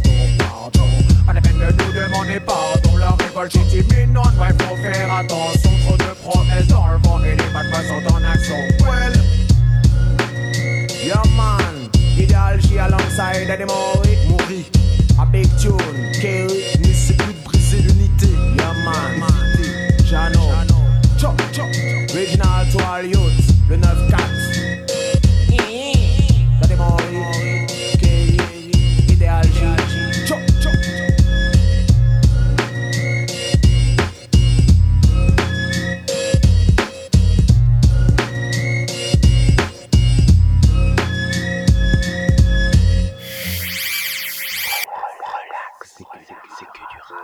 est 3.47 3.73
imminente, 3.73 4.33
ouais, 4.39 4.53
faut 4.65 4.75
faire 4.77 5.13
attention. 5.13 5.71
Trop 5.87 5.97
de 5.97 6.13
promesses 6.23 6.67
dans 6.67 6.87
le 6.87 6.97
vent 7.03 7.19
et 7.23 7.31
les 7.31 7.35
boys 7.35 7.83
sont 7.87 8.13
en 8.13 8.23
action. 8.23 8.55
Well, 8.81 9.13
yeah 11.03 11.21
man, 11.35 11.89
Ideal 12.17 12.59
J 12.61 12.79
alongside 12.79 13.49
Eddie 13.49 13.65
Mori. 13.65 14.17
Maury, 14.29 14.65
A 15.19 15.25
big 15.25 15.47
tune, 15.57 15.77
Kerry. 16.21 16.63
n'essaie 16.81 17.13
plus 17.15 17.33
de 17.33 17.43
briser 17.43 17.77
l'unité. 17.81 18.27
Yeah 18.57 18.73
man. 18.85 19.27
Jano. 20.05 20.49
Chop, 21.17 21.41
chop. 21.51 21.67
Original 22.13 22.65
to 22.71 22.79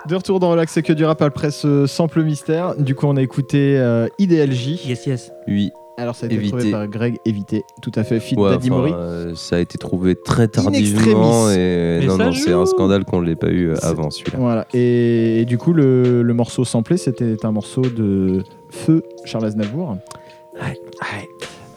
De 0.08 0.16
retour 0.16 0.40
dans 0.40 0.52
Relax, 0.52 0.72
c'est 0.72 0.84
que 0.84 0.94
du 0.94 1.04
rap 1.04 1.22
après 1.22 1.52
ce 1.52 1.86
sample 1.86 2.24
mystère. 2.24 2.76
Du 2.78 2.96
coup, 2.96 3.08
on 3.08 3.18
a 3.18 3.22
écouté 3.22 3.78
euh, 3.78 4.08
Ideal 4.20 4.52
J. 4.52 4.80
Yes, 4.88 5.06
yes. 5.06 5.32
Oui. 5.48 5.72
Alors, 5.98 6.16
ça 6.16 6.26
a 6.26 6.28
été 6.28 6.36
Éviter. 6.36 6.52
trouvé 6.58 6.72
par 6.72 6.88
Greg 6.88 7.18
Évité. 7.26 7.64
Tout 7.82 7.92
à 7.96 8.04
fait. 8.04 8.20
Fit 8.20 8.36
Ouais, 8.38 8.52
Daddy 8.52 8.70
enfin, 8.72 8.80
Mori. 8.80 8.92
euh, 8.96 9.36
ça 9.36 9.58
a 9.58 9.60
été 9.60 9.78
trouvé 9.78 10.16
très 10.16 10.48
tardivement 10.48 11.50
et 11.50 11.98
Mais 12.02 12.06
non 12.06 12.18
ça 12.18 12.26
non 12.28 12.32
c'est 12.34 12.52
joue. 12.52 12.60
un 12.60 12.66
scandale 12.68 13.04
qu'on 13.04 13.20
l'ait 13.20 13.36
pas 13.36 13.50
eu 13.50 13.72
euh, 13.72 13.76
avant 13.82 14.10
celui-là. 14.12 14.38
Voilà. 14.40 14.68
Et, 14.74 15.42
et 15.42 15.46
du 15.46 15.58
coup, 15.58 15.74
le, 15.74 16.22
le 16.22 16.34
morceau 16.34 16.64
samplé, 16.64 16.98
c'était 16.98 17.44
un 17.46 17.52
morceau 17.52 17.82
de 17.82 18.44
Feu 18.70 19.04
Charles 19.26 19.46
Aznavour. 19.46 19.98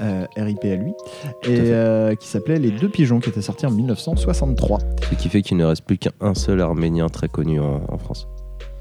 Euh, 0.01 0.25
RIP 0.37 0.65
à 0.65 0.77
lui. 0.77 0.93
Et 1.45 1.59
euh, 1.73 2.15
qui 2.15 2.27
s'appelait 2.27 2.59
Les 2.59 2.71
Deux 2.71 2.89
Pigeons, 2.89 3.21
qui 3.21 3.29
était 3.29 3.43
sorti 3.43 3.67
en 3.67 3.71
1963. 3.71 4.79
Ce 5.11 5.15
qui 5.15 5.29
fait 5.29 5.43
qu'il 5.43 5.59
ne 5.59 5.65
reste 5.67 5.85
plus 5.85 5.99
qu'un 5.99 6.35
seul 6.35 6.63
Arménien 6.63 7.09
très 7.09 7.29
connu 7.29 7.61
en, 7.61 7.83
en 7.87 7.99
France. 7.99 8.27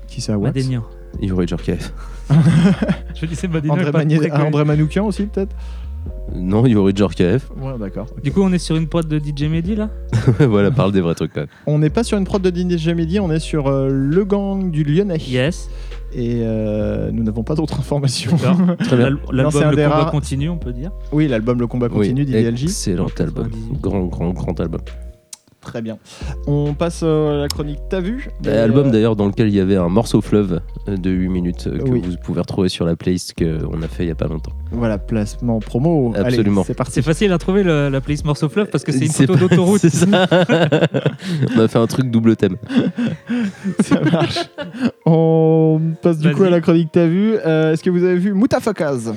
Qui 0.08 0.22
ça, 0.22 0.38
what 0.38 0.48
Madénian. 0.48 0.84
Yuri 1.22 1.46
Djorkaeff. 1.48 1.94
Je 3.16 3.26
disais 3.26 3.48
Madénian. 3.50 3.74
André, 3.74 3.92
pas 3.92 3.98
Magné-. 4.00 4.32
André 4.32 4.64
Manoukian 4.64 5.08
aussi, 5.08 5.26
peut-être? 5.26 5.54
Non, 6.34 6.66
Yuri 6.66 6.94
Djorkaeff. 6.96 7.50
Ouais, 7.60 7.78
d'accord. 7.80 8.08
Du 8.24 8.32
coup, 8.32 8.42
on 8.42 8.54
est 8.54 8.60
sur 8.60 8.76
une 8.76 8.88
prod 8.88 9.08
de 9.08 9.20
DJ 9.20 9.44
Mehdi 9.50 9.76
là? 9.76 9.90
Voilà, 10.40 10.72
parle 10.72 10.92
des 10.92 11.02
vrais 11.02 11.16
trucs 11.16 11.34
quand 11.34 11.42
même. 11.42 11.50
On 11.66 11.80
n'est 11.80 11.90
pas 11.90 12.04
sur 12.04 12.18
une 12.18 12.24
prod 12.26 12.42
de 12.42 12.50
DJ 12.50 12.90
Mehdi, 12.90 13.20
on 13.20 13.32
est 13.32 13.40
sur 13.40 13.68
euh, 13.68 13.90
Le 13.90 14.24
Gang 14.26 14.72
du 14.72 14.84
Lyonnais. 14.84 15.18
Yes. 15.18 15.70
Et 16.14 16.42
euh, 16.44 17.12
nous 17.12 17.24
n'avons 17.24 17.44
pas 17.44 17.56
d'autres 17.56 17.80
informations. 17.80 18.32
L'album 19.32 19.64
un 19.64 19.70
Le 19.72 19.76
des 19.76 19.84
combat 19.84 19.90
rares- 19.90 20.12
continue, 20.12 20.50
on 20.50 20.58
peut 20.58 20.74
dire? 20.74 20.92
oui, 21.12 21.28
l'album 21.28 21.60
Le 21.60 21.68
Combat 21.68 21.90
continue 21.90 22.22
Oui, 22.22 22.26
d'IDLJ. 22.26 22.64
Excellent 22.64 23.08
album. 23.20 23.50
98. 23.50 23.82
Grand, 23.82 24.06
grand, 24.06 24.30
grand 24.32 24.60
album. 24.60 24.82
Très 25.62 25.82
bien. 25.82 25.98
On 26.48 26.74
passe 26.74 27.02
euh, 27.04 27.36
à 27.38 27.42
la 27.42 27.48
chronique 27.50 27.80
T'as 27.90 28.00
vu 28.00 28.30
Bah, 28.42 28.64
album 28.64 28.88
euh, 28.88 28.92
d'ailleurs 28.92 29.18
dans 29.18 29.28
lequel 29.28 29.50
il 29.50 29.56
y 29.56 29.60
avait 29.60 29.76
un 29.76 29.90
morceau 29.90 30.22
fleuve 30.22 30.62
euh, 30.88 30.96
de 30.96 31.10
8 31.10 31.28
minutes 31.30 31.68
euh, 31.68 31.78
que 31.80 31.90
Oui. 31.90 32.02
vous 32.04 32.16
pouvez 32.24 32.40
retrouver 32.40 32.70
sur 32.70 32.86
la 32.86 32.96
playlist 32.96 33.34
qu'on 33.38 33.82
a 33.82 33.88
fait 33.90 34.06
il 34.06 34.08
y 34.08 34.12
a 34.12 34.16
pas 34.16 34.28
longtemps. 34.28 34.54
Voilà, 34.72 34.98
placement 34.98 35.60
promo. 35.60 36.14
Absolument. 36.16 36.64
c'est 36.64 36.74
parti. 36.76 36.94
C'est 36.94 37.02
facile 37.02 37.34
à 37.34 37.38
trouver 37.38 37.64
le- 37.64 37.90
la 37.90 38.00
playlist 38.00 38.24
Morceau 38.26 38.48
Fleuve 38.48 38.70
parce 38.72 38.86
que 38.86 38.94
c'est 38.94 39.06
une 39.06 39.12
C'est 39.12 39.28
photo 39.28 39.34
pas- 39.34 39.40
d'autoroute. 39.50 39.80
C'est 39.82 39.90
ça. 39.90 40.06
On 41.56 41.60
a 41.60 41.68
fait 41.68 41.80
un 41.80 41.88
truc 41.88 42.10
double 42.10 42.36
thème. 42.38 42.56
Ça 43.82 44.00
marche. 44.02 44.40
On 45.06 45.82
passe 46.02 46.20
du 46.20 46.32
coup 46.34 46.44
à 46.44 46.50
la 46.50 46.62
chronique 46.62 46.90
T'as 46.94 47.08
vu. 47.08 47.34
Euh, 47.46 47.74
Est-ce 47.74 47.84
que 47.84 47.90
vous 47.90 48.04
avez 48.04 48.18
vu 48.18 48.34
Moutafakaz 48.34 49.14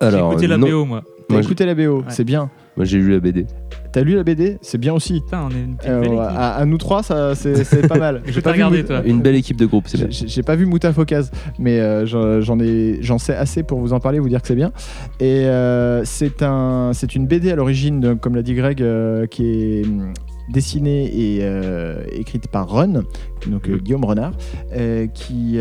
J'ai 0.00 0.06
Alors, 0.06 0.32
écouté 0.32 0.46
la 0.48 0.56
non, 0.56 0.68
BO, 0.68 0.84
moi. 0.84 1.02
T'as 1.28 1.34
Moi, 1.34 1.42
écouté 1.42 1.66
la 1.66 1.74
BO, 1.74 1.98
Ouais. 1.98 2.04
c'est 2.08 2.24
bien. 2.24 2.48
moi, 2.76 2.84
j'ai 2.86 2.98
lu 2.98 3.10
la 3.12 3.20
BD. 3.20 3.44
T'as 3.92 4.02
lu 4.02 4.14
la 4.14 4.22
BD, 4.22 4.58
c'est 4.62 4.78
bien 4.78 4.94
aussi. 4.94 5.20
Putain, 5.20 5.46
on 5.46 5.50
est 5.50 5.60
une 5.62 5.76
petite 5.76 5.90
Euh, 5.90 6.00
belle 6.00 6.08
équipe. 6.12 6.20
à, 6.20 6.54
à 6.56 6.64
nous 6.64 6.78
trois, 6.78 7.02
ça, 7.02 7.34
c'est 7.34 7.64
c'est 7.64 7.86
pas 7.88 7.98
mal. 7.98 8.22
Je 8.26 8.32
J'ai 8.32 8.40
vais 8.40 8.42
pas 8.42 8.70
Mout- 8.70 8.82
toi. 8.86 9.02
Une 9.04 9.20
belle 9.20 9.34
équipe 9.34 9.56
de 9.56 9.66
groupe, 9.66 9.84
c'est 9.88 9.98
bien. 9.98 10.06
J'ai 10.10 10.26
j'ai 10.28 10.42
pas 10.42 10.56
vu 10.56 10.64
Moutafokaz, 10.66 11.30
mais 11.58 11.80
euh, 11.80 12.06
j'en 12.06 12.40
j'en 12.40 12.58
ai, 12.60 12.98
j'en 13.02 13.18
sais 13.18 13.34
assez 13.34 13.62
pour 13.62 13.78
vous 13.80 13.92
en 13.92 14.00
parler, 14.00 14.18
vous 14.20 14.28
dire 14.28 14.40
que 14.40 14.48
c'est 14.48 14.54
bien. 14.54 14.72
Et 15.20 15.44
euh, 15.46 16.02
c'est 16.04 16.42
un, 16.42 16.92
c'est 16.94 17.14
une 17.14 17.26
BD 17.26 17.50
à 17.50 17.56
l'origine, 17.56 18.00
de- 18.00 18.14
comme 18.14 18.34
l'a 18.34 18.42
dit 18.42 18.54
Greg, 18.54 18.80
euh, 18.82 19.26
qui 19.26 19.44
est 19.46 19.82
dessinée 20.48 21.04
et 21.06 21.38
euh, 21.42 22.02
écrite 22.12 22.48
par 22.48 22.68
Run, 22.68 23.02
donc 23.46 23.68
euh. 23.68 23.78
Guillaume 23.78 24.04
Renard, 24.04 24.32
euh, 24.74 25.06
qui 25.06 25.58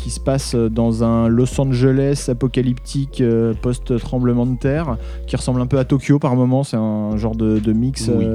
qui 0.00 0.10
se 0.10 0.20
passe 0.20 0.54
dans 0.54 1.04
un 1.04 1.28
Los 1.28 1.60
Angeles 1.60 2.26
apocalyptique 2.28 3.20
euh, 3.20 3.54
post 3.60 3.98
tremblement 3.98 4.46
de 4.46 4.56
terre, 4.56 4.96
qui 5.26 5.36
ressemble 5.36 5.60
un 5.60 5.66
peu 5.66 5.78
à 5.78 5.84
Tokyo 5.84 6.18
par 6.18 6.36
moment. 6.36 6.62
C'est 6.64 6.76
un 6.76 7.16
genre 7.16 7.34
de, 7.34 7.58
de 7.58 7.72
mix 7.72 8.10
Oui. 8.14 8.26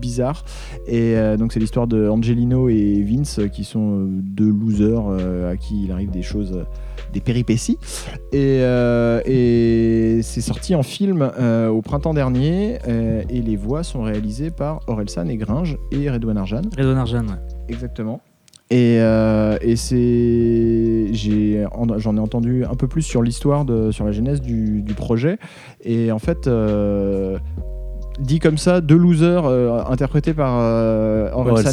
bizarre. 0.00 0.44
Et 0.86 1.14
donc 1.38 1.52
c'est 1.52 1.60
l'histoire 1.60 1.86
de 1.86 2.08
Angelino 2.08 2.68
et 2.68 3.02
Vince 3.02 3.40
qui 3.52 3.64
sont 3.64 4.06
deux 4.08 4.50
losers 4.50 5.08
à 5.50 5.56
qui 5.56 5.84
il 5.84 5.92
arrive 5.92 6.10
des 6.10 6.22
choses, 6.22 6.64
des 7.14 7.20
péripéties. 7.20 7.78
Et, 8.32 8.58
euh, 8.60 9.22
et 9.24 10.20
c'est 10.22 10.40
sorti 10.42 10.74
en 10.74 10.82
film 10.82 11.30
euh, 11.38 11.68
au 11.68 11.80
printemps 11.80 12.12
dernier 12.12 12.78
euh, 12.88 13.22
et 13.30 13.40
les 13.40 13.56
voix 13.56 13.82
sont 13.82 14.02
réalisées 14.02 14.50
par 14.50 14.80
Orelsan 14.86 15.28
et 15.28 15.36
Gringe 15.36 15.78
et 15.92 16.10
Redouane 16.10 16.36
Arjan. 16.36 16.62
Redouane 16.76 16.98
Arjan, 16.98 17.26
ouais. 17.28 17.40
Exactement. 17.68 18.20
Et, 18.70 18.98
euh, 19.00 19.58
et 19.60 19.76
c'est, 19.76 21.12
j'ai, 21.12 21.64
j'en 21.98 22.16
ai 22.16 22.20
entendu 22.20 22.64
un 22.64 22.74
peu 22.74 22.88
plus 22.88 23.02
sur 23.02 23.22
l'histoire, 23.22 23.64
de, 23.64 23.90
sur 23.90 24.04
la 24.04 24.12
genèse 24.12 24.40
du, 24.40 24.82
du 24.82 24.94
projet. 24.94 25.38
Et 25.84 26.10
en 26.10 26.18
fait, 26.18 26.46
euh, 26.46 27.38
dit 28.20 28.38
comme 28.38 28.58
ça, 28.58 28.80
deux 28.80 28.96
losers 28.96 29.44
euh, 29.46 29.80
interprétés 29.90 30.34
par 30.34 30.58
euh, 30.60 31.28
Orelsan 31.32 31.70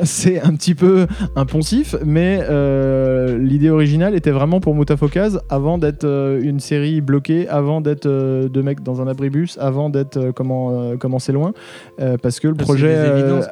c'est 0.04 0.40
un 0.40 0.52
petit 0.54 0.74
peu 0.74 1.06
impensif, 1.36 1.94
mais 2.04 2.40
euh, 2.48 3.38
l'idée 3.38 3.70
originale 3.70 4.14
était 4.14 4.30
vraiment 4.30 4.60
pour 4.60 4.74
Moutafokaz 4.74 5.40
avant 5.48 5.78
d'être 5.78 6.04
euh, 6.04 6.40
une 6.42 6.58
série 6.60 7.00
bloquée, 7.00 7.48
avant 7.48 7.80
d'être 7.80 8.06
euh, 8.06 8.48
deux 8.48 8.62
mecs 8.62 8.82
dans 8.82 9.00
un 9.00 9.06
abribus, 9.06 9.56
avant 9.60 9.88
d'être 9.88 10.16
euh, 10.16 10.32
comment, 10.32 10.70
euh, 10.72 10.96
comment 10.98 11.18
c'est 11.18 11.32
loin, 11.32 11.52
euh, 12.00 12.16
parce 12.20 12.40
que 12.40 12.48
le 12.48 12.54
projet 12.54 12.94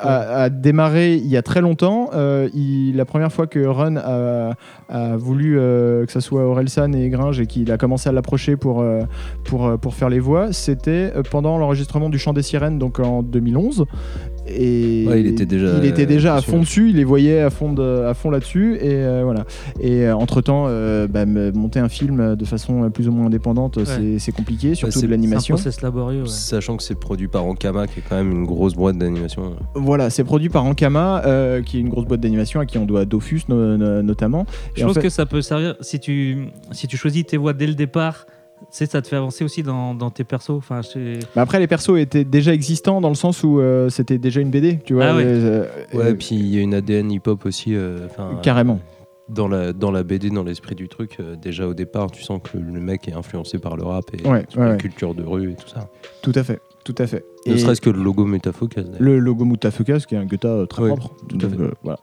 a 0.01 0.45
euh, 0.47 0.49
démarré 0.51 1.15
il 1.15 1.27
y 1.29 1.37
a 1.37 1.43
très 1.43 1.61
longtemps. 1.61 2.11
Euh, 2.15 2.49
il- 2.55 2.95
la 2.97 3.05
première 3.05 3.33
fois 3.33 3.47
que 3.47 3.65
Run 3.65 3.97
a, 3.97 4.53
a 4.89 5.17
voulu 5.17 5.59
euh, 5.59 6.07
que 6.07 6.13
ça 6.13 6.21
soit 6.21 6.43
Orelsan 6.43 6.93
et 6.93 7.09
Gringe 7.09 7.41
et 7.41 7.47
qu'il 7.47 7.71
a 7.71 7.77
commencé 7.79 8.09
à 8.09 8.13
l'approcher 8.13 8.57
pour, 8.57 8.81
euh, 8.81 9.03
pour, 9.45 9.67
euh, 9.67 9.77
pour 9.77 9.95
faire 9.95 10.09
les 10.09 10.19
voix, 10.21 10.53
c'était 10.53 11.13
pendant 11.31 11.59
l'enregistrement 11.59 12.09
du 12.09 12.16
Chant 12.19 12.33
des 12.33 12.43
Sirènes, 12.43 12.79
donc 12.79 12.99
en 13.01 13.23
2011. 13.23 13.85
Et 14.49 15.05
Ouais, 15.09 15.21
il 15.21 15.27
était 15.27 15.45
déjà, 15.45 15.77
il 15.79 15.85
était 15.87 16.07
déjà 16.07 16.37
à 16.37 16.41
fond 16.41 16.61
dessus, 16.61 16.91
il 16.91 16.97
les 16.97 17.05
voyait 17.05 17.41
à 17.41 17.51
fond, 17.51 17.73
de- 17.73 18.05
à 18.07 18.15
fond 18.15 18.31
là-dessus. 18.31 18.77
Et 18.77 18.95
euh, 18.95 19.23
voilà. 19.25 19.45
Et 19.81 20.09
entre 20.11 20.41
temps, 20.41 20.69
monter 21.55 21.81
un 21.81 21.89
film 21.89 22.37
de 22.37 22.45
façon 22.45 22.85
euh, 22.85 22.89
plus 22.91 23.09
ou 23.09 23.13
moins 23.13 23.27
indépendante, 23.27 23.85
c'est- 23.85 24.19
c'est 24.21 24.33
compliqué, 24.33 24.75
surtout 24.77 24.93
c'est- 24.93 24.99
de 25.01 25.01
C'est 25.01 25.07
un 25.07 25.11
l'animation. 25.11 25.55
process 25.57 25.83
laborieux. 25.83 26.23
ouais. 26.23 26.29
Sachant 26.29 26.77
que 26.77 26.83
c'est 26.85 26.95
produit 26.99 27.27
par 27.29 27.45
Ankama, 27.45 27.87
qui 27.89 27.99
est 27.99 28.03
quand 28.09 28.17
même 28.17 28.31
une 28.31 28.45
grosse 28.45 28.75
boîte 28.75 28.99
d'animation. 28.99 29.55
Voilà, 29.75 30.11
c'est 30.11 30.23
produit 30.25 30.49
par 30.49 30.65
Ankama, 30.65 31.23
euh, 31.27 31.61
qui 31.63 31.79
est 31.79 31.81
une 31.81 31.89
grosse 31.89 32.05
boîte 32.07 32.21
d'animation 32.21 32.61
à 32.61 32.67
qui 32.67 32.79
on 32.79 32.87
doit 32.87 33.05
Dofus 33.05 33.43
no- 33.49 33.77
no- 33.77 34.03
notamment. 34.03 34.47
Et 34.77 34.81
Je 34.81 34.85
en 34.85 34.89
pense 34.89 34.95
fait- 34.97 35.03
que 35.03 35.09
ça 35.09 35.27
peut 35.27 35.43
servir 35.43 35.75
si 35.81 35.99
tu, 35.99 36.47
si 36.71 36.87
tu 36.87 36.97
choisis 36.97 37.27
tes 37.27 37.37
voix 37.37 37.53
dès 37.53 37.67
le 37.67 37.75
départ 37.75 38.27
sais, 38.77 38.87
ça 38.87 39.03
te 39.03 39.09
fait 39.09 39.17
avancer 39.17 39.45
aussi 39.45 39.63
dans, 39.63 39.95
dans 39.95 40.11
tes 40.11 40.25
persos. 40.25 40.51
Enfin, 40.51 40.81
après, 41.37 41.59
les 41.59 41.67
persos 41.67 41.99
étaient 41.99 42.25
déjà 42.25 42.53
existants 42.55 43.01
dans 43.01 43.09
le 43.09 43.15
sens 43.15 43.43
où 43.43 43.61
euh, 43.61 43.89
c'était 43.89 44.19
déjà 44.19 44.41
une 44.41 44.51
BD, 44.51 44.79
tu 44.85 44.95
vois. 44.95 45.07
Ah 45.07 45.17
ouais. 45.17 45.23
euh, 45.27 45.65
Ouais, 45.93 46.05
euh, 46.07 46.11
et 46.11 46.15
puis 46.15 46.35
il 46.37 46.47
y 46.55 46.59
a 46.59 46.63
une 46.63 46.75
ADN 46.75 47.11
hip-hop 47.11 47.45
aussi. 47.47 47.75
euh, 47.75 48.07
Carrément. 48.43 48.81
Dans 49.29 49.49
la, 49.49 49.73
dans 49.73 49.91
la 49.91 50.05
BD, 50.05 50.31
dans 50.31 50.45
l'esprit 50.45 50.77
du 50.77 50.89
truc, 50.89 51.17
euh, 51.19 51.35
déjà 51.35 51.67
au 51.67 51.75
départ, 51.75 52.11
tu 52.13 52.23
sens 52.23 52.41
que 52.43 52.59
le 52.59 52.81
mec 52.81 53.09
est 53.09 53.13
influencé 53.15 53.59
par 53.59 53.77
le 53.77 53.83
rap 53.83 54.05
et 54.15 54.25
Ouais, 54.29 54.45
la 54.57 54.77
culture 54.77 55.15
de 55.17 55.25
rue 55.25 55.51
et 55.51 55.55
tout 55.57 55.67
ça. 55.69 55.89
Tout 56.23 56.33
à 56.37 56.45
fait, 56.45 56.61
tout 56.85 56.95
à 56.99 57.07
fait. 57.09 57.25
Ne 57.53 57.57
serait-ce 57.57 57.81
que 57.81 57.91
le 57.91 58.03
logo 58.03 58.25
d'ailleurs. 58.27 58.85
le 58.99 59.19
logo 59.19 59.45
Mutafuka, 59.45 59.99
qui 60.01 60.15
est 60.15 60.19
un 60.19 60.27
Gotha 60.27 60.49
euh, 60.49 60.67
très 60.67 60.83
Oui, 60.83 60.89
propre. 60.89 61.15
tout 61.29 61.37
à 61.37 61.39
Donc, 61.49 61.51
fait. 61.59 61.75
voilà. 61.83 61.99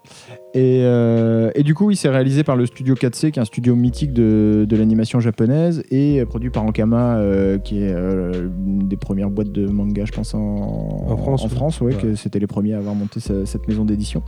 Et, 0.56 0.82
euh, 0.84 1.50
et 1.56 1.64
du 1.64 1.74
coup, 1.74 1.90
il 1.92 1.96
s'est 1.98 2.10
réalisé 2.10 2.44
par 2.44 2.56
le 2.56 2.66
studio 2.68 2.94
4C, 2.96 3.32
qui 3.32 3.40
est 3.40 3.42
un 3.42 3.46
studio 3.46 3.76
mythique 3.76 4.14
de, 4.14 4.66
de 4.70 4.76
l'animation 4.78 5.20
japonaise, 5.20 5.84
et 5.90 6.20
euh, 6.22 6.26
produit 6.26 6.50
par 6.52 6.64
Ankama, 6.64 7.18
euh, 7.18 7.58
qui 7.58 7.80
est 7.84 7.92
euh, 7.94 8.50
une 8.66 8.88
des 8.88 8.98
premières 8.98 9.30
boîtes 9.32 9.52
de 9.52 9.66
manga, 9.68 10.06
je 10.06 10.12
pense, 10.12 10.34
en, 10.36 10.40
En 11.10 11.18
France, 11.18 11.42
En 11.44 11.46
oui. 11.48 11.52
France, 11.56 11.82
ouais, 11.82 11.94
Ouais. 11.96 12.02
que 12.02 12.16
c'était 12.16 12.40
les 12.40 12.48
premiers 12.48 12.74
à 12.74 12.78
avoir 12.78 12.94
monté 12.96 13.20
ce- 13.20 13.46
cette 13.46 13.68
maison 13.68 13.84
d'édition. 13.86 14.22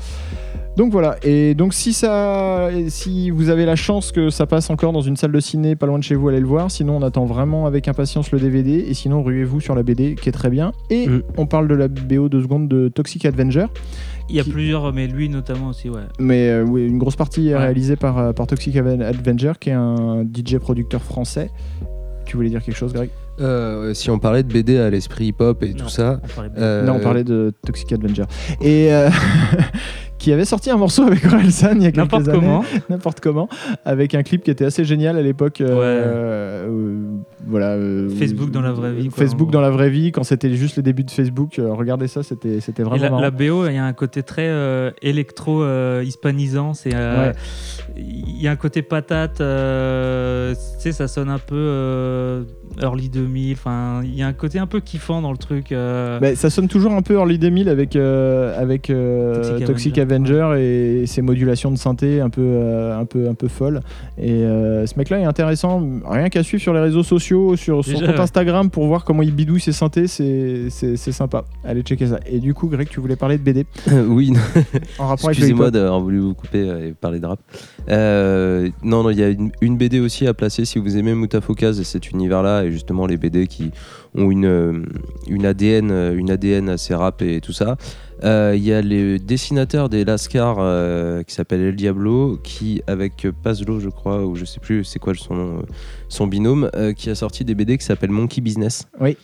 Donc 0.78 0.92
voilà. 0.92 1.16
Et 1.24 1.54
donc 1.56 1.74
si 1.74 1.94
ça, 1.94 2.70
si 2.90 3.30
vous 3.30 3.50
avez 3.50 3.66
la 3.66 3.78
chance 3.78 4.12
que 4.12 4.30
ça 4.30 4.46
passe 4.46 4.70
encore 4.70 4.92
dans 4.92 5.00
une 5.02 5.16
salle 5.16 5.32
de 5.32 5.40
ciné 5.40 5.76
pas 5.78 5.86
loin 5.86 5.98
de 5.98 6.04
chez 6.04 6.16
vous, 6.16 6.28
allez 6.28 6.42
le 6.42 6.46
voir. 6.48 6.70
Sinon, 6.70 6.98
on 6.98 7.02
attend 7.02 7.24
vraiment 7.24 7.66
avec 7.66 7.88
impatience 7.88 8.32
le 8.32 8.40
DVD. 8.40 8.84
Et 8.86 8.94
sinon, 8.94 9.24
ruez-vous 9.24 9.62
sur 9.62 9.74
la 9.74 9.84
BD, 9.84 10.16
qui 10.16 10.28
est 10.28 10.34
très 10.34 10.50
bien. 10.50 10.74
Et 10.90 11.05
Mm. 11.10 11.22
on 11.38 11.46
parle 11.46 11.68
de 11.68 11.76
la 11.76 11.88
BO 11.88 12.30
de 12.30 12.42
secondes 12.42 12.68
de 12.68 12.88
Toxic 12.90 13.26
Avenger. 13.26 13.66
il 14.30 14.36
y 14.36 14.40
a 14.40 14.44
Qui- 14.44 14.50
plusieurs, 14.52 14.92
mais 14.94 15.08
lui 15.08 15.30
notamment 15.30 15.68
aussi, 15.70 15.90
ouais. 15.90 16.02
Mais 16.20 16.50
euh, 16.50 16.64
oui, 16.64 16.86
une 16.88 16.98
grosse 16.98 17.16
partie 17.16 17.50
est 17.50 17.54
Ouais. 17.54 17.60
réalisée 17.60 17.96
par, 17.96 18.18
euh, 18.18 18.34
par 18.34 18.48
Toxic 18.48 18.76
Aven- 18.76 19.02
Avenger, 19.04 19.54
qui 19.60 19.70
est 19.70 19.74
un 19.74 20.24
DJ 20.24 20.58
producteur 20.58 21.02
français. 21.04 21.52
Tu 22.26 22.36
voulais 22.38 22.50
dire 22.50 22.64
quelque 22.64 22.76
chose, 22.78 22.92
Greg? 22.94 23.10
Euh, 23.40 23.94
si 23.94 24.10
on 24.10 24.18
parlait 24.18 24.42
de 24.42 24.52
BD 24.52 24.78
à 24.80 24.90
l'esprit 24.90 25.26
hip-hop 25.28 25.62
et 25.62 25.74
Non. 25.74 25.76
tout 25.84 25.90
ça. 25.90 26.22
On 26.38 26.42
euh, 26.58 26.84
Non, 26.86 26.94
on 26.94 27.00
parlait 27.00 27.24
de 27.26 27.54
Toxic 27.66 27.92
Avenger. 27.94 28.24
Et 28.62 28.92
euh, 28.94 29.10
qui 30.26 30.34
avait 30.34 30.44
sorti 30.46 30.72
un 30.72 30.78
morceau 30.78 31.04
avec 31.04 31.24
Orelsan 31.24 31.74
il 31.76 31.84
y 31.84 31.86
a 31.86 31.92
quelques 31.92 31.98
N'importe 31.98 32.28
années. 32.30 32.40
comment. 32.40 32.64
n'importe 32.90 33.20
comment, 33.20 33.48
avec 33.86 34.16
un 34.16 34.24
clip 34.24 34.44
qui 34.44 34.50
était 34.50 34.66
assez 34.66 34.84
génial 34.84 35.18
à 35.18 35.22
l'époque. 35.22 35.62
euh, 35.62 35.68
euh, 35.70 36.98
voilà. 37.46 37.74
euh, 37.74 38.10
Facebook 38.10 38.50
dans 38.50 38.62
la 38.62 38.72
vraie 38.72 38.92
vie, 38.92 39.10
quoi, 39.10 39.18
Facebook 39.20 39.52
dans 39.52 39.62
la 39.62 39.70
vraie 39.70 39.92
vie, 39.92 40.12
quand 40.12 40.24
c'était 40.24 40.52
juste 40.56 40.78
les 40.78 40.82
débuts 40.84 41.04
de 41.04 41.12
Facebook. 41.12 41.60
euh, 41.60 41.72
regardez 41.74 42.08
ça, 42.08 42.24
c'était 42.24 42.60
c'était 42.60 42.82
Et 42.82 42.86
vraiment 42.86 43.04
la, 43.04 43.10
marrant. 43.12 43.22
la 43.22 43.30
BO, 43.30 43.68
il 43.68 43.76
y 43.76 43.78
a 43.78 43.86
un 43.86 43.94
côté 43.94 44.24
très 44.24 44.50
électro-hispanisant. 45.04 46.74
c'est 46.74 46.96
Ouais. 46.96 47.32
Il 47.96 48.42
y 48.42 48.48
a 48.48 48.52
un 48.52 48.56
côté 48.56 48.82
patate. 48.82 49.36
tu 49.38 50.82
sais, 50.82 50.92
ça 50.92 51.08
sonne 51.08 51.30
un 51.30 51.38
peu 51.40 52.46
early 52.82 53.10
2000. 53.10 53.54
Enfin, 53.54 54.02
il 54.04 54.16
y 54.16 54.22
a 54.24 54.28
un 54.28 54.34
côté 54.34 54.60
un 54.60 54.68
peu 54.68 54.80
kiffant 54.80 55.22
dans 55.22 55.32
le 55.32 55.38
truc. 55.38 55.72
euh, 55.72 56.20
Bah, 56.20 56.36
ça 56.36 56.50
sonne 56.50 56.68
toujours 56.68 56.94
un 56.94 57.02
peu 57.02 57.16
early 57.16 57.38
2000 57.40 57.70
avec, 57.70 57.96
euh, 57.96 58.60
avec 58.62 58.90
euh, 58.90 59.42
Toxic 59.60 59.66
Toxic, 59.66 59.98
Avenger, 60.00 60.42
Avenger, 60.42 61.02
et 61.02 61.06
ses 61.08 61.22
modulations 61.22 61.72
de 61.72 61.78
synthé 61.78 62.22
un 62.22 62.30
peu, 62.30 62.42
euh, 62.42 62.98
un 63.00 63.06
peu, 63.06 63.28
un 63.30 63.34
peu 63.34 63.48
folles. 63.48 63.82
Et 64.18 64.32
euh, 64.32 64.86
ce 64.86 64.98
mec-là 64.98 65.20
est 65.20 65.26
intéressant. 65.26 65.82
Rien 66.06 66.30
qu'à 66.30 66.44
suivre 66.44 66.62
sur 66.62 66.74
les 66.74 66.80
réseaux 66.80 67.04
sociaux, 67.04 67.56
sur 67.56 67.84
son 67.84 67.92
Déjà, 67.92 68.06
compte 68.08 68.16
ouais. 68.16 68.22
Instagram 68.22 68.70
pour 68.70 68.88
voir 68.88 69.04
comment 69.04 69.22
il 69.24 69.34
bidouille 69.34 69.62
ses 69.62 69.72
synthés, 69.72 70.08
c'est 70.08 70.70
sympa. 71.12 71.46
Allez 71.64 71.82
checker 71.82 72.08
ça. 72.08 72.20
Et 72.26 72.40
du 72.40 72.54
coup, 72.54 72.68
Greg, 72.68 72.88
tu 72.90 73.00
voulais 73.00 73.16
parler 73.16 73.38
de 73.38 73.44
BD 73.44 73.66
oui, 74.08 74.34
en 75.00 75.08
rapport 75.08 75.30
excusez-moi 75.30 75.72
d'avoir 75.72 76.00
voulu 76.02 76.20
vous 76.20 76.34
couper 76.34 76.60
et 76.88 76.94
parler 76.94 77.20
de 77.20 77.26
rap. 77.26 77.40
Euh, 77.90 78.70
non, 78.84 79.04
non, 79.04 79.10
il 79.10 79.20
y 79.20 79.24
a 79.24 79.30
une, 79.30 79.52
une 79.62 79.78
BD 79.78 80.00
aussi 80.00 80.28
à 80.28 80.34
placer 80.34 80.66
si 80.66 80.80
vous 80.80 80.98
aimez 80.98 81.14
Mutafokaz 81.14 81.80
et 81.80 81.84
cet 81.84 82.12
univers-là, 82.12 82.64
et 82.64 82.72
justement 82.72 83.06
les 83.06 83.18
BD 83.18 83.48
qui 83.48 83.72
ont 84.16 84.32
une, 84.32 84.46
euh, 84.46 84.84
une, 85.28 85.46
ADN, 85.46 85.92
euh, 85.92 86.18
une 86.18 86.32
ADN 86.32 86.70
assez 86.70 86.96
rap 86.96 87.22
et 87.22 87.42
tout 87.42 87.54
ça. 87.54 87.78
Euh, 88.24 88.54
Il 88.56 88.64
y 88.64 88.74
a 88.74 88.82
les 88.82 89.20
dessinateurs 89.20 89.90
des 89.90 90.06
Lascar 90.06 90.58
euh, 90.60 91.22
qui 91.24 91.36
s'appelle 91.36 91.62
El 91.62 91.76
Diablo, 91.76 92.40
qui, 92.44 92.82
avec 92.88 93.28
Pazlo, 93.44 93.80
je 93.80 93.90
crois, 93.90 94.26
ou 94.26 94.36
je 94.36 94.46
sais 94.46 94.60
plus 94.60 94.84
c'est 94.84 95.00
quoi 95.00 95.14
son 95.16 95.36
nom, 95.36 95.62
son 96.08 96.28
binôme, 96.28 96.70
qui 96.96 97.10
a 97.10 97.16
sorti 97.16 97.44
des 97.44 97.56
BD 97.56 97.78
qui 97.78 97.86
s'appellent 97.86 98.12
Monkey 98.12 98.42
Business. 98.42 98.88
Oui. 99.00 99.18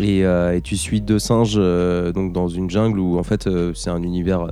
Et, 0.00 0.20
et 0.20 0.60
tu 0.64 0.76
suis 0.76 1.00
deux 1.00 1.20
singes 1.20 1.54
donc 1.54 2.32
dans 2.32 2.48
une 2.48 2.68
jungle 2.68 2.98
où 2.98 3.18
en 3.18 3.22
fait 3.22 3.48
c'est 3.74 3.90
un 3.90 4.02
univers 4.02 4.48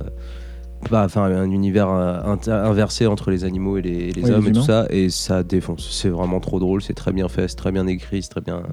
euh, 0.83 0.87
bah, 0.89 1.03
enfin 1.05 1.23
un 1.23 1.49
univers 1.51 1.89
euh, 1.89 2.35
inversé 2.47 3.05
entre 3.07 3.31
les 3.31 3.43
animaux 3.43 3.77
et 3.77 3.81
les, 3.81 3.89
et 3.89 4.11
les 4.11 4.21
Oui, 4.23 4.29
les 4.29 4.31
hommes 4.35 4.47
et 4.47 4.51
tout 4.51 4.61
ça 4.61 4.85
et 4.89 5.09
ça 5.09 5.43
défonce 5.43 5.89
c'est 5.91 6.09
vraiment 6.09 6.39
trop 6.39 6.59
drôle 6.59 6.81
c'est 6.81 6.93
très 6.93 7.11
bien 7.11 7.27
fait 7.29 7.47
c'est 7.47 7.55
très 7.55 7.71
bien 7.71 7.85
écrit 7.87 8.21
c'est 8.23 8.29
très 8.29 8.41
bien 8.41 8.63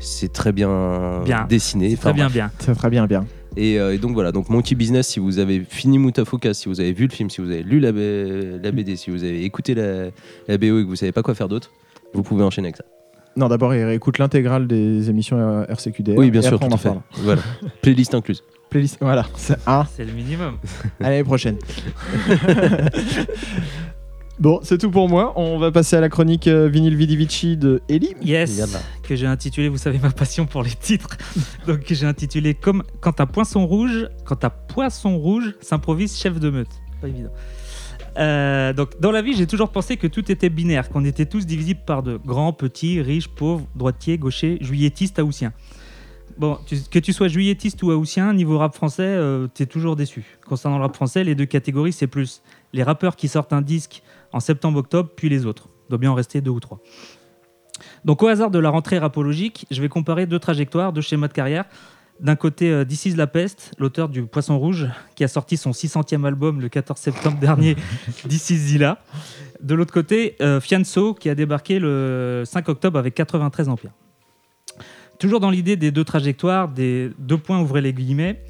c'est 0.00 0.32
très 0.32 0.52
bien, 0.52 1.22
Bien. 1.24 1.46
dessiné 1.48 1.96
très 1.96 2.12
bien, 2.12 2.28
bien. 2.28 2.50
Fera 2.60 2.88
bien, 2.90 3.06
bien. 3.06 3.26
et, 3.56 3.80
euh, 3.80 3.94
et 3.94 3.98
donc 3.98 4.12
voilà, 4.12 4.30
donc 4.30 4.48
Monkey 4.48 4.74
Business, 4.76 5.08
si 5.08 5.18
vous 5.18 5.38
avez 5.40 5.64
fini 5.68 5.98
Mutafocus, 5.98 6.56
si 6.58 6.68
vous 6.68 6.78
avez 6.80 6.92
vu 6.92 7.06
le 7.06 7.12
film, 7.12 7.30
si 7.30 7.40
vous 7.40 7.50
avez 7.50 7.62
lu 7.64 7.80
la, 7.80 7.90
B- 7.90 8.62
la 8.62 8.70
BD, 8.70 8.94
si 8.96 9.10
vous 9.10 9.24
avez 9.24 9.42
écouté 9.44 9.74
la, 9.74 10.10
la 10.46 10.58
BO 10.58 10.78
et 10.78 10.84
que 10.84 10.88
vous 10.88 10.94
savez 10.94 11.10
pas 11.10 11.22
quoi 11.22 11.34
faire 11.34 11.48
d'autre, 11.48 11.72
vous 12.14 12.22
pouvez 12.22 12.44
enchaîner 12.44 12.68
avec 12.68 12.76
ça. 12.76 12.84
Non, 13.36 13.48
d'abord, 13.48 13.74
il 13.74 13.88
écoute 13.90 14.18
l'intégrale 14.18 14.66
des 14.66 15.10
émissions 15.10 15.64
RCQDR. 15.68 16.14
oui, 16.16 16.30
bien 16.30 16.40
et 16.40 16.44
sûr, 16.44 16.54
après, 16.54 16.66
tout 16.68 16.72
on 16.72 16.74
en 16.74 16.76
à 16.76 16.78
fait. 16.78 16.88
parle. 16.88 17.00
Voilà, 17.22 17.42
playlist 17.82 18.14
incluse. 18.14 18.42
Playlist, 18.70 18.98
voilà. 19.00 19.26
C'est 19.36 19.56
un. 19.66 19.86
C'est 19.94 20.04
le 20.04 20.12
minimum. 20.12 20.56
À 21.00 21.10
l'année 21.10 21.24
prochaine. 21.24 21.56
bon, 24.38 24.60
c'est 24.62 24.78
tout 24.78 24.90
pour 24.90 25.08
moi. 25.08 25.32
On 25.36 25.58
va 25.58 25.70
passer 25.72 25.96
à 25.96 26.00
la 26.00 26.08
chronique 26.08 26.46
euh, 26.48 26.68
vinyle 26.68 26.96
Vidi 26.96 27.16
Vici 27.16 27.56
de 27.56 27.80
Ellie. 27.88 28.14
Yes, 28.22 28.56
Yalla. 28.58 28.80
que 29.02 29.16
j'ai 29.16 29.26
intitulé, 29.26 29.68
vous 29.68 29.78
savez 29.78 29.98
ma 29.98 30.10
passion 30.10 30.46
pour 30.46 30.62
les 30.62 30.70
titres, 30.70 31.16
donc 31.66 31.80
que 31.84 31.94
j'ai 31.94 32.06
intitulé 32.06 32.54
comme 32.54 32.82
quand 33.00 33.20
un 33.20 33.26
poisson 33.26 33.66
rouge, 33.66 34.08
quand 34.24 34.44
un 34.44 34.50
poisson 34.50 35.16
rouge 35.18 35.54
s'improvise 35.60 36.16
chef 36.18 36.38
de 36.38 36.50
meute. 36.50 36.68
Pas 37.00 37.08
évident. 37.08 37.30
Euh, 38.18 38.72
donc 38.72 38.98
dans 39.00 39.12
la 39.12 39.22
vie, 39.22 39.34
j'ai 39.34 39.46
toujours 39.46 39.70
pensé 39.70 39.96
que 39.96 40.06
tout 40.06 40.30
était 40.30 40.48
binaire, 40.48 40.88
qu'on 40.88 41.04
était 41.04 41.26
tous 41.26 41.46
divisibles 41.46 41.82
par 41.86 42.02
deux, 42.02 42.18
grands, 42.18 42.52
petits, 42.52 43.00
riches, 43.00 43.28
pauvres, 43.28 43.66
droitiers, 43.76 44.18
gauchers, 44.18 44.58
juilletistes, 44.60 45.18
haussiens. 45.18 45.52
Bon, 46.36 46.58
que 46.90 46.98
tu 46.98 47.12
sois 47.12 47.26
juillettiste 47.28 47.82
ou 47.82 47.90
haussien, 47.90 48.32
niveau 48.32 48.58
rap 48.58 48.74
français, 48.74 49.02
euh, 49.02 49.48
t'es 49.52 49.66
toujours 49.66 49.96
déçu. 49.96 50.38
Concernant 50.46 50.78
le 50.78 50.84
rap 50.84 50.94
français, 50.94 51.24
les 51.24 51.34
deux 51.34 51.46
catégories, 51.46 51.92
c'est 51.92 52.06
plus 52.06 52.42
les 52.72 52.82
rappeurs 52.82 53.16
qui 53.16 53.26
sortent 53.26 53.52
un 53.52 53.62
disque 53.62 54.02
en 54.32 54.40
septembre-octobre, 54.40 55.10
puis 55.16 55.28
les 55.28 55.46
autres. 55.46 55.68
Il 55.86 55.90
doit 55.90 55.98
bien 55.98 56.10
en 56.12 56.14
rester 56.14 56.40
deux 56.40 56.50
ou 56.50 56.60
trois. 56.60 56.80
Donc 58.04 58.22
au 58.22 58.28
hasard 58.28 58.50
de 58.50 58.58
la 58.58 58.70
rentrée 58.70 58.98
rapologique, 58.98 59.66
je 59.70 59.80
vais 59.80 59.88
comparer 59.88 60.26
deux 60.26 60.38
trajectoires, 60.38 60.92
deux 60.92 61.00
schémas 61.00 61.28
de 61.28 61.32
carrière. 61.32 61.64
D'un 62.20 62.34
côté, 62.34 62.70
euh, 62.70 62.84
This 62.84 63.06
is 63.06 63.14
la 63.14 63.28
peste, 63.28 63.72
l'auteur 63.78 64.08
du 64.08 64.24
Poisson 64.24 64.58
Rouge, 64.58 64.88
qui 65.14 65.22
a 65.22 65.28
sorti 65.28 65.56
son 65.56 65.70
600e 65.70 66.24
album 66.24 66.60
le 66.60 66.68
14 66.68 66.98
septembre 66.98 67.38
dernier, 67.38 67.76
This 68.28 68.50
is 68.50 68.56
Zilla. 68.56 68.98
De 69.62 69.74
l'autre 69.74 69.92
côté, 69.92 70.34
euh, 70.40 70.60
Fianso, 70.60 71.14
qui 71.14 71.30
a 71.30 71.34
débarqué 71.34 71.78
le 71.78 72.42
5 72.44 72.68
octobre 72.68 72.98
avec 72.98 73.14
93 73.14 73.68
empires. 73.68 73.92
Toujours 75.18 75.40
dans 75.40 75.50
l'idée 75.50 75.76
des 75.76 75.90
deux 75.90 76.04
trajectoires, 76.04 76.68
des 76.68 77.10
deux 77.18 77.38
points, 77.38 77.60
ouvrez 77.60 77.80
les 77.80 77.92
guillemets, 77.92 78.42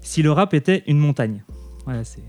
si 0.00 0.22
le 0.22 0.30
rap 0.30 0.54
était 0.54 0.84
une 0.86 0.98
montagne. 0.98 1.44
Voilà, 1.84 2.04
c'est... 2.04 2.22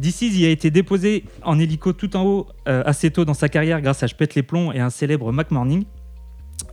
This 0.00 0.22
Is 0.22 0.40
y 0.40 0.46
a 0.46 0.50
été 0.50 0.70
déposé 0.70 1.24
en 1.42 1.58
hélico 1.58 1.92
tout 1.92 2.16
en 2.16 2.24
haut 2.24 2.46
euh, 2.68 2.82
assez 2.86 3.10
tôt 3.10 3.24
dans 3.24 3.34
sa 3.34 3.48
carrière 3.48 3.80
grâce 3.80 4.02
à 4.02 4.06
Je 4.06 4.14
pète 4.14 4.34
les 4.36 4.42
plombs 4.42 4.70
et 4.72 4.78
un 4.78 4.90
célèbre 4.90 5.32
Mac 5.32 5.50
Morning. 5.50 5.84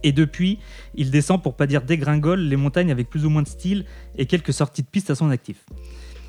Et 0.08 0.14
depuis, 0.14 0.60
il 0.96 1.12
descend 1.12 1.44
pour 1.44 1.58
pas 1.58 1.68
dire 1.68 1.82
dégringole 1.82 2.40
les 2.40 2.56
montagnes 2.56 2.94
avec 2.94 3.10
plus 3.10 3.26
ou 3.26 3.30
moins 3.30 3.42
de 3.42 3.48
style 3.50 3.84
et 4.18 4.26
quelques 4.26 4.54
sorties 4.54 4.82
de 4.82 4.88
piste 4.88 5.10
à 5.10 5.16
son 5.16 5.30
actif. 5.30 5.66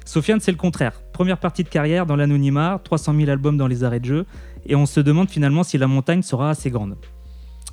Sofiane, 0.05 0.41
c'est 0.41 0.51
le 0.51 0.57
contraire. 0.57 1.01
Première 1.13 1.39
partie 1.39 1.63
de 1.63 1.69
carrière 1.69 2.05
dans 2.05 2.17
l'anonymat, 2.17 2.81
300 2.83 3.15
000 3.15 3.31
albums 3.31 3.57
dans 3.57 3.69
les 3.69 3.85
arrêts 3.85 4.01
de 4.01 4.05
jeu, 4.05 4.27
et 4.67 4.75
on 4.75 4.85
se 4.85 4.99
demande 4.99 5.31
finalement 5.31 5.63
si 5.63 5.79
la 5.79 5.87
montagne 5.87 6.23
sera 6.23 6.51
assez 6.51 6.73
grande. 6.73 6.97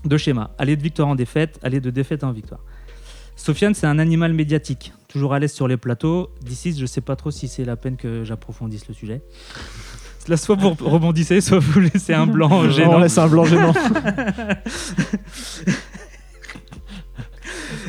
Deux 0.03 0.19
schémas, 0.19 0.51
aller 0.59 0.75
de 0.75 0.83
victoire 0.83 1.07
en 1.07 1.15
défaite, 1.15 1.57
aller 1.63 1.79
de 1.79 1.89
défaite 1.89 2.23
en 2.23 2.31
victoire. 2.31 2.61
Sofiane, 3.35 3.73
c'est 3.73 3.87
un 3.87 3.97
animal 3.97 4.31
médiatique, 4.31 4.93
toujours 5.07 5.33
à 5.33 5.39
l'aise 5.39 5.53
sur 5.53 5.67
les 5.67 5.77
plateaux. 5.77 6.29
D'ici, 6.43 6.77
je 6.77 6.85
sais 6.85 7.01
pas 7.01 7.15
trop 7.15 7.31
si 7.31 7.47
c'est 7.47 7.65
la 7.65 7.77
peine 7.77 7.97
que 7.97 8.23
j'approfondisse 8.23 8.87
le 8.87 8.93
sujet. 8.93 9.23
Là, 10.27 10.37
soit 10.37 10.55
vous 10.55 10.75
rebondissez, 10.79 11.39
soit 11.41 11.59
vous 11.59 11.79
laissez 11.79 12.13
un 12.13 12.25
blanc 12.27 12.49
On 12.51 12.69
gênant. 12.69 12.97
laisse 12.99 13.17
un 13.17 13.27
blanc 13.27 13.45
gênant. 13.45 13.73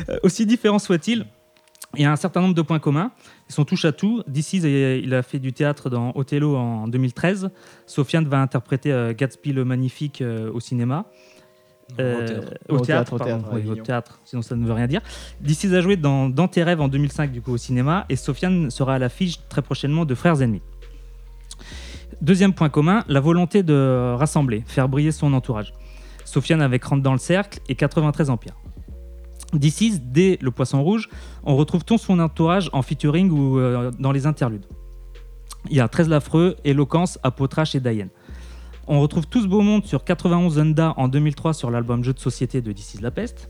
Euh, 0.09 0.17
Aussi 0.23 0.45
différent 0.45 0.79
soit-il, 0.79 1.25
il 1.95 2.01
y 2.03 2.05
a 2.05 2.11
un 2.11 2.15
certain 2.15 2.41
nombre 2.41 2.53
de 2.53 2.61
points 2.61 2.79
communs. 2.79 3.11
Ils 3.49 3.53
sont 3.53 3.65
touche 3.65 3.85
à 3.85 3.91
tout. 3.91 4.23
D'ici, 4.27 4.57
il 4.57 5.13
a 5.13 5.23
fait 5.23 5.39
du 5.39 5.53
théâtre 5.53 5.89
dans 5.89 6.11
Othello 6.15 6.55
en 6.55 6.87
2013. 6.87 7.49
Sofiane 7.85 8.25
va 8.25 8.39
interpréter 8.41 8.91
euh, 8.91 9.13
Gatsby 9.13 9.53
le 9.53 9.65
Magnifique 9.65 10.21
euh, 10.21 10.51
au 10.53 10.59
cinéma. 10.59 11.05
Euh, 11.99 12.41
au 12.67 12.79
théâtre. 12.81 13.13
au 13.13 13.19
théâtre, 13.19 13.49
au 13.51 13.55
Oui, 13.55 13.69
au 13.69 13.75
théâtre, 13.75 14.19
sinon 14.25 14.41
ça 14.41 14.55
ne 14.57 14.65
veut 14.65 14.73
rien 14.73 14.87
dire. 14.87 15.01
D'ici 15.39 15.73
a 15.73 15.79
joué 15.81 15.95
dans, 15.95 16.27
dans 16.29 16.49
tes 16.49 16.61
rêves 16.61 16.81
en 16.81 16.89
2005 16.89 17.31
du 17.31 17.41
coup 17.41 17.53
au 17.53 17.57
cinéma 17.57 18.05
et 18.09 18.17
Sofiane 18.17 18.69
sera 18.69 18.95
à 18.95 18.99
l'affiche 18.99 19.39
très 19.47 19.61
prochainement 19.61 20.03
de 20.03 20.13
Frères 20.13 20.41
ennemis. 20.41 20.61
Deuxième 22.21 22.53
point 22.53 22.69
commun, 22.69 23.03
la 23.07 23.19
volonté 23.19 23.63
de 23.63 24.13
rassembler, 24.15 24.63
faire 24.65 24.89
briller 24.89 25.11
son 25.11 25.33
entourage. 25.33 25.73
Sofiane 26.25 26.61
avec 26.61 26.83
Rentre 26.83 27.03
dans 27.03 27.13
le 27.13 27.19
cercle 27.19 27.59
et 27.69 27.75
93 27.75 28.29
Empire. 28.29 28.55
D'ici, 29.53 29.99
dès 29.99 30.37
Le 30.41 30.51
Poisson 30.51 30.83
Rouge, 30.83 31.09
on 31.43 31.55
retrouve 31.55 31.85
tout 31.85 31.97
son 31.97 32.19
entourage 32.19 32.69
en 32.73 32.81
featuring 32.81 33.29
ou 33.29 33.59
euh, 33.59 33.91
dans 33.97 34.11
les 34.11 34.25
interludes. 34.25 34.65
Il 35.69 35.77
y 35.77 35.79
a 35.79 35.87
13 35.87 36.09
Lafreux, 36.09 36.57
Éloquence, 36.65 37.17
Apotrache 37.23 37.75
et 37.75 37.79
Dayen. 37.79 38.09
On 38.87 38.99
retrouve 39.01 39.27
tout 39.27 39.41
ce 39.41 39.47
beau 39.47 39.61
monde 39.61 39.85
sur 39.85 40.03
91 40.03 40.59
Honda 40.59 40.93
en 40.97 41.07
2003 41.07 41.53
sur 41.53 41.71
l'album 41.71 42.03
Jeu 42.03 42.13
de 42.13 42.19
société 42.19 42.61
de 42.61 42.71
is 42.71 42.99
la 43.01 43.11
peste. 43.11 43.49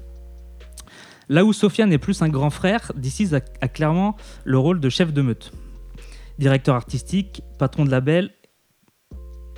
Là 1.30 1.46
où 1.46 1.54
Sofiane 1.54 1.92
est 1.92 1.98
plus 1.98 2.22
un 2.22 2.30
grand 2.30 2.50
frère, 2.50 2.92
a, 2.96 3.36
a 3.62 3.68
clairement 3.68 4.16
le 4.46 4.58
rôle 4.58 4.80
de 4.80 4.90
chef 4.90 5.14
de 5.14 5.22
meute. 5.22 5.52
Directeur 6.40 6.76
artistique, 6.76 7.42
patron 7.58 7.86
de 7.86 7.92
label. 7.92 8.32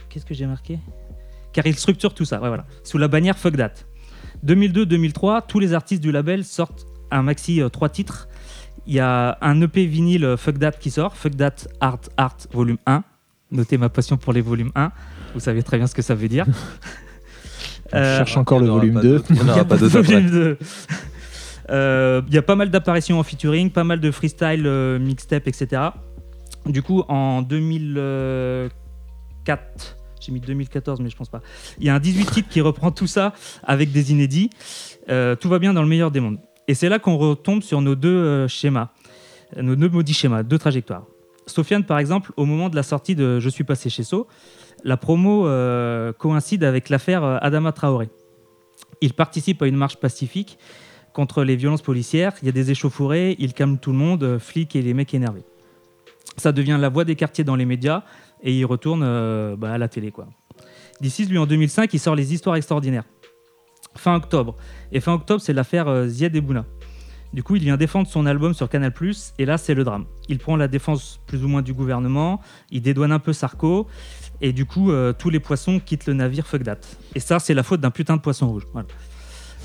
Qu'est-ce 0.10 0.26
que 0.26 0.34
j'ai 0.34 0.46
marqué? 0.46 0.80
Car 1.54 1.66
il 1.66 1.76
structure 1.76 2.14
tout 2.14 2.26
ça, 2.26 2.42
ouais, 2.42 2.48
voilà. 2.48 2.66
Sous 2.84 2.98
la 2.98 3.08
bannière 3.08 3.38
Fuck 3.38 3.58
That. 3.58 3.74
2002-2003, 4.46 5.44
tous 5.48 5.60
les 5.60 5.74
artistes 5.74 6.02
du 6.02 6.12
label 6.12 6.44
sortent 6.44 6.86
un 7.12 7.22
maxi 7.24 7.62
3 7.72 7.90
titres. 7.90 8.28
Il 8.88 8.94
y 8.94 9.00
a 9.00 9.38
un 9.42 9.62
EP 9.62 9.86
vinyle 9.86 10.26
euh, 10.26 10.38
Fuck 10.38 10.60
That 10.60 10.72
qui 10.74 10.92
sort, 10.92 11.16
Fuck 11.16 11.38
That 11.38 11.56
Art 11.80 12.02
Art 12.18 12.38
volume 12.52 12.78
1. 12.86 13.04
Notez 13.52 13.78
ma 13.78 13.90
passion 13.90 14.18
pour 14.18 14.34
les 14.34 14.42
volumes 14.42 14.72
1. 14.76 14.92
Vous 15.34 15.40
savez 15.40 15.64
très 15.64 15.78
bien 15.78 15.88
ce 15.88 15.96
que 15.96 16.02
ça 16.02 16.16
veut 16.16 16.28
dire. 16.28 16.46
Euh, 17.96 18.18
cherche 18.18 18.38
encore 18.38 18.60
le 18.60 18.68
volume 18.68 18.94
pas 18.94 19.02
2. 19.02 19.10
d'autres. 19.10 19.26
Il 19.32 19.38
y 19.38 19.40
en 19.40 19.44
il 19.46 19.48
y 19.48 19.50
aura 19.50 19.62
a 19.62 19.66
pas 19.66 19.78
de. 19.78 20.58
Euh, 21.72 22.22
Il 22.28 22.34
y 22.36 22.38
a 22.38 22.42
pas 22.44 22.56
mal 22.56 22.70
d'apparitions 22.70 23.20
en 23.20 23.24
featuring, 23.24 23.72
pas 23.72 23.84
mal 23.84 24.00
de 24.00 24.12
freestyle, 24.12 24.68
euh, 24.68 25.00
mixtape, 25.00 25.48
etc. 25.48 25.82
Du 26.68 26.84
coup, 26.84 27.02
en 27.08 27.42
2004, 27.42 29.98
j'ai 30.20 30.32
mis 30.32 30.40
2014, 30.40 31.00
mais 31.02 31.10
je 31.10 31.16
pense 31.16 31.30
pas. 31.30 31.42
Il 31.80 31.86
y 31.86 31.90
a 31.90 31.96
un 31.96 32.00
18 32.00 32.26
titres 32.32 32.50
qui 32.50 32.62
reprend 32.62 32.92
tout 32.92 33.08
ça 33.08 33.34
avec 33.64 33.92
des 33.92 34.12
inédits. 34.12 34.50
Euh, 35.10 35.36
tout 35.36 35.50
va 35.50 35.60
bien 35.60 35.74
dans 35.74 35.82
le 35.82 35.88
meilleur 35.88 36.12
des 36.12 36.20
mondes. 36.20 36.40
Et 36.68 36.74
c'est 36.74 36.90
là 36.90 37.00
qu'on 37.00 37.18
retombe 37.18 37.64
sur 37.64 37.82
nos 37.82 37.96
deux 37.96 38.10
euh, 38.10 38.48
schémas, 38.48 38.90
nos 39.58 39.76
deux 39.76 39.90
maudits 39.90 40.14
schémas, 40.14 40.44
deux 40.44 40.58
trajectoires. 40.58 41.06
Sofiane, 41.50 41.84
par 41.84 42.00
exemple, 42.00 42.32
au 42.38 42.46
moment 42.46 42.70
de 42.70 42.76
la 42.76 42.84
sortie 42.84 43.16
de 43.16 43.40
Je 43.40 43.50
suis 43.50 43.64
passé 43.64 43.90
chez 43.90 44.04
So, 44.04 44.28
la 44.84 44.98
promo 44.98 45.48
euh, 45.48 46.14
coïncide 46.14 46.64
avec 46.64 46.90
l'affaire 46.90 47.24
euh, 47.24 47.38
Adama 47.42 47.72
Traoré. 47.72 48.10
Il 49.02 49.14
participe 49.14 49.62
à 49.62 49.68
une 49.68 49.76
marche 49.76 49.98
pacifique 49.98 50.58
contre 51.14 51.44
les 51.44 51.56
violences 51.56 51.82
policières. 51.82 52.34
Il 52.42 52.46
y 52.46 52.50
a 52.50 52.52
des 52.52 52.72
échauffourées, 52.72 53.36
il 53.40 53.54
calme 53.54 53.78
tout 53.78 53.92
le 53.92 53.98
monde, 53.98 54.24
euh, 54.24 54.40
flics 54.40 54.76
et 54.76 54.82
les 54.82 54.94
mecs 54.94 55.14
énervés. 55.14 55.44
Ça 56.38 56.52
devient 56.52 56.78
la 56.80 56.90
voix 56.90 57.04
des 57.04 57.16
quartiers 57.16 57.44
dans 57.44 57.56
les 57.56 57.66
médias 57.66 58.04
et 58.44 58.54
il 58.54 58.66
retourne 58.66 59.02
euh, 59.04 59.56
bah, 59.56 59.74
à 59.74 59.78
la 59.78 59.88
télé. 59.88 60.12
quoi. 60.12 60.28
D'ici, 61.02 61.26
lui, 61.26 61.38
en 61.38 61.46
2005, 61.46 61.94
il 61.94 62.00
sort 62.00 62.16
Les 62.16 62.34
Histoires 62.34 62.56
extraordinaires. 62.56 63.06
Fin 63.96 64.16
octobre. 64.16 64.56
Et 64.92 65.00
fin 65.00 65.14
octobre, 65.14 65.42
c'est 65.42 65.54
l'affaire 65.54 65.88
euh, 65.88 66.08
Ziad 66.08 66.36
et 66.36 66.42
Bouna. 66.42 66.66
Du 67.32 67.44
coup, 67.44 67.56
il 67.56 67.64
vient 67.64 67.78
défendre 67.78 68.08
son 68.08 68.26
album 68.26 68.54
sur 68.54 68.70
Canal+, 68.70 68.92
et 69.38 69.46
là, 69.46 69.58
c'est 69.58 69.76
le 69.76 69.84
drame. 69.84 70.06
Il 70.30 70.40
prend 70.40 70.56
la 70.56 70.68
défense 70.68 71.20
plus 71.28 71.44
ou 71.44 71.48
moins 71.48 71.62
du 71.62 71.74
gouvernement, 71.74 72.42
il 72.72 72.82
dédouane 72.82 73.12
un 73.12 73.20
peu 73.20 73.34
Sarko, 73.34 73.88
et 74.42 74.52
du 74.52 74.66
coup, 74.66 74.92
euh, 74.92 75.14
tous 75.14 75.30
les 75.30 75.40
poissons 75.40 75.80
quittent 75.80 76.08
le 76.08 76.14
navire 76.14 76.48
Fuck. 76.48 76.64
Et 77.14 77.20
ça, 77.20 77.38
c'est 77.40 77.54
la 77.54 77.62
faute 77.62 77.82
d'un 77.82 77.92
putain 77.92 78.16
de 78.16 78.22
poisson 78.22 78.48
rouge. 78.48 78.66
Voilà. 78.74 78.88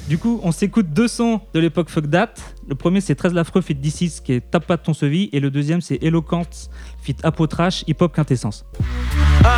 Du 0.09 0.19
coup, 0.19 0.39
on 0.43 0.53
s'écoute 0.53 0.93
deux 0.93 1.09
sons 1.09 1.41
de 1.55 1.61
l'époque 1.61 1.89
Fuck 1.89 2.11
That. 2.11 2.35
Le 2.69 2.75
premier, 2.75 3.01
c'est 3.01 3.15
13 3.15 3.33
Lafreux 3.33 3.63
fit 3.63 3.75
D6, 3.75 4.21
qui 4.23 4.35
est 4.35 4.51
Tape 4.51 4.67
pas 4.67 4.77
de 4.77 4.83
ton 4.83 4.93
sevi, 4.93 5.31
et 5.33 5.41
le 5.41 5.51
deuxième, 5.51 5.81
c'est 5.81 5.99
Eloquence 6.03 6.69
fit 7.01 7.17
Apotrache, 7.23 7.85
hip 7.87 7.97
hop 8.01 8.15
quintessence. 8.15 8.67
13 9.41 9.51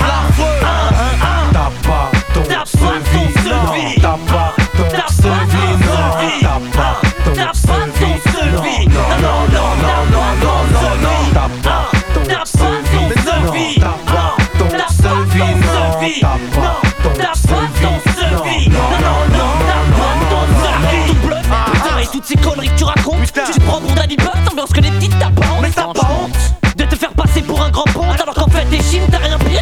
l'affreux 0.00 0.44
T'as 1.52 1.70
pas 1.88 2.10
ton 2.34 2.44
sevi, 2.66 3.48
non, 3.48 3.92
t'as 4.00 4.10
pas 4.10 4.18
ton 4.18 4.25
ces 22.26 22.36
conneries 22.36 22.68
que 22.68 22.78
tu 22.78 22.84
racontes, 22.84 23.32
tu 23.32 23.52
te 23.52 23.60
prends 23.60 23.80
pour 23.80 23.92
Danny 23.92 24.16
Butt, 24.16 24.34
ambiance 24.50 24.72
que 24.72 24.80
les 24.80 24.90
petites 24.90 25.16
t'as 25.18 25.30
pas 25.30 25.46
honte. 25.52 25.62
Mais 25.62 25.70
t'as 25.70 25.92
pas 25.92 26.08
honte 26.10 26.76
de 26.76 26.84
te 26.84 26.96
faire 26.96 27.12
passer 27.12 27.40
pour 27.40 27.62
un 27.62 27.70
grand 27.70 27.84
ponte 27.84 28.20
alors 28.20 28.34
qu'en 28.34 28.48
fait 28.48 28.64
t'es 28.64 28.82
chine, 28.82 29.02
t'as 29.10 29.18
rien 29.18 29.38
pire, 29.38 29.55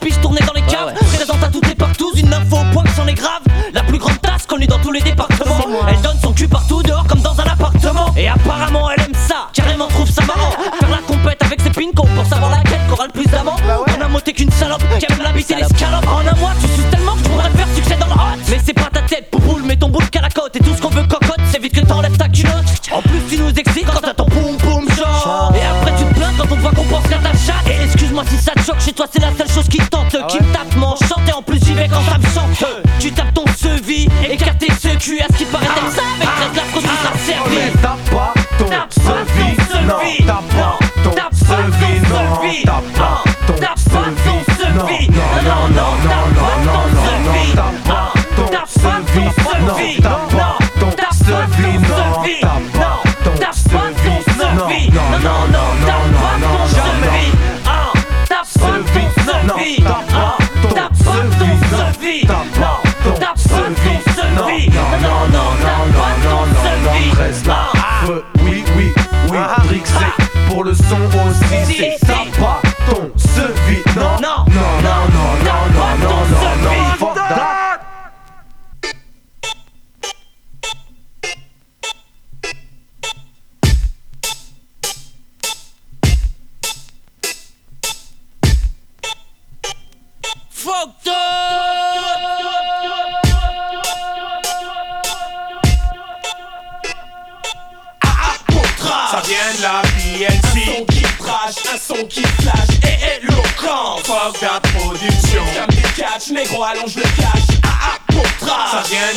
Puis 0.00 0.12
je 0.12 0.20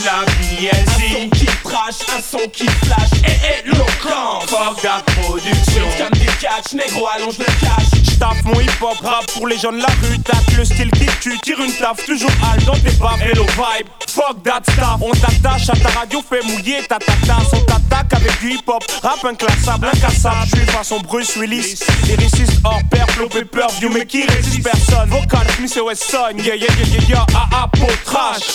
la 0.05 0.25
BLC. 0.25 0.71
Un 0.71 1.21
son 1.21 1.29
qui 1.29 1.45
trash, 1.63 1.95
un 2.15 2.21
son 2.21 2.47
qui 2.49 2.65
flash 2.65 3.09
et 3.25 3.67
éloquent. 3.67 4.41
Fuck 4.47 4.81
that 4.81 5.03
production. 5.21 5.83
Comme 5.97 6.17
du 6.17 6.27
catch, 6.39 6.73
négro, 6.73 7.07
allonge 7.07 7.37
le 7.37 7.45
cash. 7.45 8.10
Mon 8.45 8.59
hip-hop 8.59 8.97
rap. 9.01 9.25
Pour 9.33 9.47
les 9.47 9.57
jeunes 9.57 9.79
la 9.79 9.87
rue 9.87 10.19
Tape 10.19 10.55
le 10.55 10.63
style 10.63 10.91
qui 10.91 11.07
tue, 11.19 11.39
tire 11.39 11.59
une 11.59 11.73
taf 11.73 12.05
Toujours 12.05 12.29
hal 12.43 12.63
dans 12.65 12.73
tes 12.73 12.91
baffes 12.91 13.19
Hello 13.21 13.43
vibe, 13.43 13.87
fuck 14.07 14.43
that 14.43 14.61
stuff. 14.71 14.99
On 15.01 15.11
t'attache 15.11 15.69
à 15.69 15.73
ta 15.73 15.99
radio, 15.99 16.21
fait 16.21 16.43
mouiller 16.45 16.81
ta 16.87 16.99
tata. 16.99 17.37
On 17.53 17.59
t'attaque 17.61 18.13
avec 18.13 18.39
du 18.39 18.51
hip-hop, 18.51 18.83
rap 19.01 19.25
inclassable, 19.25 19.87
incassable. 19.87 20.35
J'suis 20.45 20.65
façon 20.67 20.99
Bruce 20.99 21.35
Willis. 21.35 21.79
Lyriciste 22.05 22.59
hors 22.63 22.81
pair, 22.91 23.07
flow 23.09 23.27
paper 23.27 23.67
view 23.79 23.89
Mais 23.91 24.05
qui 24.05 24.23
résiste? 24.27 24.63
Personne. 24.63 25.09
Vocal 25.09 25.47
Smith 25.57 25.75
et 25.77 25.81
Wesson 25.81 26.37
Yeah 26.37 26.55
yeah 26.55 26.67
yeah 26.77 26.87
yeah 26.93 27.07
yeah, 27.09 27.25
ah 27.33 27.49
ah 27.51 27.69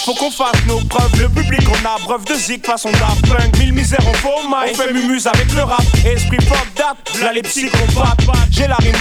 Faut 0.05 0.15
qu'on 0.15 0.31
fasse 0.31 0.65
nos 0.69 0.79
preuves, 0.81 1.21
le 1.21 1.29
public 1.29 1.63
on 1.69 1.87
a 1.87 1.99
preuve 1.99 2.25
de 2.25 2.35
zik 2.35 2.65
Façon 2.65 2.91
Daft 2.93 3.59
mille 3.59 3.73
misères 3.73 4.07
en 4.07 4.15
faux 4.15 4.31
On 4.47 4.75
fait 4.75 4.93
mumuse 4.93 5.27
avec 5.27 5.53
le 5.55 5.63
rap, 5.63 5.83
esprit 6.05 6.39
fuck 6.47 6.75
that. 6.77 6.95
Là 7.21 7.33
les 7.33 7.43
psychopathes, 7.43 8.21
j'ai 8.51 8.69
la 8.69 8.77
rime 8.77 8.95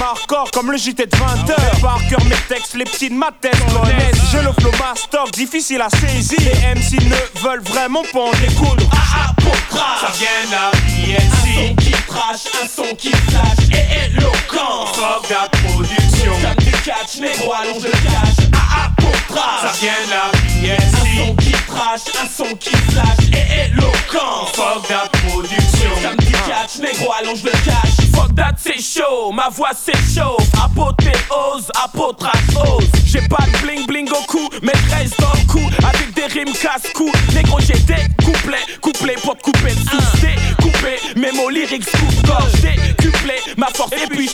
comme 0.56 0.72
le 0.72 0.78
JT 0.78 1.06
de 1.06 1.12
20h 1.12 1.82
Par 1.82 1.99
cœur 2.08 2.24
mes 2.24 2.36
textes, 2.47 2.76
les 2.76 2.86
petits 2.86 3.10
de 3.10 3.14
ma 3.14 3.30
tête 3.41 3.60
connaissent 3.74 4.32
J'ai 4.32 4.41
le 4.41 4.53
flow 4.53 4.72
master, 4.80 5.26
difficile 5.34 5.82
à 5.82 5.89
saisir 5.89 6.39
Les 6.39 6.80
MC 6.80 6.93
ne 7.03 7.41
veulent 7.41 7.62
vraiment 7.62 8.03
pas 8.14 8.22
en 8.22 8.32
découdre 8.32 8.89
Ah 8.93 9.28
ah, 9.28 9.34
pour. 9.41 9.53
Ça 9.78 10.12
vient 10.18 10.30
la 10.51 10.72
BLC. 10.88 11.20
Un 11.20 11.68
son 11.68 11.76
qui 11.76 11.91
trash, 12.08 12.45
un 12.64 12.68
son 12.68 12.95
qui 12.95 13.10
flash 13.10 13.70
et 13.70 14.16
éloquent. 14.16 14.86
Fuck 14.93 15.28
that 15.28 15.49
production. 15.49 16.74
Catch, 16.86 17.19
négro, 17.19 17.51
allonge 17.51 17.83
le 17.83 17.89
cash. 17.89 18.45
Ah 18.53 18.59
ah, 18.77 18.91
pour 18.97 19.11
trash. 19.36 19.61
Ça 19.63 19.71
vient 19.81 19.91
de 20.05 20.11
la. 20.11 20.75
Un 20.75 21.17
son 21.17 21.36
qui 21.38 21.51
trash, 21.51 22.01
un 22.21 22.27
son 22.27 22.55
qui 22.57 22.69
flash 22.69 23.25
et 23.33 23.71
éloquent. 23.71 24.45
Fuck 24.53 24.88
that 24.88 25.09
production. 25.27 25.89
Catch, 26.45 26.77
négro, 26.79 27.11
allonge 27.19 27.41
le 27.41 27.49
cash. 27.49 28.05
Fuck 28.13 28.36
that, 28.36 28.53
c'est 28.57 28.79
chaud, 28.79 29.31
ma 29.31 29.49
voix 29.49 29.71
c'est 29.73 29.97
chaud. 30.13 30.38
Apothéose, 30.63 31.71
apotrachose. 31.83 32.88
J'ai 33.03 33.27
pas 33.29 33.43
de 33.51 33.65
bling 33.65 33.88
bling 33.88 34.09
au 34.11 34.23
cou, 34.27 34.47
mais 34.61 34.73
reste 34.95 35.19
dans 35.19 35.33
le 35.33 35.51
coup. 35.51 35.67
Avec 35.88 36.13
des 36.13 36.25
rimes 36.27 36.53
casse-cou. 36.53 37.11
Négro, 37.33 37.59
j'ai 37.61 37.79
des 37.79 38.05
couplets, 38.23 38.63
couplets 38.79 39.17
pour 39.23 39.36
te 39.36 39.41
couper 39.41 39.71
le 39.71 39.89
sous. 39.89 40.64
Découpé, 40.86 41.19
mes 41.19 41.31
mots 41.31 41.49
lyriques 41.49 41.89
coupe 41.91 42.25
gorge. 42.25 42.51
Décuplé, 42.61 43.36
ma 43.57 43.67
force 43.67 43.91
et 43.93 44.07
puis. 44.07 44.29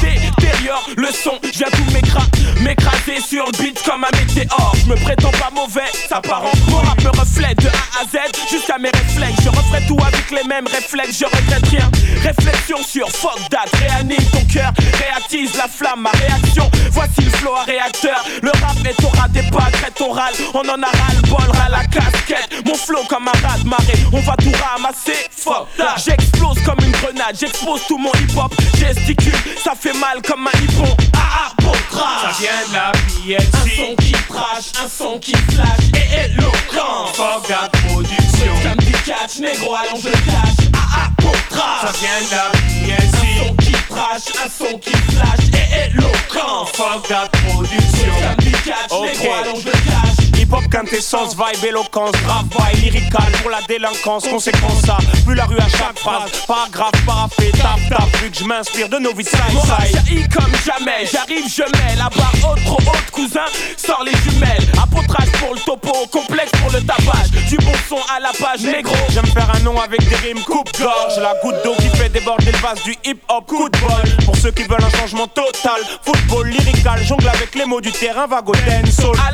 Détériore 0.00 0.88
le 0.96 1.08
son, 1.08 1.38
viens 1.54 1.66
tout 1.70 1.92
m'écra- 1.92 2.26
m'écraser 2.62 3.20
sur 3.26 3.44
le 3.46 3.52
beat 3.58 3.82
comme 3.84 4.04
un 4.04 4.16
météore. 4.18 4.74
Je 4.82 4.90
me 4.90 4.96
prétends 4.96 5.30
pas 5.32 5.50
mauvais, 5.54 5.90
ça 6.08 6.20
part 6.20 6.44
en 6.44 6.70
Mon 6.70 6.82
me 6.82 7.18
reflète 7.18 7.58
de 7.62 7.68
A 7.68 8.02
à 8.02 8.04
Z 8.04 8.32
jusqu'à 8.50 8.78
mes 8.78 8.90
réflexes. 8.90 9.42
Je 9.44 9.48
referai 9.48 9.82
tout 9.86 9.98
avec 10.06 10.30
les 10.30 10.46
mêmes 10.48 10.66
réflexes, 10.66 11.18
je 11.18 11.24
regrette 11.26 11.66
rien. 11.68 11.90
Réflexion 12.22 12.78
sur 12.82 13.08
fuck 13.10 13.38
réanime 13.80 14.24
ton 14.32 14.44
cœur, 14.52 14.72
réattise 14.98 15.54
la 15.56 15.68
flamme, 15.68 16.02
ma 16.02 16.10
réaction. 16.10 16.70
Voici 16.92 17.22
le 17.22 17.30
flow 17.30 17.54
à 17.54 17.64
réacteur. 17.64 18.24
Le 18.42 18.50
rap 18.50 18.76
est 18.84 19.04
au 19.04 19.08
ras 19.08 19.28
des 19.28 19.42
pâquerettes, 19.42 20.00
on 20.00 20.10
râle, 20.10 20.34
on 20.54 20.60
en 20.60 20.82
a 20.82 20.86
ras 20.86 21.14
le 21.14 21.28
bol, 21.28 21.50
ras 21.56 21.68
la 21.68 21.84
casquette. 21.84 22.64
Mon 22.66 22.74
flow 22.74 23.04
comme 23.08 23.28
un 23.28 23.46
rat 23.48 23.58
de 23.58 23.68
marée, 23.68 23.98
on 24.12 24.20
va 24.20 24.36
tout 24.36 24.52
ramasser. 24.62 25.28
Fuck 25.36 25.68
j'explose 25.96 26.60
comme 26.64 26.78
une 26.84 26.92
grenade, 26.92 27.36
j'expose 27.38 27.80
tout 27.88 27.98
mon 27.98 28.12
hip 28.12 28.36
hop, 28.36 28.54
gesticule, 28.78 29.34
ça 29.62 29.72
fait 29.74 29.92
mal 29.94 30.20
comme 30.22 30.46
un 30.46 30.58
hippon. 30.62 30.96
Ah 31.16 31.18
ah. 31.38 31.54
Ça 31.94 32.32
vient 32.38 32.50
de 32.68 32.74
la 32.74 32.92
BLC. 32.92 33.40
Un 33.54 33.76
son 33.76 33.96
qui 33.96 34.12
trash, 34.12 34.72
un 34.82 34.88
son 34.88 35.18
qui 35.18 35.32
flash 35.32 35.84
et 35.94 36.30
éloquent. 36.30 37.12
Fuck 37.14 37.48
that 37.48 37.70
production. 37.86 38.52
Comme 38.62 38.84
du 38.84 38.92
catch, 38.92 39.38
négro, 39.40 39.74
allonge 39.74 40.04
le 40.04 40.10
cash. 40.10 40.68
Ah 40.74 40.78
ah. 40.96 41.86
Ça 41.86 41.92
vient 42.00 42.20
de 42.20 42.30
la 42.30 42.50
BLC. 42.50 43.16
Un 43.40 43.46
son 43.46 43.54
qui 43.56 43.72
trash, 43.72 44.44
un 44.44 44.48
son 44.48 44.78
qui 44.78 44.92
flash 45.12 45.44
et 45.52 45.90
éloquent. 45.90 46.66
Fuck 46.74 47.08
that 47.08 47.28
production. 47.48 48.12
Comme 48.20 48.44
du 48.44 48.52
catch, 48.52 48.90
négro, 48.90 49.32
allonge 49.34 49.64
le 49.64 49.72
cash. 49.72 50.13
Hip-hop, 50.54 50.70
quintessence, 50.70 51.34
vibe, 51.34 51.64
éloquence, 51.64 52.12
grave 52.12 52.46
lyrical 52.80 53.32
pour 53.42 53.50
la 53.50 53.60
délinquance, 53.62 54.28
conséquence 54.28 54.82
ça, 54.86 54.98
plus 55.24 55.34
la 55.34 55.46
rue 55.46 55.58
à 55.58 55.68
chaque 55.68 55.98
phrase, 55.98 56.30
paragraphe, 56.46 57.04
parapé, 57.04 57.50
tap 57.52 57.80
tap, 57.88 58.16
vu 58.22 58.30
que 58.30 58.36
je 58.36 58.44
m'inspire 58.44 58.88
de 58.88 58.98
nos 58.98 59.12
vies 59.14 59.24
side 59.24 60.32
comme 60.32 60.52
jamais, 60.64 61.06
j'arrive, 61.10 61.44
je 61.48 61.62
mets 61.62 61.96
la 61.96 62.08
barre 62.10 62.32
haute, 62.52 62.64
trop 62.64 62.78
haute, 62.78 63.10
cousin, 63.10 63.46
sors 63.76 64.04
les 64.04 64.12
jumelles. 64.22 64.70
Apotrage 64.80 65.30
pour 65.40 65.54
le 65.54 65.60
topo, 65.60 65.92
complexe 66.12 66.52
pour 66.62 66.70
le 66.70 66.80
tapage. 66.82 67.30
Du 67.48 67.56
bon 67.56 67.72
son 67.88 67.98
à 68.14 68.20
la 68.20 68.30
page, 68.32 68.62
négro. 68.62 68.94
J'aime 69.10 69.26
faire 69.26 69.50
un 69.54 69.60
nom 69.60 69.80
avec 69.80 70.08
des 70.08 70.16
rimes 70.16 70.42
coupe-gorge 70.44 71.18
La 71.20 71.34
goutte 71.42 71.62
d'eau 71.64 71.74
qui 71.78 71.88
fait 71.96 72.08
déborder 72.08 72.52
le 72.52 72.58
vase 72.58 72.82
du 72.82 72.92
hip-hop 73.04 73.46
Coup 73.46 73.68
de 73.68 73.78
bol 73.78 74.24
Pour 74.24 74.36
ceux 74.36 74.50
qui 74.50 74.62
veulent 74.62 74.82
un 74.82 74.98
changement 74.98 75.26
total 75.26 75.80
Football 76.02 76.48
lyrical 76.48 77.02
Jongle 77.04 77.28
avec 77.28 77.54
les 77.54 77.64
mots 77.64 77.80
du 77.80 77.92
terrain 77.92 78.26
Vago 78.26 78.52
dancehall 78.66 79.16
À 79.28 79.32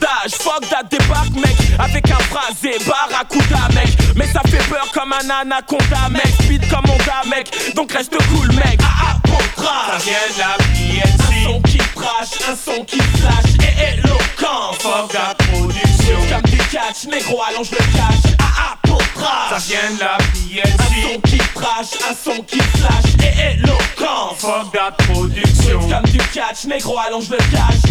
l'abordage, 0.00 0.32
fuck 0.32 0.68
that 0.68 0.84
débarque 0.90 1.34
mec. 1.34 1.56
Avec 1.78 2.10
un 2.10 2.18
phrasé, 2.18 2.76
barracuda 2.86 3.68
mec. 3.74 3.88
Mais 4.16 4.26
ça 4.26 4.40
fait 4.48 4.62
peur 4.68 4.86
comme 4.92 5.12
un 5.12 5.30
anaconda 5.30 6.08
mec. 6.10 6.26
Speed 6.42 6.68
comme 6.68 6.84
Honda 6.90 7.22
mec, 7.28 7.74
donc 7.74 7.92
reste 7.92 8.16
cool 8.28 8.52
mec. 8.54 8.78
Ah 8.82 8.86
ah, 9.02 9.16
pour 9.24 9.64
trash. 9.64 10.02
Ça 10.02 10.10
vient 10.10 10.38
la 10.38 10.56
BLC 10.74 11.44
Un 11.44 11.44
son 11.44 11.60
qui 11.62 11.78
trash, 11.78 12.48
un 12.48 12.56
son 12.56 12.84
qui 12.84 12.98
flash. 12.98 13.44
Et 13.62 13.98
éloquent 13.98 14.72
Fuck 14.80 15.12
that 15.12 15.34
production. 15.52 16.18
Comme 16.30 16.50
du 16.50 16.58
catch, 16.58 17.06
négro 17.10 17.42
allonge 17.48 17.70
le 17.70 17.78
cash. 17.78 18.34
Ah 18.38 18.44
ah, 18.58 18.76
pour 18.82 18.98
trash. 19.14 19.50
Ça 19.50 19.58
vient 19.66 19.98
la 20.00 20.14
Un 20.14 20.18
BLC 20.32 21.02
son 21.02 21.20
qui 21.20 21.38
trash, 21.38 21.88
un 22.08 22.14
son 22.14 22.42
qui 22.42 22.58
flash. 22.58 23.14
Et 23.22 23.54
éloquent 23.54 24.34
Fuck 24.36 24.72
that 24.72 24.92
production. 25.08 25.80
Comme 25.80 26.10
du 26.10 26.18
catch, 26.32 26.64
négro 26.66 26.98
allonge 26.98 27.30
le 27.30 27.38
cash 27.38 27.90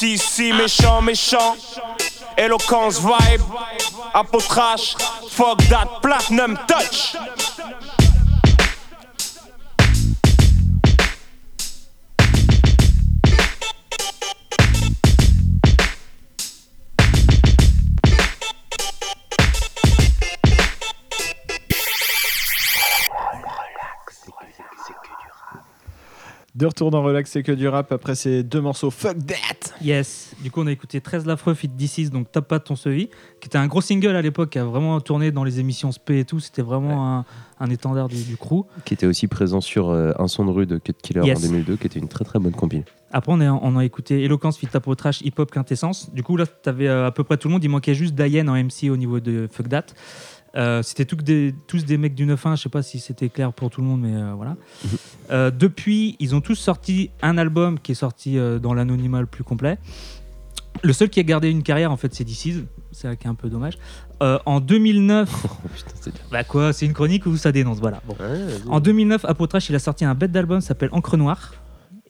Si 0.00 0.16
si 0.16 0.50
méchant 0.54 1.02
méchant. 1.02 1.56
Éloquence 2.38 3.00
vibe. 3.00 3.42
Apotrash 4.14 4.96
Fuck 5.28 5.58
that 5.68 6.00
platinum 6.00 6.58
touch 6.66 7.14
De 26.60 26.66
retour 26.66 26.90
dans 26.90 27.02
Relax, 27.02 27.30
c'est 27.30 27.42
que 27.42 27.52
du 27.52 27.68
rap 27.68 27.90
après 27.90 28.14
ces 28.14 28.42
deux 28.42 28.60
morceaux 28.60 28.90
Fuck 28.90 29.16
That 29.26 29.72
Yes. 29.80 30.34
Du 30.42 30.50
coup, 30.50 30.60
on 30.60 30.66
a 30.66 30.72
écouté 30.72 31.00
13 31.00 31.24
Lafreux 31.24 31.54
Fit 31.54 31.70
This 31.70 32.10
donc 32.10 32.30
Tape 32.30 32.48
pas 32.48 32.60
ton 32.60 32.76
Sevi, 32.76 33.08
qui 33.40 33.46
était 33.46 33.56
un 33.56 33.66
gros 33.66 33.80
single 33.80 34.14
à 34.14 34.20
l'époque, 34.20 34.50
qui 34.50 34.58
a 34.58 34.64
vraiment 34.64 35.00
tourné 35.00 35.30
dans 35.32 35.42
les 35.42 35.58
émissions 35.58 35.90
SP 35.90 36.20
et 36.20 36.24
tout. 36.26 36.38
C'était 36.38 36.60
vraiment 36.60 37.16
un, 37.16 37.24
un 37.60 37.70
étendard 37.70 38.08
du, 38.08 38.22
du 38.24 38.36
crew. 38.36 38.66
Qui 38.84 38.92
était 38.92 39.06
aussi 39.06 39.26
présent 39.26 39.62
sur 39.62 39.88
euh, 39.88 40.12
Un 40.18 40.28
son 40.28 40.44
de 40.44 40.50
rue 40.50 40.66
de 40.66 40.76
Cut 40.76 40.92
Killer 41.02 41.22
Yes. 41.24 41.38
en 41.38 41.40
2002, 41.48 41.76
qui 41.76 41.86
était 41.86 41.98
une 41.98 42.08
très 42.08 42.26
très 42.26 42.38
bonne 42.38 42.52
compile. 42.52 42.84
Après, 43.10 43.32
on, 43.32 43.40
est, 43.40 43.48
on 43.48 43.78
a 43.78 43.84
écouté 43.86 44.22
Eloquence 44.22 44.58
Fit 44.58 44.66
Tapo 44.66 44.94
Trash 44.94 45.22
Hip 45.22 45.32
Hop 45.38 45.50
Quintessence. 45.50 46.12
Du 46.12 46.22
coup, 46.22 46.36
là, 46.36 46.44
t'avais 46.46 46.88
euh, 46.88 47.06
à 47.06 47.10
peu 47.10 47.24
près 47.24 47.38
tout 47.38 47.48
le 47.48 47.52
monde. 47.54 47.64
Il 47.64 47.70
manquait 47.70 47.94
juste 47.94 48.14
Diane 48.14 48.50
en 48.50 48.54
MC 48.54 48.90
au 48.90 48.98
niveau 48.98 49.18
de 49.18 49.48
Fuck 49.50 49.70
That. 49.70 49.86
Euh, 50.56 50.82
c'était 50.82 51.04
des- 51.16 51.54
tous 51.68 51.84
des 51.84 51.96
mecs 51.96 52.14
du 52.14 52.26
9-1. 52.26 52.56
Je 52.56 52.62
sais 52.62 52.68
pas 52.68 52.82
si 52.82 52.98
c'était 52.98 53.28
clair 53.28 53.52
pour 53.52 53.70
tout 53.70 53.80
le 53.80 53.86
monde, 53.86 54.00
mais 54.00 54.14
euh, 54.16 54.32
voilà. 54.34 54.56
Euh, 55.30 55.50
depuis, 55.50 56.16
ils 56.18 56.34
ont 56.34 56.40
tous 56.40 56.56
sorti 56.56 57.10
un 57.22 57.38
album 57.38 57.78
qui 57.78 57.92
est 57.92 57.96
sorti 57.96 58.36
dans 58.60 58.74
l'anonymat 58.74 59.20
le 59.20 59.26
plus 59.26 59.44
complet. 59.44 59.78
Le 60.82 60.92
seul 60.92 61.08
qui 61.10 61.20
a 61.20 61.22
gardé 61.24 61.50
une 61.50 61.62
carrière, 61.62 61.92
en 61.92 61.96
fait, 61.96 62.14
c'est 62.14 62.24
DC's. 62.24 62.62
C'est 62.92 63.06
là 63.06 63.14
qui 63.16 63.26
est 63.26 63.30
un 63.30 63.34
peu 63.34 63.48
dommage. 63.48 63.78
En 64.20 64.60
2009, 64.60 65.30
Oh 65.44 65.48
putain, 65.74 66.10
bah 66.30 66.42
quoi, 66.44 66.72
c'est 66.72 66.84
une 66.86 66.92
chronique 66.94 67.26
où 67.26 67.36
ça 67.36 67.52
dénonce, 67.52 67.78
voilà. 67.78 68.00
Bon. 68.06 68.14
Ouais, 68.20 68.44
vas-y. 68.44 68.68
En 68.68 68.80
2009, 68.80 69.24
Apotrash, 69.24 69.68
il 69.70 69.74
a 69.76 69.78
sorti 69.78 70.04
un 70.04 70.14
bête 70.14 70.32
d'album 70.32 70.60
qui 70.60 70.66
s'appelle 70.66 70.88
Encre 70.92 71.16
Noire. 71.16 71.54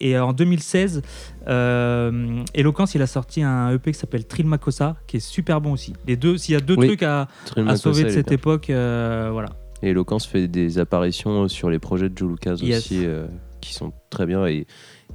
Et 0.00 0.18
en 0.18 0.32
2016, 0.32 1.02
euh, 1.46 2.42
Eloquence, 2.54 2.94
il 2.94 3.02
a 3.02 3.06
sorti 3.06 3.42
un 3.42 3.70
EP 3.70 3.92
qui 3.92 3.98
s'appelle 3.98 4.26
Trill 4.26 4.46
Makossa, 4.46 4.96
qui 5.06 5.18
est 5.18 5.20
super 5.20 5.60
bon 5.60 5.72
aussi. 5.72 5.92
Les 6.06 6.16
deux, 6.16 6.38
s'il 6.38 6.54
y 6.54 6.56
a 6.56 6.60
deux 6.60 6.76
Oui. 6.76 6.86
trucs 6.86 7.02
à, 7.02 7.28
sauver 7.76 8.04
de 8.04 8.08
cette 8.08 8.32
époque, 8.32 8.70
euh, 8.70 9.28
voilà. 9.32 9.50
Et 9.82 9.90
Eloquence 9.90 10.26
fait 10.26 10.48
des 10.48 10.78
apparitions 10.78 11.48
sur 11.48 11.70
les 11.70 11.78
projets 11.78 12.08
de 12.08 12.16
Joe 12.16 12.30
Lucas 12.30 12.54
Yes. 12.56 12.78
aussi, 12.78 13.04
euh, 13.04 13.26
qui 13.60 13.74
sont 13.74 13.92
très 14.10 14.26
bien. 14.26 14.46
Et 14.46 14.66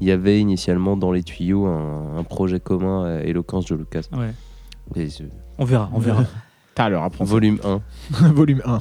il 0.02 0.08
y 0.08 0.12
avait 0.12 0.40
initialement 0.40 0.98
dans 0.98 1.12
les 1.12 1.24
tuyaux 1.24 1.66
un, 1.66 2.18
un 2.18 2.24
projet 2.24 2.60
commun 2.60 3.06
à 3.06 3.22
Eloquence 3.22 3.68
Joe 3.68 3.80
Lucas. 3.80 4.08
Ouais. 4.12 4.34
Et, 4.96 5.08
euh, 5.22 5.28
On 5.58 5.66
verra, 5.66 5.90
on 5.94 6.00
verra. 6.00 6.24
T'as 6.76 6.90
français. 7.10 7.32
volume 7.32 7.60
1. 7.64 7.82
Volume 8.34 8.62
1. 8.66 8.80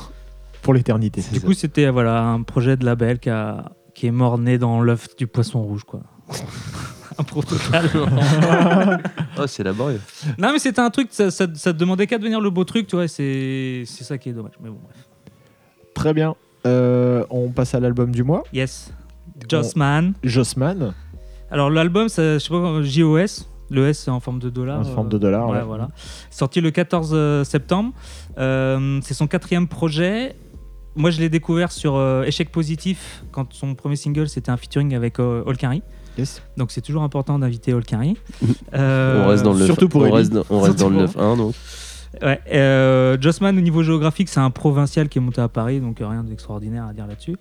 Pour 0.62 0.74
l'éternité. 0.74 1.22
du 1.32 1.40
coup, 1.40 1.52
c'était 1.52 1.88
voilà, 1.90 2.24
un 2.24 2.42
projet 2.42 2.76
de 2.76 2.84
label 2.84 3.18
qui, 3.18 3.30
a, 3.30 3.70
qui 3.94 4.06
est 4.06 4.10
mort-né 4.10 4.58
dans 4.58 4.80
l'œuf 4.80 5.16
du 5.16 5.26
poisson 5.26 5.62
rouge, 5.62 5.84
quoi. 5.84 6.00
un 7.18 7.22
protocole. 7.24 7.90
Oh, 9.36 9.48
c'est 9.48 9.64
laborieux. 9.64 10.00
non, 10.38 10.52
mais 10.52 10.60
c'était 10.60 10.80
un 10.80 10.90
truc, 10.90 11.08
ça, 11.10 11.28
ça, 11.32 11.46
ça 11.54 11.72
te 11.72 11.78
demandait 11.78 12.06
qu'à 12.06 12.18
devenir 12.18 12.40
le 12.40 12.50
beau 12.50 12.62
truc, 12.62 12.86
tu 12.86 12.94
vois, 12.94 13.08
c'est 13.08 13.82
c'est 13.84 14.04
ça 14.04 14.16
qui 14.16 14.28
est 14.28 14.32
dommage. 14.32 14.52
Mais 14.62 14.70
bon, 14.70 14.78
bref. 14.84 14.96
Très 15.92 16.14
bien. 16.14 16.36
Euh, 16.66 17.24
on 17.30 17.50
passe 17.50 17.74
à 17.74 17.80
l'album 17.80 18.12
du 18.12 18.22
mois. 18.22 18.44
Yes. 18.52 18.92
Jossman. 19.48 20.14
Jossman, 20.22 20.94
Alors 21.50 21.68
l'album, 21.68 22.08
ça- 22.08 22.34
je 22.34 22.38
sais 22.38 22.48
pas, 22.50 22.82
JOS, 22.82 23.46
le 23.70 23.88
S 23.88 23.98
c'est 24.04 24.10
en 24.12 24.20
forme 24.20 24.38
de 24.38 24.50
dollar. 24.50 24.78
en 24.80 24.84
forme 24.84 25.08
de 25.08 25.18
dollar. 25.18 25.48
Ouais, 25.48 25.58
ouais. 25.58 25.64
voilà. 25.64 25.88
Sorti 26.30 26.60
le 26.60 26.70
14 26.70 27.10
euh, 27.12 27.42
septembre. 27.44 27.92
Euh, 28.38 29.00
c'est 29.02 29.14
son 29.14 29.26
quatrième 29.26 29.66
projet. 29.66 30.36
Moi, 30.96 31.10
je 31.10 31.20
l'ai 31.20 31.28
découvert 31.28 31.72
sur 31.72 31.96
euh, 31.96 32.22
Échec 32.24 32.50
Positif 32.50 33.24
quand 33.32 33.52
son 33.52 33.74
premier 33.74 33.96
single 33.96 34.28
c'était 34.28 34.50
un 34.50 34.56
featuring 34.56 34.94
avec 34.94 35.18
euh, 35.18 35.42
Olkari. 35.46 35.82
Yes. 36.16 36.42
Donc 36.56 36.70
c'est 36.70 36.80
toujours 36.80 37.02
important 37.02 37.38
d'inviter 37.38 37.72
Olkari. 37.74 38.16
Euh, 38.74 39.24
on 39.24 39.28
reste 39.28 39.44
dans 39.44 39.52
le 39.52 39.64
surtout 39.66 39.88
pour 39.88 40.02
on 40.02 40.06
Ellie. 40.06 40.14
reste 40.16 40.32
dans, 40.32 40.42
on 40.50 40.60
reste 40.60 40.78
dans 40.78 40.88
le 40.88 41.06
Surtout 41.06 41.18
9-1 41.20 41.36
donc. 41.36 41.54
Ouais, 42.22 42.40
euh, 42.52 43.16
Jossman, 43.20 43.56
au 43.56 43.60
niveau 43.60 43.82
géographique, 43.82 44.28
c'est 44.28 44.40
un 44.40 44.50
provincial 44.50 45.08
qui 45.08 45.18
est 45.18 45.20
monté 45.20 45.40
à 45.40 45.48
Paris, 45.48 45.80
donc 45.80 46.00
euh, 46.00 46.06
rien 46.08 46.22
d'extraordinaire 46.22 46.86
à 46.86 46.92
dire 46.92 47.06
là-dessus. 47.06 47.36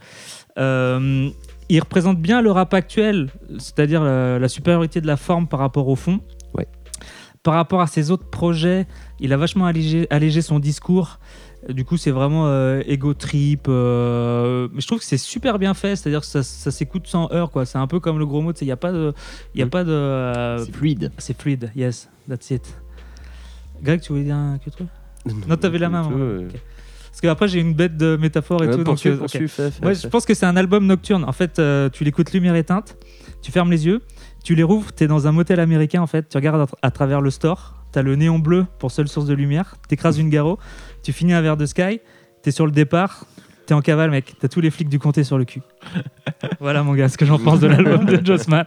Euh, 0.58 1.30
il 1.70 1.80
représente 1.80 2.20
bien 2.20 2.42
le 2.42 2.52
rap 2.52 2.74
actuel, 2.74 3.30
c'est-à-dire 3.60 4.04
la, 4.04 4.40
la 4.40 4.48
supériorité 4.48 5.02
de 5.02 5.08
la 5.08 5.18
forme 5.18 5.48
par 5.48 5.60
rapport 5.60 5.88
au 5.88 5.96
fond. 5.96 6.20
Ouais. 6.58 6.68
Par 7.44 7.54
rapport 7.56 7.82
à 7.82 7.88
ses 7.88 8.10
autres 8.12 8.30
projets, 8.30 8.88
il 9.20 9.34
a 9.34 9.38
vachement 9.38 9.66
allégé, 9.66 10.08
allégé 10.10 10.42
son 10.42 10.60
discours. 10.60 11.20
Du 11.70 11.86
coup, 11.86 11.96
c'est 11.98 12.12
vraiment 12.12 12.48
euh, 12.48 12.82
ego 12.88 13.14
trip. 13.14 13.68
euh, 13.70 14.68
mais 14.74 14.82
je 14.82 14.88
trouve 14.88 15.00
que 15.00 15.06
c'est 15.06 15.18
super 15.18 15.60
bien 15.60 15.74
fait, 15.74 15.96
c'est-à-dire 15.96 16.20
que 16.22 16.26
ça, 16.26 16.44
ça 16.44 16.72
s'écoute 16.72 17.08
sans 17.08 17.32
heurts. 17.32 17.52
quoi. 17.52 17.66
C'est 17.66 17.78
un 17.78 17.88
peu 17.88 18.00
comme 18.00 18.20
le 18.20 18.26
gros 18.26 18.42
mot, 18.42 18.52
il 18.60 18.66
n'y 18.66 18.72
a 18.72 18.76
pas 18.78 18.92
de. 18.92 19.14
Il 19.56 19.60
y 19.60 19.64
a 19.64 19.66
Mm. 19.66 19.70
pas 19.70 19.84
de 19.84 19.92
euh, 19.92 20.58
C'est 20.66 20.76
fluide. 20.76 21.12
c'est 21.18 21.42
fluide, 21.42 21.72
yes, 21.76 22.10
that's 22.28 22.50
it. 22.52 22.76
Greg, 23.82 24.02
tu 24.02 24.12
voulais 24.12 24.26
dire 24.26 24.36
un 24.36 24.58
que 24.58 24.70
truc? 24.70 24.88
Non, 25.48 25.56
t'avais 25.56 25.78
la 25.78 25.90
main. 25.90 26.04
Ok. 26.04 26.54
Parce 27.12 27.22
qu'après, 27.22 27.48
j'ai 27.48 27.60
une 27.60 27.74
bête 27.74 27.96
de 27.96 28.18
métaphore 28.18 28.64
et 28.64 28.68
ouais. 28.68 28.72
tout. 28.74 28.84
Donc, 28.84 28.86
poursuis, 29.02 29.12
euh, 29.12 29.94
je 29.94 30.08
pense 30.08 30.26
que 30.26 30.34
c'est 30.34 30.46
un 30.48 30.58
album 30.58 30.86
nocturne. 30.86 31.24
En 31.26 31.32
fait, 31.32 31.62
tu 31.94 32.04
l'écoutes 32.04 32.34
lumière 32.34 32.56
éteinte, 32.56 32.98
tu 33.42 33.52
fermes 33.52 33.70
les 33.72 33.86
yeux, 33.86 34.02
tu 34.44 34.56
les 34.56 34.64
rouvres, 34.64 34.94
tu 34.94 35.04
es 35.04 35.08
dans 35.08 35.28
un 35.28 35.32
motel 35.32 35.60
américain 35.60 36.02
en 36.02 36.08
fait, 36.08 36.28
tu 36.28 36.36
regardes 36.38 36.62
à, 36.62 36.66
tra- 36.66 36.78
à 36.82 36.92
travers 36.92 37.22
le 37.22 37.30
store, 37.30 37.76
tu 37.94 38.00
as 38.00 38.02
le 38.02 38.16
néon 38.16 38.40
bleu 38.40 38.66
pour 38.80 38.92
seule 38.92 39.08
source 39.08 39.28
de 39.28 39.34
lumière, 39.34 39.76
tu 39.88 39.94
écrases 39.94 40.18
une 40.18 40.30
garrot, 40.30 40.58
tu 41.04 41.14
finis 41.14 41.34
un 41.34 41.42
verre 41.42 41.58
de 41.58 41.66
Sky, 41.66 42.00
tu 42.42 42.50
es 42.50 42.52
sur 42.52 42.66
le 42.66 42.72
départ, 42.72 43.26
tu 43.68 43.74
es 43.74 43.76
en 43.76 43.82
cavale, 43.82 44.10
mec, 44.10 44.34
tu 44.40 44.46
as 44.46 44.50
tous 44.50 44.62
les 44.62 44.72
flics 44.72 44.90
du 44.90 45.00
comté 45.00 45.24
sur 45.24 45.38
le 45.38 45.46
cul. 45.46 45.62
voilà, 46.60 46.84
mon 46.84 46.94
gars, 46.94 47.10
ce 47.10 47.18
que 47.18 47.26
j'en 47.26 47.40
pense 47.40 47.60
de 47.60 47.68
l'album 47.68 48.06
de 48.06 48.26
Jossman. 48.26 48.66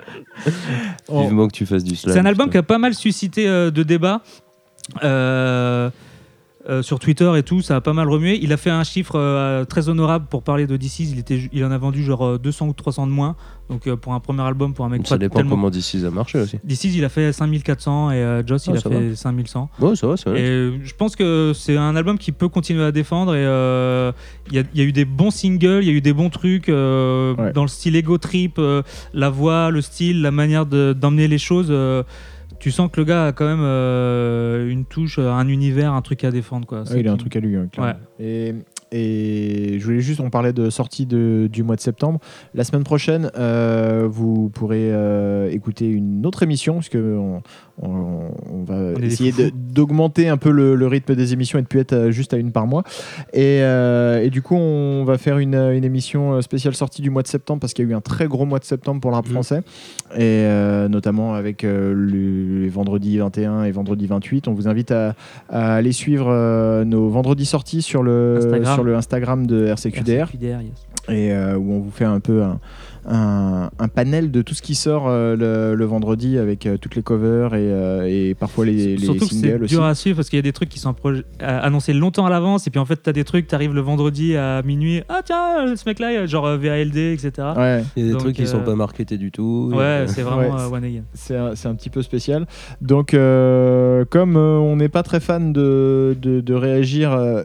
Vivement 1.08 1.48
que 1.48 1.52
tu 1.52 1.66
fasses 1.66 1.84
du 1.84 1.96
slam. 1.96 2.14
C'est 2.14 2.20
un 2.20 2.26
album 2.26 2.50
qui 2.50 2.58
a 2.58 2.62
pas 2.62 2.78
mal 2.78 2.94
suscité 2.94 3.48
euh, 3.48 3.70
de 3.70 3.82
débats. 3.82 4.22
Euh, 5.02 5.90
euh, 6.68 6.82
sur 6.82 6.98
Twitter 6.98 7.30
et 7.36 7.42
tout, 7.42 7.62
ça 7.62 7.76
a 7.76 7.80
pas 7.80 7.92
mal 7.92 8.08
remué. 8.08 8.38
Il 8.42 8.52
a 8.52 8.56
fait 8.56 8.70
un 8.70 8.82
chiffre 8.82 9.14
euh, 9.16 9.64
très 9.64 9.88
honorable 9.88 10.26
pour 10.28 10.42
parler 10.42 10.66
de 10.66 10.76
DC's. 10.76 11.10
Il, 11.12 11.18
était, 11.18 11.40
il 11.52 11.64
en 11.64 11.70
a 11.70 11.78
vendu 11.78 12.02
genre 12.02 12.24
euh, 12.24 12.38
200 12.38 12.68
ou 12.68 12.72
300 12.72 13.06
de 13.06 13.12
moins. 13.12 13.36
Donc 13.70 13.86
euh, 13.86 13.96
pour 13.96 14.14
un 14.14 14.20
premier 14.20 14.42
album, 14.42 14.74
pour 14.74 14.84
un 14.84 14.88
mec 14.88 15.06
Ça 15.06 15.14
pas 15.14 15.18
dépend 15.18 15.36
tellement... 15.36 15.50
comment 15.50 15.70
d'ici 15.70 16.00
ça 16.00 16.10
marché 16.10 16.40
aussi. 16.40 16.58
DC's, 16.64 16.94
il 16.96 17.04
a 17.04 17.08
fait 17.08 17.32
5400 17.32 18.10
et 18.10 18.14
euh, 18.16 18.46
Joss, 18.46 18.66
il 18.66 18.76
a 18.76 18.80
fait 18.80 19.14
5100. 19.14 19.70
Ouais, 19.80 19.96
ça 19.96 20.06
va, 20.06 20.16
ça 20.16 20.30
va. 20.30 20.38
Et 20.38 20.42
euh, 20.42 20.78
je 20.82 20.94
pense 20.94 21.14
que 21.16 21.52
c'est 21.54 21.76
un 21.76 21.94
album 21.96 22.18
qui 22.18 22.32
peut 22.32 22.48
continuer 22.48 22.84
à 22.84 22.92
défendre. 22.92 23.34
Et 23.34 23.44
euh, 23.44 24.12
il 24.48 24.54
y, 24.56 24.58
a- 24.58 24.64
y 24.74 24.80
a 24.80 24.84
eu 24.84 24.92
des 24.92 25.04
bons 25.04 25.30
singles, 25.30 25.80
il 25.82 25.86
y 25.88 25.90
a 25.90 25.94
eu 25.94 26.00
des 26.00 26.12
bons 26.12 26.30
trucs 26.30 26.68
euh, 26.68 27.34
Ouais. 27.36 27.52
dans 27.52 27.62
le 27.62 27.68
style 27.68 27.96
ego 27.96 28.18
trip, 28.18 28.56
euh, 28.58 28.82
la 29.14 29.30
voix, 29.30 29.70
le 29.70 29.80
style, 29.82 30.22
la 30.22 30.30
manière 30.30 30.66
de- 30.66 30.94
d'emmener 30.98 31.28
les 31.28 31.38
choses. 31.38 31.68
Tu 32.58 32.70
sens 32.70 32.90
que 32.90 33.00
le 33.00 33.04
gars 33.04 33.26
a 33.26 33.32
quand 33.32 33.46
même 33.46 33.62
euh, 33.62 34.68
une 34.68 34.84
touche, 34.84 35.18
un 35.18 35.48
univers, 35.48 35.92
un 35.92 36.02
truc 36.02 36.24
à 36.24 36.30
défendre. 36.30 36.66
Quoi. 36.66 36.84
C'est 36.86 37.00
il 37.00 37.08
a 37.08 37.12
un 37.12 37.16
truc 37.16 37.36
à 37.36 37.40
lui. 37.40 37.56
hein, 37.56 37.68
clairement. 37.70 37.98
Et, 38.18 38.54
et 38.92 39.76
je 39.78 39.84
voulais 39.84 40.00
juste, 40.00 40.20
on 40.20 40.30
parlait 40.30 40.52
de 40.52 40.70
sortie 40.70 41.06
de- 41.06 41.48
du 41.52 41.62
mois 41.62 41.76
de 41.76 41.80
septembre. 41.80 42.20
La 42.54 42.64
semaine 42.64 42.84
prochaine, 42.84 43.30
euh, 43.36 44.06
vous 44.08 44.48
pourrez 44.48 44.92
euh, 44.92 45.50
écouter 45.50 45.88
une 45.88 46.24
autre 46.26 46.42
émission, 46.42 46.74
parce 46.74 46.88
que 46.88 47.16
on, 47.16 47.42
on- 47.82 48.30
on 48.52 48.62
va 48.64 48.92
On 48.96 49.02
essayer 49.02 49.32
d'augmenter 49.54 50.28
un 50.28 50.36
peu 50.36 50.50
le, 50.50 50.74
le 50.76 50.86
rythme 50.86 51.14
des 51.14 51.32
émissions 51.32 51.58
et 51.58 51.62
de 51.62 51.66
plus 51.66 51.80
être 51.80 51.92
euh, 51.92 52.10
juste 52.10 52.32
à 52.32 52.36
une 52.38 52.52
par 52.52 52.66
mois. 52.66 52.84
Et, 53.32 53.60
euh, 53.62 54.22
et 54.22 54.30
du 54.30 54.40
coup, 54.42 54.54
on 54.56 55.04
va 55.04 55.18
faire 55.18 55.38
une, 55.38 55.54
une 55.54 55.84
émission 55.84 56.40
spéciale 56.40 56.74
sortie 56.74 57.02
du 57.02 57.10
mois 57.10 57.22
de 57.22 57.28
septembre, 57.28 57.60
parce 57.60 57.74
qu'il 57.74 57.84
y 57.84 57.88
a 57.88 57.90
eu 57.90 57.94
un 57.94 58.00
très 58.00 58.26
gros 58.28 58.46
mois 58.46 58.58
de 58.58 58.64
septembre 58.64 59.00
pour 59.00 59.10
le 59.10 59.16
rap 59.16 59.26
Mhm. 59.26 59.32
français, 59.32 59.60
et 60.16 60.46
notamment 60.88 61.34
avec 61.34 61.62
le- 61.62 61.94
les 62.62 62.68
vendredis 62.68 63.18
21 63.18 63.64
et 63.64 63.70
vendredi 63.72 64.06
28. 64.06 64.48
On 64.48 64.52
vous 64.54 64.68
invite 64.68 64.90
à, 64.92 65.14
à 65.48 65.74
aller 65.74 65.92
suivre 65.92 66.84
nos 66.84 67.08
vendredis 67.08 67.46
sorties 67.46 67.82
sur 67.82 68.02
le, 68.02 68.36
Instagram. 68.38 68.75
Sur 68.76 68.84
le 68.84 68.94
Instagram 68.96 69.46
de 69.46 69.66
RCQDR 69.66 70.22
RCQDR, 70.28 70.60
yes. 70.62 70.72
et 71.08 71.32
euh, 71.32 71.56
où 71.56 71.72
on 71.72 71.80
vous 71.80 71.90
fait 71.90 72.04
un 72.04 72.20
peu 72.20 72.42
un, 72.42 72.60
un- 73.08 73.70
un 73.78 73.88
panel 73.88 74.30
de 74.32 74.42
tout 74.42 74.54
ce 74.54 74.62
qui 74.62 74.74
sort 74.74 75.04
euh, 75.08 75.36
le, 75.36 75.74
le 75.76 75.84
vendredi 75.84 76.38
avec 76.38 76.66
euh, 76.66 76.76
toutes 76.76 76.96
les 76.96 77.02
covers 77.02 77.54
et, 77.54 77.58
euh, 77.60 78.04
et 78.08 78.34
parfois 78.34 78.64
les, 78.66 78.96
les 78.96 79.04
Surtout 79.04 79.26
que 79.28 79.34
c'est 79.34 79.40
singles 79.52 79.64
aussi. 79.64 79.74
dur 79.74 79.84
à 79.84 79.94
suivre 79.94 80.16
parce 80.16 80.28
qu'il 80.28 80.36
y 80.38 80.40
a 80.40 80.42
des 80.42 80.52
trucs 80.52 80.68
qui 80.68 80.78
sont 80.80 80.94
annoncés 81.40 81.92
longtemps 81.92 82.26
à 82.26 82.30
l'avance 82.30 82.66
et 82.66 82.70
puis 82.70 82.80
en 82.80 82.84
fait 82.84 82.96
t'as 82.96 83.12
des 83.12 83.22
trucs, 83.24 83.46
t'arrives 83.46 83.74
le 83.74 83.80
vendredi 83.80 84.36
à 84.36 84.62
minuit, 84.62 85.02
ah 85.08 85.20
tiens 85.24 85.74
ce 85.76 85.88
mec 85.88 85.98
là, 86.00 86.26
genre 86.26 86.46
euh, 86.46 86.56
VALD, 86.56 86.96
etc. 86.96 87.30
Ouais, 87.56 87.84
Il 87.96 88.02
y 88.02 88.04
a 88.04 88.08
des 88.08 88.12
Donc, 88.12 88.20
trucs 88.22 88.36
qui 88.36 88.46
sont 88.46 88.60
pas 88.60 88.74
marketés 88.74 89.18
du 89.18 89.30
tout. 89.30 89.70
Ouais, 89.72 90.04
c'est 90.08 90.22
vraiment 90.22 90.54
Ouais, 90.56 90.60
euh, 90.62 90.68
one 90.70 90.84
again. 90.84 91.02
c'est 91.14 91.36
un, 91.36 91.54
c'est 91.54 91.68
un 91.68 91.74
petit 91.74 91.90
peu 91.90 92.02
spécial. 92.02 92.46
Donc, 92.80 93.14
euh, 93.14 94.04
comme 94.10 94.36
euh, 94.36 94.58
on 94.58 94.76
n'est 94.76 94.88
pas 94.88 95.02
très 95.02 95.20
fan 95.20 95.52
de, 95.52 96.16
de, 96.20 96.40
de 96.40 96.54
réagir 96.54 97.12
euh, 97.12 97.42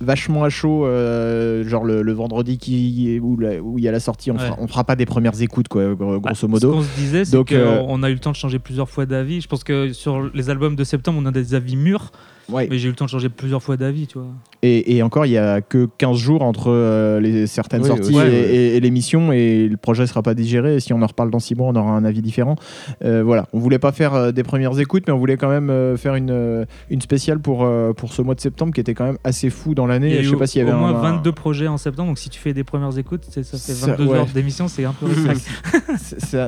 vachement 0.00 0.44
à 0.44 0.48
chaud, 0.50 0.86
euh, 0.86 1.64
genre 1.66 1.84
le, 1.84 2.02
le 2.02 2.12
vendredi 2.12 2.58
qui, 2.58 3.18
où, 3.22 3.38
il 3.78 3.84
y 3.84 3.88
a 3.88 3.92
la 3.92 4.00
sortie, 4.00 4.30
on, 4.30 4.34
Ouais. 4.36 4.40
fera, 4.46 4.56
on 4.60 4.68
fera 4.68 4.84
pas 4.84 4.96
des 4.96 5.06
premières 5.06 5.40
écoutes, 5.42 5.68
quoi, 5.68 5.94
Bah, 5.94 6.18
grosso 6.20 6.34
Ce 6.34 6.46
modo. 6.46 6.72
qu'on 6.72 6.82
se 6.82 6.94
disait, 6.96 7.24
c'est 7.24 7.36
qu'on 7.36 7.54
euh, 7.54 7.82
on 7.88 8.02
a 8.02 8.10
eu 8.10 8.14
le 8.14 8.18
temps 8.20 8.30
de 8.30 8.36
changer 8.36 8.58
plusieurs 8.58 8.88
fois 8.88 9.06
d'avis. 9.06 9.40
Je 9.40 9.48
pense 9.48 9.64
que 9.64 9.92
sur 9.92 10.30
les 10.34 10.50
albums 10.50 10.76
de 10.76 10.84
septembre, 10.84 11.18
on 11.22 11.26
a 11.26 11.32
des 11.32 11.54
avis 11.54 11.76
mûrs. 11.76 12.12
Ouais. 12.50 12.66
Mais 12.70 12.78
j'ai 12.78 12.86
eu 12.86 12.90
le 12.90 12.96
temps 12.96 13.04
de 13.04 13.10
changer 13.10 13.28
plusieurs 13.28 13.62
fois 13.62 13.76
d'avis, 13.76 14.06
tu 14.06 14.18
vois. 14.18 14.28
Et, 14.62 14.96
et 14.96 15.02
encore, 15.02 15.26
il 15.26 15.32
y 15.32 15.38
a 15.38 15.60
que 15.60 15.88
15 15.98 16.16
jours 16.16 16.42
entre 16.42 16.70
euh, 16.70 17.20
les, 17.20 17.46
certaines 17.46 17.82
Oui, 17.82 17.88
sorties 17.88 18.12
et, 18.12 18.16
ouais. 18.16 18.30
et- 18.32 18.76
et 18.76 18.80
l'émission, 18.80 19.30
et 19.32 19.68
le 19.68 19.76
projet 19.76 20.06
sera 20.06 20.22
pas 20.22 20.34
digéré. 20.34 20.76
Et 20.76 20.80
si 20.80 20.92
on 20.92 21.02
en 21.02 21.06
reparle 21.06 21.30
dans 21.30 21.38
6 21.38 21.54
mois, 21.54 21.68
on 21.68 21.76
aura 21.76 21.90
un 21.92 22.04
avis 22.04 22.22
différent. 22.22 22.56
Euh, 23.04 23.22
voilà, 23.22 23.46
on 23.52 23.58
voulait 23.58 23.78
pas 23.78 23.92
faire 23.92 24.14
euh, 24.14 24.32
des 24.32 24.42
premières 24.42 24.78
écoutes, 24.80 25.04
mais 25.06 25.12
on 25.12 25.18
voulait 25.18 25.36
quand 25.36 25.48
même 25.50 25.70
euh, 25.70 25.96
faire 25.96 26.14
une, 26.14 26.66
une 26.90 27.00
spéciale 27.00 27.38
pour, 27.38 27.64
euh, 27.64 27.92
pour 27.92 28.12
ce 28.12 28.22
mois 28.22 28.34
de 28.34 28.40
septembre 28.40 28.72
qui 28.72 28.80
était 28.80 28.94
quand 28.94 29.04
même 29.04 29.18
assez 29.24 29.50
fou 29.50 29.74
dans 29.74 29.86
l'année. 29.86 30.08
Il 30.08 30.14
y 30.16 30.18
a 30.18 30.22
Je 30.22 30.30
sais 30.30 30.36
pas 30.36 30.46
s'il 30.46 30.60
y 30.60 30.62
avait 30.64 30.72
au 30.72 30.78
moins 30.78 30.94
un- 30.96 31.16
22 31.18 31.32
projets 31.32 31.68
en 31.68 31.76
septembre, 31.76 32.08
donc 32.08 32.18
si 32.18 32.30
tu 32.30 32.40
fais 32.40 32.54
des 32.54 32.64
premières 32.64 32.96
écoutes, 32.98 33.24
c'est- 33.30 33.42
ça 33.44 33.58
fait 33.58 33.72
Ça- 33.72 33.86
22 33.94 34.06
ouais. 34.06 34.16
heures 34.18 34.26
d'émission, 34.26 34.68
c'est 34.68 34.84
un 34.86 34.92
peu 34.94 35.06
ric-rac. 35.06 35.36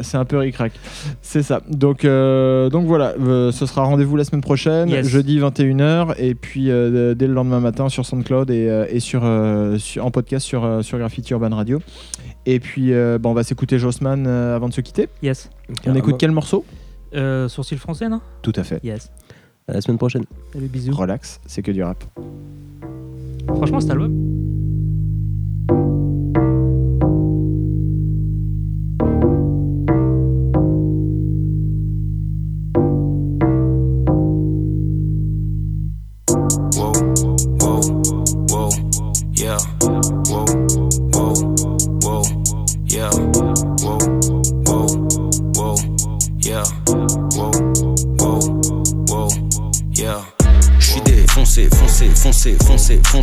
C'est- 0.02 0.16
un 0.16 0.24
peu 0.24 0.38
ric-rac. 0.38 0.72
C'est 1.22 1.42
ça. 1.42 1.60
Donc, 1.70 2.04
euh, 2.04 2.68
donc 2.70 2.86
voilà, 2.86 3.14
euh, 3.20 3.52
ce 3.52 3.66
sera 3.66 3.82
rendez-vous 3.84 4.16
la 4.16 4.24
semaine 4.24 4.40
prochaine, 4.40 4.88
Yes. 4.88 5.06
jeudi 5.06 5.38
21h, 5.38 5.89
et 6.18 6.34
puis 6.34 6.70
euh, 6.70 7.14
dès 7.14 7.26
le 7.26 7.32
lendemain 7.34 7.60
matin 7.60 7.88
sur 7.88 8.04
SoundCloud 8.06 8.50
et, 8.50 8.68
euh, 8.68 8.86
et 8.88 9.00
sur, 9.00 9.22
euh, 9.24 9.78
sur- 9.78 10.04
en 10.04 10.10
podcast 10.10 10.46
sur, 10.46 10.64
euh, 10.64 10.82
sur 10.82 10.98
Graffiti 10.98 11.32
Urban 11.32 11.54
Radio. 11.54 11.80
Et 12.46 12.58
puis, 12.60 12.92
euh, 12.92 13.18
bon, 13.18 13.30
on 13.30 13.34
va 13.34 13.42
s'écouter 13.44 13.78
Jossman 13.78 14.26
euh, 14.26 14.56
avant 14.56 14.68
de 14.68 14.74
se 14.74 14.80
quitter. 14.80 15.08
Yes. 15.22 15.50
On 15.86 15.94
écoute 15.94 16.16
quel 16.18 16.30
morceau? 16.30 16.64
Euh, 17.14 17.48
sourcil 17.48 17.78
français, 17.78 18.08
non? 18.08 18.20
Tout 18.42 18.52
à 18.56 18.64
fait. 18.64 18.80
Yes. 18.84 19.10
À 19.68 19.72
la 19.74 19.80
semaine 19.80 19.98
prochaine. 19.98 20.24
Salut, 20.52 20.66
bisous. 20.68 20.92
Relax, 20.96 21.40
c'est 21.46 21.62
que 21.62 21.70
du 21.72 21.82
rap. 21.82 22.02
Franchement, 23.56 23.80
cet 23.80 23.90
album. 23.90 24.49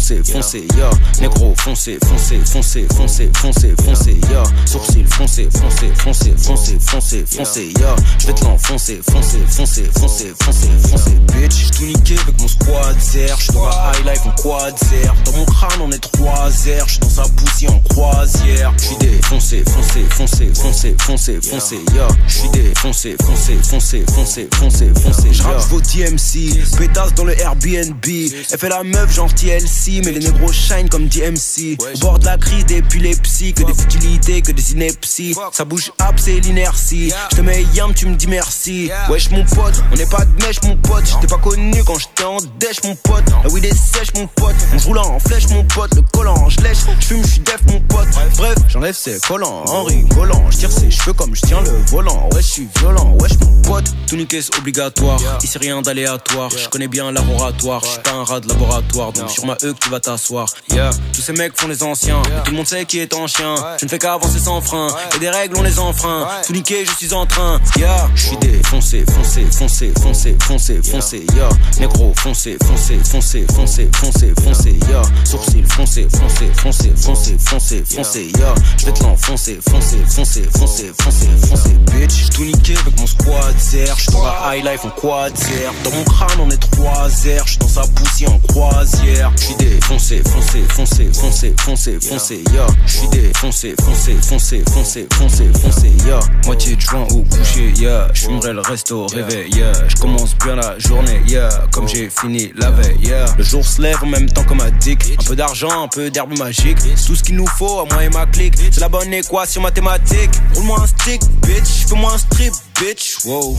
Foncé, 0.08 0.24
foncé, 0.24 0.32
foncé, 0.32 0.68
ya. 0.78 0.90
Négro, 1.22 1.54
foncé, 1.58 1.98
foncé, 2.06 2.40
foncé, 2.46 2.88
foncé, 2.96 3.30
foncé, 3.34 3.76
foncé, 3.84 4.18
ya. 4.32 4.44
Sourcil, 4.66 5.06
foncé, 5.08 5.50
foncé, 5.52 5.92
foncé, 5.96 6.34
foncé, 6.38 6.78
foncé, 6.80 7.26
foncé, 7.26 7.74
ya. 7.80 7.96
J'vais 8.20 8.34
te 8.34 8.44
l'enfoncer, 8.46 9.02
foncé, 9.12 9.40
foncé, 9.48 9.84
foncé, 10.00 10.34
foncé, 10.40 10.68
foncé, 10.90 11.12
bitch. 11.34 11.54
J'suis 11.54 11.72
tout 11.72 11.86
niqué 11.86 12.16
avec 12.22 12.40
mon 12.40 12.48
squad 12.48 13.00
zer. 13.00 13.36
J'suis 13.38 13.54
dans 13.54 13.66
la 13.66 13.92
high 13.94 14.06
life 14.06 14.26
en 14.26 14.42
quad 14.42 14.76
zer. 14.78 15.14
Dans 15.26 15.32
mon 15.34 15.46
crâne, 15.46 15.82
on 15.82 15.92
est 15.92 16.00
trois 16.00 16.50
airs. 16.68 16.88
J'suis 16.88 17.00
dans 17.00 17.10
sa 17.10 17.24
poussière 17.24 17.74
en 17.74 17.80
croisière. 17.80 18.74
J'suis 18.78 18.98
défoncé, 18.98 19.64
foncé, 19.66 20.06
foncé, 20.10 20.52
foncé, 20.54 20.96
foncé, 21.00 21.40
foncé, 21.42 21.80
ya. 21.96 22.08
J'suis 22.28 22.50
défoncé, 22.50 23.16
foncé, 23.26 23.58
foncé, 23.62 24.06
foncé, 24.14 24.48
foncé, 24.54 24.92
foncé, 25.04 25.34
J'rappe 25.34 25.68
vos 25.70 25.82
DMC, 25.82 26.78
pétasse 26.78 27.14
dans 27.14 27.26
le 27.26 27.38
Airbnb. 27.40 28.06
Elle 28.06 28.58
fait 28.58 28.70
la 28.70 28.84
meuf 28.84 29.14
genre 29.14 29.34
TLC, 29.34 29.97
mais 30.04 30.12
les 30.12 30.20
négros 30.20 30.52
shine 30.52 30.90
comme 30.90 31.08
DMC. 31.08 31.78
Au 31.96 32.00
bord 32.00 32.20
de 32.20 32.26
la 32.26 32.38
crise 32.38 32.66
d'épilepsie, 32.66 33.54
que 33.54 33.64
des 33.64 33.74
futilités, 33.74 34.42
que 34.42 34.52
des 34.52 34.72
inepties. 34.72 35.36
Ça 35.52 35.66
bouge 35.66 35.92
up, 36.02 36.16
c'est 36.18 36.40
l'inertie. 36.40 37.12
J'te 37.32 37.40
mets 37.40 37.64
yam, 37.74 37.94
tu 37.94 38.06
me 38.06 38.16
dis 38.16 38.28
merci. 38.28 38.90
Wesh 39.10 39.30
mon 39.32 39.44
pote, 39.46 39.84
on 39.92 39.96
n'est 39.96 40.06
pas 40.06 40.26
de 40.26 40.46
mèche 40.46 40.62
mon 40.64 40.78
pote. 40.78 41.06
J't'ai 41.06 41.28
pas 41.28 41.38
connu 41.38 41.84
quand 41.84 41.98
j'étais 42.00 42.24
en 42.24 42.38
dèche 42.60 42.84
mon 42.84 42.96
pote. 42.96 43.24
La 43.44 43.50
weed 43.50 43.66
est 43.66 43.76
sèche 43.76 44.14
mon 44.16 44.28
pote. 44.28 44.56
On 44.74 44.78
roule 44.80 45.00
en 45.00 45.20
flèche 45.20 45.48
mon 45.50 45.64
pote. 45.64 45.96
Le 45.96 46.02
collant, 46.14 46.50
je 46.50 46.60
lèche. 46.62 46.78
J'fume, 47.00 47.26
j'suis 47.26 47.40
def 47.40 47.62
mon 47.68 47.80
pote. 47.82 48.08
Bref, 48.38 48.58
j'enlève 48.68 48.96
ses 48.96 49.20
collants 49.20 49.64
en 49.68 49.84
rigolant. 49.84 50.50
J'tire 50.52 50.72
ses 50.72 50.92
cheveux 50.92 51.14
comme 51.14 51.36
j'tiens 51.36 51.62
le 51.62 51.72
volant. 51.88 52.30
Ouais, 52.34 52.42
j'suis 52.42 52.68
violent. 52.80 53.16
Wesh 53.20 53.38
mon 53.40 53.62
pote. 53.62 53.86
Tout 54.08 54.16
niquer 54.16 54.42
c'est 54.42 54.58
obligatoire. 54.58 55.20
Ici 55.44 55.58
rien 55.58 55.82
d'aléatoire. 55.82 56.50
J'connais 56.50 56.88
bien 56.88 57.12
laboratoire. 57.12 57.82
J'suis 57.84 58.02
pas 58.04 58.12
un 58.12 58.24
rat 58.24 58.40
de 58.40 58.48
laboratoire. 58.48 59.14
Donc 59.14 59.30
sur 59.30 59.46
ma 59.46 59.58
E 59.64 59.74
tu 59.88 59.92
vas 59.92 60.00
t'asseoir. 60.02 60.50
Yeah. 60.74 60.90
Tous 61.14 61.22
ces 61.22 61.32
mecs 61.32 61.58
font 61.58 61.68
les 61.68 61.82
anciens. 61.82 62.22
Et 62.24 62.44
tout 62.44 62.52
le 62.52 62.58
monde 62.58 62.68
sait 62.68 62.84
qui 62.84 63.00
est 63.00 63.14
en 63.14 63.26
chien. 63.26 63.56
Je 63.80 63.86
ne 63.86 63.90
fais 63.90 63.98
qu'avancer 63.98 64.40
sans 64.40 64.60
frein. 64.60 64.88
Et 65.16 65.20
des 65.20 65.30
règles 65.30 65.56
on 65.58 65.64
les 65.64 65.80
enfreint. 65.80 66.28
Tout 66.46 66.52
niquer, 66.52 66.86
je 66.86 66.92
suis 66.92 67.14
en 67.14 67.26
train. 67.26 67.62
Yeah. 67.78 68.10
J'suis 68.14 68.36
défoncé, 68.38 69.06
foncé, 69.06 69.46
foncé, 69.50 69.94
foncé, 70.02 70.36
foncé, 70.44 70.82
foncé. 70.84 71.26
Yeah. 71.36 71.50
Négro, 71.80 72.14
foncé, 72.18 72.58
foncé, 72.66 73.00
foncé, 73.04 73.46
foncé, 73.56 73.90
foncé, 73.96 74.34
foncé. 74.44 74.80
Yeah. 74.90 75.02
Sourcil, 75.24 75.66
foncé, 75.66 76.08
foncé, 76.12 76.52
foncé, 76.54 76.92
foncé, 76.98 77.38
foncé, 77.40 77.84
foncé. 77.86 78.32
Yeah. 78.38 78.54
J'vais 78.78 78.92
te 78.92 79.04
l'enfoncer, 79.04 79.60
foncé, 79.70 79.98
foncé, 80.10 80.44
foncé, 80.54 80.92
foncé, 81.02 81.28
foncé, 81.48 81.70
bitch. 81.94 82.30
Tout 82.36 82.44
niqué 82.44 82.76
avec 82.78 83.00
mon 83.00 83.08
squad 83.08 83.58
zer. 83.58 83.96
J'suis 83.98 84.12
dans 84.12 84.26
la 84.26 84.58
high 84.58 84.66
life 84.66 84.84
en 84.84 84.90
quad 84.90 85.34
zer. 85.38 85.72
Dans 85.86 85.92
mon 85.92 86.04
crâne 86.04 86.40
on 86.42 86.50
est 86.50 86.58
trois 86.58 87.08
airs. 87.26 87.48
J'suis 87.48 87.60
dans 87.60 87.70
sa 87.70 87.88
poussière 87.88 88.34
en 88.34 88.40
croisière. 88.40 89.32
J'suis 89.78 89.80
défoncé, 89.80 90.22
foncé, 90.26 90.64
foncé, 90.70 91.12
foncé, 91.14 91.54
foncé, 91.60 92.00
foncé. 92.02 92.44
Yeah. 92.52 92.68
J'suis 92.86 93.08
défoncé, 93.10 93.76
foncé, 93.80 94.18
foncé, 94.22 94.64
foncé, 94.72 95.08
foncé, 95.14 95.52
foncé. 95.62 95.92
Yeah. 96.06 96.20
Moitié 96.46 96.76
de 96.76 96.82
joint 96.82 97.08
au 97.12 97.22
coucher. 97.24 97.72
Yeah. 97.78 98.08
J'fumerai 98.14 98.54
le 98.54 98.62
resto 98.62 99.04
au 99.04 99.08
réveil. 99.08 99.52
Yeah. 99.52 99.74
J'commence 99.90 100.36
bien 100.38 100.56
la 100.56 100.80
journée. 100.80 101.22
Yeah. 101.28 101.50
Comme 101.72 101.88
j'ai 101.88 102.10
fini 102.10 102.52
la 102.56 102.72
veille. 102.72 102.98
Yeah. 103.02 103.26
Le 103.38 103.44
jour 103.44 103.66
se 103.66 103.82
lève 103.82 103.98
en 104.02 104.08
même 104.08 104.30
temps 104.30 104.44
comme 104.44 104.62
un 104.62 104.72
dick. 104.72 105.16
Un 105.20 105.24
peu 105.24 105.36
d'argent, 105.36 105.84
un 105.84 105.88
peu 105.88 106.10
d'herbe 106.10 106.38
magique. 106.38 106.80
Tout 107.06 107.16
ce 107.16 107.24
qu'il 107.24 107.36
nous 107.36 107.48
faut 107.48 107.80
à 107.80 107.86
moi 107.94 108.04
et 108.04 108.10
ma 108.10 108.26
clique. 108.26 108.56
C'est 108.72 108.82
la 108.82 108.90
bonne 108.90 109.14
équation 109.14 109.62
mathématique. 109.62 110.32
Roule-moi 110.56 110.82
un 110.82 110.88
stick, 110.88 111.22
bitch. 111.44 111.88
Fais-moi 111.88 112.14
un 112.14 112.18
strip, 112.18 112.54
bitch. 112.80 113.18
Wow. 113.26 113.56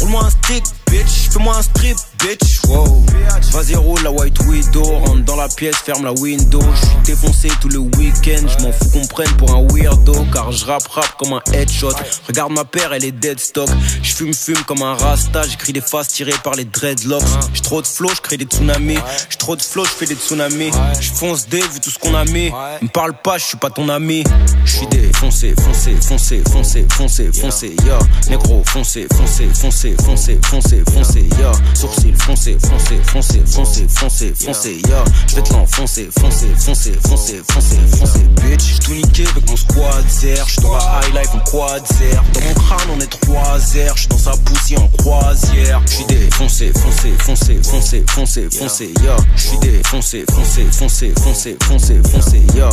Roule-moi 0.00 0.24
un 0.24 0.30
stick, 0.30 0.64
bitch. 0.90 1.30
Fais-moi 1.30 1.56
un 1.56 1.62
strip, 1.62 1.96
bitch. 2.18 2.60
Wow. 2.68 3.04
Vas-y, 3.52 3.74
roule 3.76 4.02
la 4.02 4.10
white 4.10 4.38
widow. 4.46 4.82
Rentre 4.82 5.24
dans 5.24 5.36
la 5.36 5.48
pièce, 5.48 5.76
ferme 5.76 6.04
la 6.04 6.12
window. 6.12 6.60
J'suis 6.74 6.96
défoncé 7.04 7.48
tout 7.60 7.68
le 7.68 7.78
week-end. 7.78 8.46
J'm'en 8.46 8.72
fous 8.72 8.90
qu'on 8.92 9.06
prenne 9.06 9.30
pour 9.36 9.54
un 9.54 9.66
weirdo. 9.72 10.26
Car 10.32 10.52
j'rappe 10.52 10.86
rap 10.88 11.16
comme 11.18 11.32
un 11.32 11.42
headshot. 11.52 11.92
Regarde 12.26 12.52
ma 12.52 12.64
paire, 12.64 12.92
elle 12.92 13.04
est 13.04 13.12
dead 13.12 13.38
stock. 13.38 13.68
J'fume, 14.02 14.34
fume 14.34 14.62
comme 14.66 14.82
un 14.82 14.94
rasta. 14.94 15.42
J'écris 15.42 15.72
des 15.72 15.80
faces 15.80 16.08
tirées 16.08 16.38
par 16.44 16.54
les 16.54 16.64
dreadlocks. 16.64 17.22
J'ai 17.54 17.62
trop 17.62 17.82
de 17.82 17.86
flow, 17.86 18.10
j'crée 18.14 18.36
des 18.36 18.44
tsunamis. 18.44 18.98
J'ai 19.30 19.36
trop 19.38 19.56
de 19.56 19.62
flow, 19.62 19.84
j'fais 19.84 20.06
des 20.06 20.14
tsunamis. 20.14 20.70
J'fonce 21.00 21.48
des 21.48 21.60
vu 21.60 21.80
tout 21.80 21.90
ce 21.90 21.98
qu'on 21.98 22.14
a 22.14 22.24
mis. 22.24 22.50
Me 22.82 22.88
parle 22.88 23.14
pas, 23.22 23.38
j'suis 23.38 23.56
pas 23.56 23.70
ton 23.70 23.88
ami. 23.88 24.24
J'suis 24.64 24.86
défoncé, 25.18 25.54
foncé, 25.60 25.96
foncé, 26.00 26.42
foncé, 26.48 26.86
foncé, 26.92 27.30
foncé, 27.32 27.76
ya. 27.84 27.98
Négro, 28.30 28.62
foncé, 28.64 29.06
foncé, 29.16 29.48
foncé, 29.52 29.96
foncé, 30.04 30.38
foncé, 30.44 30.82
foncé, 30.92 31.28
ya. 31.40 31.52
Sourcil, 31.74 32.14
foncé, 32.16 32.56
foncé, 32.60 33.00
foncé, 33.02 33.42
foncé, 33.44 33.86
foncé, 33.88 34.32
foncé, 34.34 34.80
ya. 34.88 35.04
J'vais 35.26 35.42
te 35.42 35.52
l'enfoncer, 35.52 36.08
foncé, 36.20 36.46
foncé, 36.56 36.92
foncé, 37.08 37.40
foncé, 37.48 37.76
foncé, 37.98 38.20
bitch. 38.42 38.62
J'suis 38.62 38.78
tout 38.78 38.94
niqué 38.94 39.24
avec 39.26 39.50
mon 39.50 39.56
squad 39.56 40.08
zer. 40.08 40.44
J'suis 40.46 40.62
dans 40.62 40.78
high 40.78 41.14
life 41.14 41.34
en 41.34 41.50
quad 41.50 41.84
zer. 41.86 42.22
Dans 42.34 42.40
mon 42.40 42.54
crâne 42.54 42.88
on 42.96 43.00
est 43.00 43.20
trois 43.20 43.58
airs. 43.76 43.96
J'suis 43.96 44.08
dans 44.08 44.18
sa 44.18 44.36
poussière 44.36 44.82
en 44.84 44.88
croisière. 44.98 45.82
J'suis 45.86 46.04
défoncé, 46.04 46.72
foncé, 46.72 47.12
foncé, 47.18 47.58
foncé, 47.64 48.04
foncé, 48.08 48.48
foncé, 48.50 48.94
ya. 49.02 49.16
J'suis 49.34 49.58
défoncé, 49.58 50.24
foncé, 50.32 50.64
foncé, 50.70 51.12
foncé, 51.20 51.56
foncé, 51.60 52.00
foncé, 52.08 52.42
ya. 52.54 52.68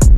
Tout 0.00 0.09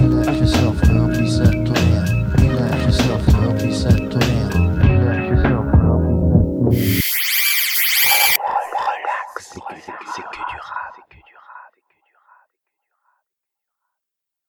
and 0.00 0.24
let 0.24 0.36
yourself. 0.36 0.89